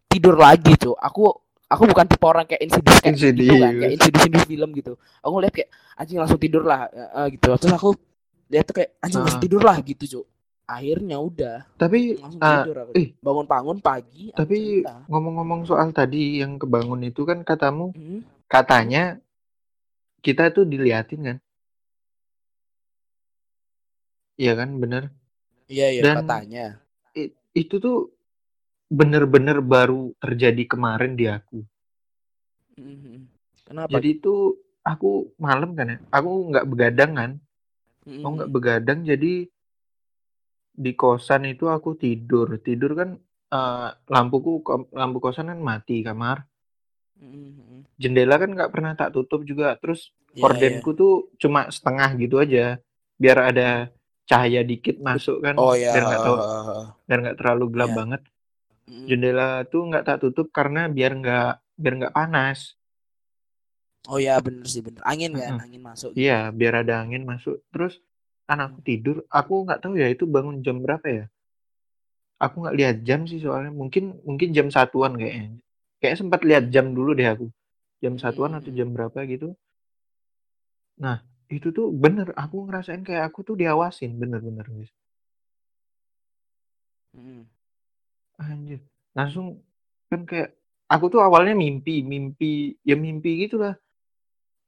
tidur 0.07 0.35
lagi 0.35 0.73
tuh 0.75 0.95
aku 0.95 1.35
aku 1.65 1.83
bukan 1.85 2.05
tipe 2.05 2.23
orang 2.23 2.45
kayak 2.45 2.61
insidious 2.61 2.99
kayak 2.99 3.15
gitu 3.15 3.25
kan 3.25 3.73
kayak 3.73 3.73
Insidious. 3.73 3.93
insidious 3.95 4.21
insidious 4.21 4.45
film 4.45 4.69
gitu 4.71 4.93
aku 5.19 5.33
lihat 5.39 5.53
kayak 5.53 5.69
anjing 5.95 6.17
langsung 6.17 6.37
tidur 6.37 6.63
lah 6.63 6.87
eh, 6.87 7.27
gitu 7.31 7.47
terus 7.51 7.73
aku 7.73 7.89
lihat 8.47 8.65
tuh 8.65 8.75
kayak 8.75 8.89
anjing 8.99 9.19
langsung 9.19 9.39
Ah. 9.39 9.43
tidur 9.43 9.61
lah 9.61 9.77
gitu 9.81 10.03
cuk 10.07 10.25
akhirnya 10.65 11.17
udah 11.19 11.57
Tapi 11.75 12.17
langsung 12.17 12.41
ah, 12.41 12.61
tidur 12.61 12.75
aku 12.79 12.91
eh. 12.93 13.07
bangun-bangun 13.17 13.77
pagi 13.79 14.23
aku 14.29 14.37
tapi 14.37 14.57
ngomong-ngomong 15.05 15.61
soal 15.63 15.89
tadi 15.89 16.41
yang 16.41 16.57
kebangun 16.57 17.01
itu 17.03 17.21
kan 17.21 17.41
katamu 17.41 17.93
Hmm, 17.93 18.21
katanya 18.45 19.17
kita 20.21 20.49
tuh 20.49 20.65
diliatin 20.65 21.21
kan? 21.23 21.37
Iya 24.35 24.53
kan, 24.53 24.69
bener. 24.75 25.13
iya 25.65 25.87
iya 25.89 26.01
Dan 26.03 26.15
katanya 26.21 26.65
itu 27.53 27.77
tuh 27.77 28.14
bener-bener 28.89 29.59
baru 29.65 30.13
terjadi 30.21 30.63
kemarin 30.69 31.17
di 31.17 31.25
aku. 31.25 31.65
Mhm. 32.75 33.31
kenapa 33.65 33.89
Jadi 33.97 34.19
itu 34.19 34.59
aku 34.85 35.33
malam 35.41 35.73
kan 35.73 35.95
ya, 35.95 35.97
aku 36.11 36.29
nggak 36.53 36.67
begadang 36.69 37.11
kan, 37.17 37.31
Mhm. 38.05 38.21
aku 38.21 38.31
nggak 38.37 38.51
begadang 38.53 38.99
jadi 39.01 39.33
di 40.75 40.91
kosan 40.91 41.47
itu 41.47 41.71
aku 41.71 41.95
tidur, 41.95 42.59
tidur 42.59 42.91
kan 42.93 43.09
eh, 43.55 43.89
lampuku 44.11 44.59
lampu 44.91 45.17
kosan 45.23 45.47
kan 45.47 45.59
mati 45.63 46.03
kamar, 46.03 46.43
Mhm. 47.15 47.87
jendela 47.95 48.35
kan 48.35 48.51
nggak 48.51 48.71
pernah 48.75 48.91
tak 48.93 49.15
tutup 49.15 49.47
juga, 49.47 49.79
terus 49.79 50.11
Iya, 50.35 50.43
kordenku 50.43 50.91
tuh 50.91 51.31
cuma 51.39 51.71
setengah 51.71 52.11
gitu 52.19 52.43
aja, 52.43 52.75
biar 53.15 53.55
ada 53.55 53.87
cahaya 54.27 54.67
dikit 54.67 54.99
masuk 54.99 55.39
kan, 55.39 55.55
oh 55.55 55.71
biar 55.71 56.03
nggak 56.03 56.23
tahu, 56.27 56.35
heeh. 56.43 56.83
biar 57.07 57.19
nggak 57.23 57.37
terlalu 57.39 57.65
gelap 57.71 57.89
Iya. 57.89 57.97
banget. 58.03 58.21
Jendela 58.85 59.65
tuh 59.65 59.81
nggak 59.89 60.05
tak 60.05 60.17
tutup 60.21 60.47
karena 60.53 60.85
biar 60.85 61.11
nggak 61.17 61.49
biar 61.81 61.93
nggak 61.99 62.15
panas. 62.15 62.77
oh 64.05 64.21
ya 64.21 64.37
bener 64.37 64.65
sih 64.69 64.85
bener 64.85 65.01
angin 65.01 65.33
kan 65.33 65.57
Heeh. 65.57 65.65
angin 65.65 65.81
masuk 65.81 66.09
gitu. 66.13 66.21
Iya, 66.21 66.53
biar 66.53 66.73
ada 66.85 66.93
angin 67.01 67.25
masuk. 67.25 67.65
Terus 67.73 67.97
anakku 68.45 68.79
tidur, 68.85 69.25
aku 69.33 69.65
nggak 69.65 69.81
tahu 69.81 69.97
ya 69.97 70.07
itu 70.13 70.29
bangun 70.29 70.61
jam 70.61 70.77
berapa 70.77 71.07
ya. 71.09 71.25
Aku 72.37 72.55
nggak 72.61 72.77
lihat 72.77 72.95
jam 73.07 73.25
sih 73.25 73.41
soalnya. 73.41 73.71
Mungkin 73.73 74.21
mungkin 74.27 74.49
jam 74.53 74.67
satuan 74.69 75.17
kayaknya. 75.17 75.57
Kayak 75.97 76.15
sempat 76.21 76.41
lihat 76.45 76.69
jam 76.69 76.93
dulu 76.93 77.17
deh 77.17 77.25
aku. 77.25 77.47
Jam 78.03 78.13
satuan 78.21 78.53
atau 78.53 78.69
Hmm. 78.69 78.77
jam 78.77 78.89
berapa 78.93 79.17
gitu. 79.25 79.57
Nah, 81.01 81.17
itu 81.49 81.67
tuh 81.73 81.89
bener. 82.03 82.27
Aku 82.37 82.67
ngerasain 82.67 83.01
kayak 83.07 83.23
aku 83.33 83.39
tuh 83.47 83.55
diawasin 83.57 84.11
bener-bener 84.21 84.65
guys. 84.69 84.91
Mhm. 87.13 87.54
Anjir. 88.39 88.83
Langsung 89.15 89.63
kan 90.11 90.27
kayak 90.27 90.53
aku 90.85 91.05
tuh 91.09 91.21
awalnya 91.23 91.55
mimpi, 91.55 92.03
mimpi 92.03 92.75
ya 92.83 92.95
mimpi 92.99 93.47
gitulah. 93.47 93.75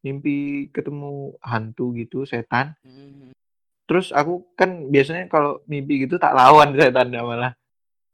Mimpi 0.06 0.68
ketemu 0.72 1.36
hantu 1.44 1.92
gitu, 1.98 2.24
setan. 2.24 2.78
Mhm. 2.86 3.36
Terus 3.88 4.12
aku 4.12 4.44
kan 4.56 4.92
biasanya 4.92 5.32
kalau 5.32 5.64
mimpi 5.64 6.04
gitu 6.08 6.20
tak 6.20 6.36
lawan 6.36 6.76
setan 6.76 7.12
malah. 7.12 7.56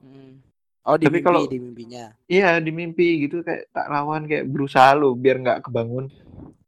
Mhm. 0.03 0.43
oh 0.83 0.99
di 0.99 1.07
Tapi 1.07 1.15
mimpi 1.15 1.23
kalau- 1.23 1.47
di 1.47 1.59
mimpinya 1.63 2.03
Iya 2.27 2.59
di 2.59 2.71
mimpi 2.75 3.23
gitu 3.23 3.39
kayak 3.39 3.71
tak 3.71 3.87
lawan 3.87 4.27
kayak 4.27 4.51
berusaha 4.51 4.91
lo 4.91 5.15
biar 5.15 5.39
nggak 5.39 5.63
kebangun. 5.63 6.11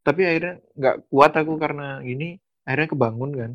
Tapi 0.07 0.21
akhirnya 0.23 0.63
nggak 0.71 0.95
kuat 1.11 1.36
aku 1.36 1.59
karena 1.59 1.99
gini 1.99 2.39
akhirnya 2.63 2.89
kebangun 2.95 3.31
kan. 3.36 3.51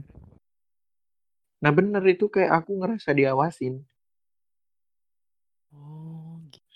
Nah 1.65 1.71
bener 1.73 2.05
itu 2.05 2.29
kayak 2.29 2.61
aku 2.61 2.77
ngerasa 2.77 3.17
diawasin. 3.17 3.81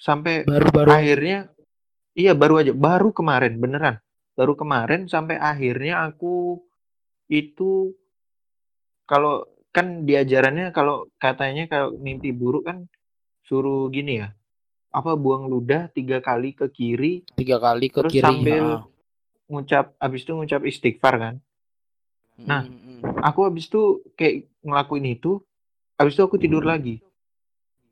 Sampai 0.04 0.44
baru-baru 0.44 0.92
akhirnya 0.92 1.48
iya 2.12 2.36
baru 2.36 2.60
aja. 2.60 2.76
Baru 2.76 3.16
kemarin 3.16 3.56
beneran. 3.56 3.96
Baru 4.36 4.52
kemarin 4.52 5.08
sampai 5.08 5.40
akhirnya 5.40 6.04
aku 6.04 6.60
itu 7.32 7.96
kalau 9.08 9.48
kan 9.72 10.04
diajarannya 10.04 10.70
kalau 10.76 11.08
katanya 11.16 11.64
kalau 11.66 11.96
mimpi 11.96 12.30
buruk 12.30 12.68
kan 12.68 12.84
suruh 13.48 13.88
gini 13.88 14.22
ya 14.22 14.28
apa 14.94 15.18
buang 15.18 15.50
ludah 15.50 15.90
tiga 15.90 16.22
kali 16.22 16.54
ke 16.54 16.70
kiri 16.70 17.26
tiga 17.34 17.58
kali 17.58 17.90
ke 17.90 17.98
terus 17.98 18.12
kiri. 18.14 18.22
sambil 18.22 18.64
heeh. 18.78 18.82
ngucap 19.50 19.98
habis 19.98 20.22
itu 20.22 20.32
ngucap 20.36 20.62
istighfar 20.62 21.14
kan. 21.18 21.34
Nah, 22.44 22.68
Mhm. 22.68 23.24
aku 23.24 23.40
habis 23.48 23.66
itu 23.66 24.04
kayak 24.14 24.46
ngelakuin 24.62 25.16
itu 25.16 25.42
habis 25.98 26.14
itu 26.14 26.22
aku 26.22 26.36
tidur 26.38 26.62
lagi. 26.62 27.02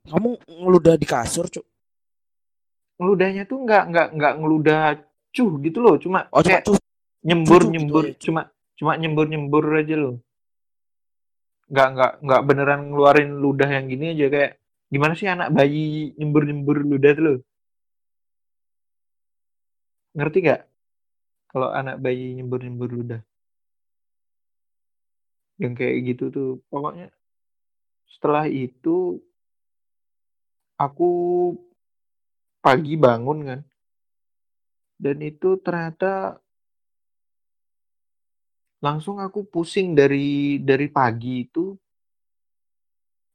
Kamu 0.06 0.38
ngeludah 0.46 0.94
di 0.94 1.06
kasur 1.08 1.50
cuk 1.50 1.66
ngeludahnya 3.02 3.42
tuh 3.50 3.58
nggak 3.66 3.82
nggak 3.90 4.08
nggak 4.14 4.32
ngeludah 4.38 4.82
cuh 5.34 5.52
gitu 5.58 5.78
loh. 5.82 5.98
Cuma 5.98 6.30
oh 6.30 6.38
cuma 6.38 6.46
kayak 6.46 6.62
tuh 6.70 6.78
nyembur 7.26 7.66
cucuk 7.66 7.66
gitu 7.66 7.74
nyembur. 7.74 8.04
aja, 8.06 8.12
Cuk. 8.14 8.22
cuma 8.22 8.42
cuma 8.78 8.92
nyembur 8.94 9.26
nyembur 9.26 9.64
aja 9.74 9.96
loh. 9.98 10.14
Nggak 11.66 11.88
nggak 11.98 12.12
nggak 12.22 12.42
beneran 12.46 12.80
ngeluarin 12.94 13.30
ludah 13.42 13.66
yang 13.66 13.90
gini 13.90 14.14
aja. 14.14 14.26
Kayak 14.30 14.50
gimana 14.86 15.12
sih 15.18 15.26
anak 15.26 15.50
bayi 15.50 16.14
nyembur 16.14 16.42
nyembur 16.46 16.76
ludah 16.86 17.10
tuh 17.18 17.24
loh? 17.26 17.38
Ngerti 20.14 20.38
nggak? 20.46 20.62
Kalau 21.50 21.68
anak 21.74 21.96
bayi 21.98 22.38
nyembur 22.38 22.62
nyembur 22.62 22.90
ludah. 22.94 23.20
Yang 25.58 25.72
kayak 25.74 25.96
gitu 26.06 26.24
tuh. 26.30 26.50
Pokoknya 26.70 27.10
setelah 28.12 28.46
itu 28.46 29.18
aku 30.76 31.10
pagi 32.62 32.94
bangun 32.94 33.38
kan. 33.42 33.60
Dan 34.94 35.18
itu 35.18 35.58
ternyata 35.58 36.38
langsung 38.78 39.18
aku 39.18 39.42
pusing 39.42 39.98
dari 39.98 40.62
dari 40.62 40.86
pagi 40.86 41.42
itu 41.42 41.74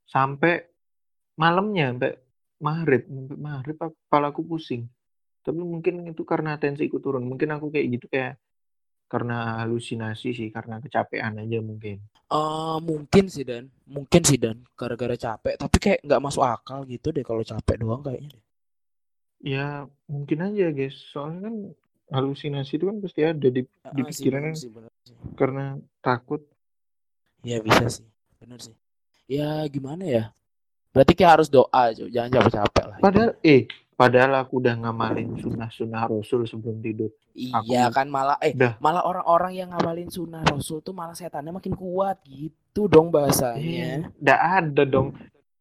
sampai 0.07 0.63
malamnya 1.36 1.91
sampai 1.91 2.13
maghrib. 2.63 3.03
Sampai 3.03 3.36
maghrib 3.36 3.75
kepala 3.75 4.32
aku 4.32 4.47
pusing. 4.47 4.88
Tapi 5.43 5.59
mungkin 5.59 6.07
itu 6.07 6.23
karena 6.23 6.55
tensiku 6.55 7.03
turun. 7.03 7.28
Mungkin 7.28 7.51
aku 7.51 7.67
kayak 7.67 7.88
gitu 7.99 8.07
kayak 8.07 8.39
karena 9.07 9.63
halusinasi 9.63 10.36
sih 10.36 10.49
karena 10.51 10.84
kecapean 10.84 11.39
aja 11.39 11.59
mungkin. 11.63 12.03
Eh 12.28 12.78
mungkin 12.84 13.32
sih 13.32 13.47
Dan, 13.47 13.71
mungkin 13.88 14.21
sih 14.28 14.36
Dan, 14.36 14.67
gara-gara 14.75 15.15
capek. 15.15 15.55
Tapi 15.55 15.78
kayak 15.80 15.99
nggak 16.03 16.23
masuk 16.23 16.43
akal 16.43 16.84
gitu 16.84 17.15
deh 17.15 17.23
kalau 17.23 17.43
capek 17.43 17.75
doang 17.80 18.03
kayaknya 18.03 18.36
deh. 18.36 18.47
Ya 19.39 19.65
mungkin 20.05 20.39
aja 20.43 20.69
guys 20.69 20.97
soalnya 21.07 21.47
kan 21.47 21.55
halusinasi 22.09 22.71
itu 22.73 22.85
kan 22.85 22.97
pasti 22.97 23.21
ada 23.21 23.47
di 23.47 23.61
di 23.61 23.67
Ah, 23.83 24.07
sih, 24.07 24.23
pikiran 24.23 24.39
bener 24.39 24.47
kan 24.47 24.55
sih, 24.55 24.69
bener 24.69 24.91
sih. 25.03 25.15
karena 25.33 25.65
takut 25.99 26.41
Ya 27.41 27.59
bisa 27.59 27.85
sih, 27.88 28.03
bener 28.38 28.59
sih. 28.59 28.75
Ya 29.25 29.63
gimana 29.65 30.03
ya? 30.03 30.23
Berarti 30.89 31.13
kayak 31.13 31.31
harus 31.38 31.47
doa, 31.47 31.93
Cuk. 31.93 32.09
Jangan 32.09 32.31
capek-capek 32.33 32.85
lah. 32.85 32.97
padahal 32.97 33.31
eh 33.41 33.61
padahal 33.93 34.31
aku 34.38 34.57
udah 34.57 34.73
ngamalin 34.75 35.38
sunnah-sunnah 35.38 36.05
rasul 36.07 36.43
sebelum 36.43 36.79
tidur 36.79 37.13
Iya 37.33 37.88
aku- 37.88 37.93
kan 37.93 38.07
malah 38.07 38.35
eh 38.39 38.51
udah 38.51 38.77
malah 38.77 39.03
orang-orang 39.03 39.53
yang 39.55 39.69
ngamalin 39.69 40.09
sunnah 40.09 40.41
rasul 40.43 40.81
tuh 40.81 40.91
malah 40.91 41.13
setannya 41.13 41.51
makin 41.51 41.71
kuat 41.71 42.17
gitu 42.23 42.85
dong 42.85 43.09
bahasanya. 43.09 44.09
Nggak 44.15 44.41
ada 44.41 44.83
dong. 44.83 45.13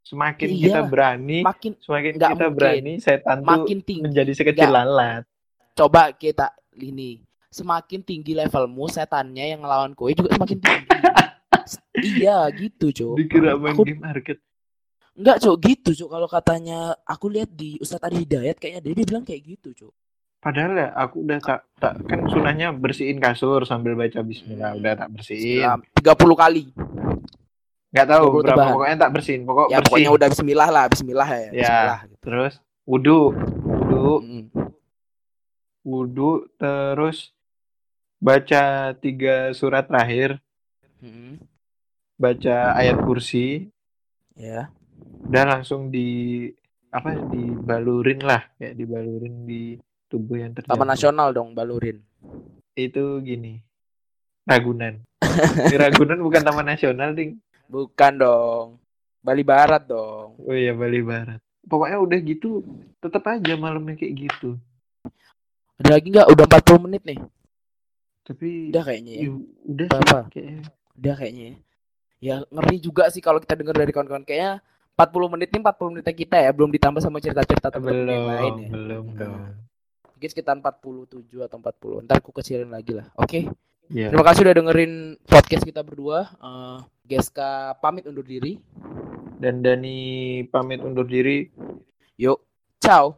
Semakin 0.06 0.48
Iya. 0.48 0.62
kita 0.62 0.80
berani, 0.86 1.38
Makin 1.42 1.72
semakin 1.82 2.10
kita 2.14 2.28
mungkin. 2.30 2.52
berani, 2.54 2.92
setan 3.02 3.36
tuh 3.36 3.48
makin 3.48 3.78
tinggi. 3.82 4.04
menjadi 4.06 4.32
sekecil 4.32 4.70
lalat. 4.70 5.26
Coba 5.74 6.14
kita 6.14 6.54
ini 6.78 7.18
semakin 7.50 8.06
tinggi 8.06 8.32
levelmu 8.32 8.86
setannya 8.86 9.50
yang 9.50 9.66
ngelawan 9.66 9.98
kowe 9.98 10.06
juga 10.14 10.30
semakin 10.30 10.58
tinggi. 10.62 10.86
iya 12.22 12.46
gitu, 12.54 12.94
Cuk. 12.94 13.14
Dikira 13.18 13.58
main 13.58 13.74
Aku- 13.74 13.82
game 13.82 13.98
market. 13.98 14.38
Enggak, 15.16 15.42
Cuk, 15.42 15.56
gitu, 15.58 15.90
Cuk. 15.96 16.08
Kalau 16.08 16.28
katanya 16.28 16.78
aku 17.02 17.26
lihat 17.26 17.50
di 17.50 17.74
Ustadz 17.76 18.06
Adi 18.06 18.22
Hidayat 18.22 18.60
kayaknya 18.60 18.80
dia, 18.84 18.92
dia 18.94 19.06
bilang 19.08 19.24
kayak 19.26 19.42
gitu, 19.44 19.74
Cuk. 19.74 19.92
Padahal 20.38 20.78
ya 20.78 20.88
aku 20.94 21.26
udah 21.26 21.40
tak, 21.42 21.66
tak 21.74 21.98
kan 22.06 22.22
sunahnya 22.30 22.70
bersihin 22.70 23.18
kasur 23.18 23.66
sambil 23.66 23.98
baca 23.98 24.22
bismillah. 24.22 24.70
Hmm. 24.70 24.78
Udah 24.78 24.92
tak 24.94 25.08
bersihin. 25.10 25.66
Setelah 25.66 26.14
30 26.14 26.36
kali. 26.38 26.64
Nggak 27.96 28.08
tahu 28.12 28.24
20 28.28 28.36
berapa, 28.36 28.52
tebahan. 28.52 28.72
pokoknya 28.76 28.96
tak 29.00 29.12
bersihin. 29.16 29.42
Pokok 29.42 29.66
Ya 29.66 29.68
bersih. 29.72 29.84
pokoknya 29.88 30.10
udah 30.12 30.28
bismillah 30.28 30.68
lah, 30.68 30.84
bismillah 30.92 31.28
ya. 31.28 31.40
Ya. 31.40 31.48
Bismillah 31.56 32.00
gitu. 32.04 32.20
Terus 32.20 32.54
wudhu. 32.84 33.20
Wudhu. 33.64 34.12
Mm. 34.20 34.44
Wudhu. 35.80 36.30
Terus 36.54 37.18
baca 38.18 38.62
tiga 38.94 39.34
surat 39.50 39.88
terakhir. 39.88 40.36
Mm. 41.00 41.40
Baca 42.16 42.56
ayat 42.74 43.00
kursi. 43.00 43.72
Ya. 44.36 44.68
udah 45.26 45.44
langsung 45.48 45.88
di 45.88 46.46
apa 46.92 47.16
dibalurin 47.18 48.20
lah 48.20 48.46
kayak 48.56 48.76
dibalurin 48.76 49.42
di 49.42 49.74
tubuh 50.06 50.38
yang 50.38 50.52
terjatuh 50.52 50.70
Taman 50.70 50.86
Nasional 50.86 51.28
dong, 51.32 51.50
balurin. 51.50 51.98
itu 52.76 53.04
gini 53.24 53.58
Ragunan 54.44 55.02
Ragunan 55.72 56.20
bukan 56.20 56.42
taman 56.44 56.68
nasional 56.68 57.16
ding 57.16 57.40
Bukan 57.66 58.12
dong. 58.16 58.66
Bali 59.20 59.42
Barat 59.42 59.82
dong. 59.84 60.38
oh 60.38 60.54
iya 60.54 60.70
Bali 60.70 61.02
Barat 61.02 61.42
pokoknya 61.66 61.98
udah 61.98 62.18
gitu 62.22 62.62
tetap 63.02 63.26
aja 63.26 63.58
malamnya 63.58 63.98
kayak 63.98 64.14
gitu 64.30 64.54
Ada 65.76 65.98
lagi 65.98 66.08
nggak? 66.08 66.30
Udah 66.30 66.44
40 66.46 66.84
menit 66.86 67.02
nih. 67.02 67.18
tapi 68.22 68.70
Udah 68.70 68.82
kayaknya 68.86 69.12
ya. 69.18 69.22
udah 69.66 69.86
Berapa? 69.90 70.06
sih 70.06 70.30
kayaknya 70.30 70.62
Udah 70.96 71.14
kayaknya 71.18 71.44
ya. 71.44 71.56
Ya 72.16 72.34
ngeri 72.48 72.76
juga 72.78 73.10
sih 73.10 73.18
kalau 73.20 73.42
kita 73.42 73.58
dengar 73.58 73.74
dari 73.74 73.90
kawan-kawan 73.90 74.22
kayaknya 74.22 74.62
40 74.94 75.32
menit 75.36 75.48
nih 75.50 75.60
40 75.60 75.92
menit 75.92 76.06
kita 76.06 76.36
ya, 76.40 76.50
belum 76.54 76.70
ditambah 76.72 77.02
sama 77.02 77.18
cerita-cerita 77.20 77.68
teman-teman 77.68 78.08
yang 78.08 78.26
lain 78.30 78.52
belum 78.54 78.62
ya. 78.62 78.70
belum 78.72 79.04
dong 79.18 79.34
Mungkin 80.16 80.28
sekitar 80.32 80.56
47 80.56 81.44
atau 81.44 81.56
40. 81.60 82.06
Ntar 82.08 82.24
aku 82.24 82.32
kecilin 82.32 82.72
lagi 82.72 82.96
lah. 82.96 83.04
Oke. 83.20 83.52
Ya 83.90 84.08
Terima 84.10 84.26
kasih 84.26 84.42
udah 84.46 84.54
dengerin 84.54 84.92
podcast 85.24 85.64
kita 85.64 85.80
berdua. 85.82 86.30
Eh 86.38 86.78
Geska 87.06 87.78
pamit 87.78 88.02
undur 88.10 88.26
diri. 88.26 88.58
dan 89.38 89.62
Dani 89.62 90.42
pamit 90.48 90.82
undur 90.82 91.06
diri 91.06 91.46
Yuk. 92.18 92.42
Ciao. 92.82 93.14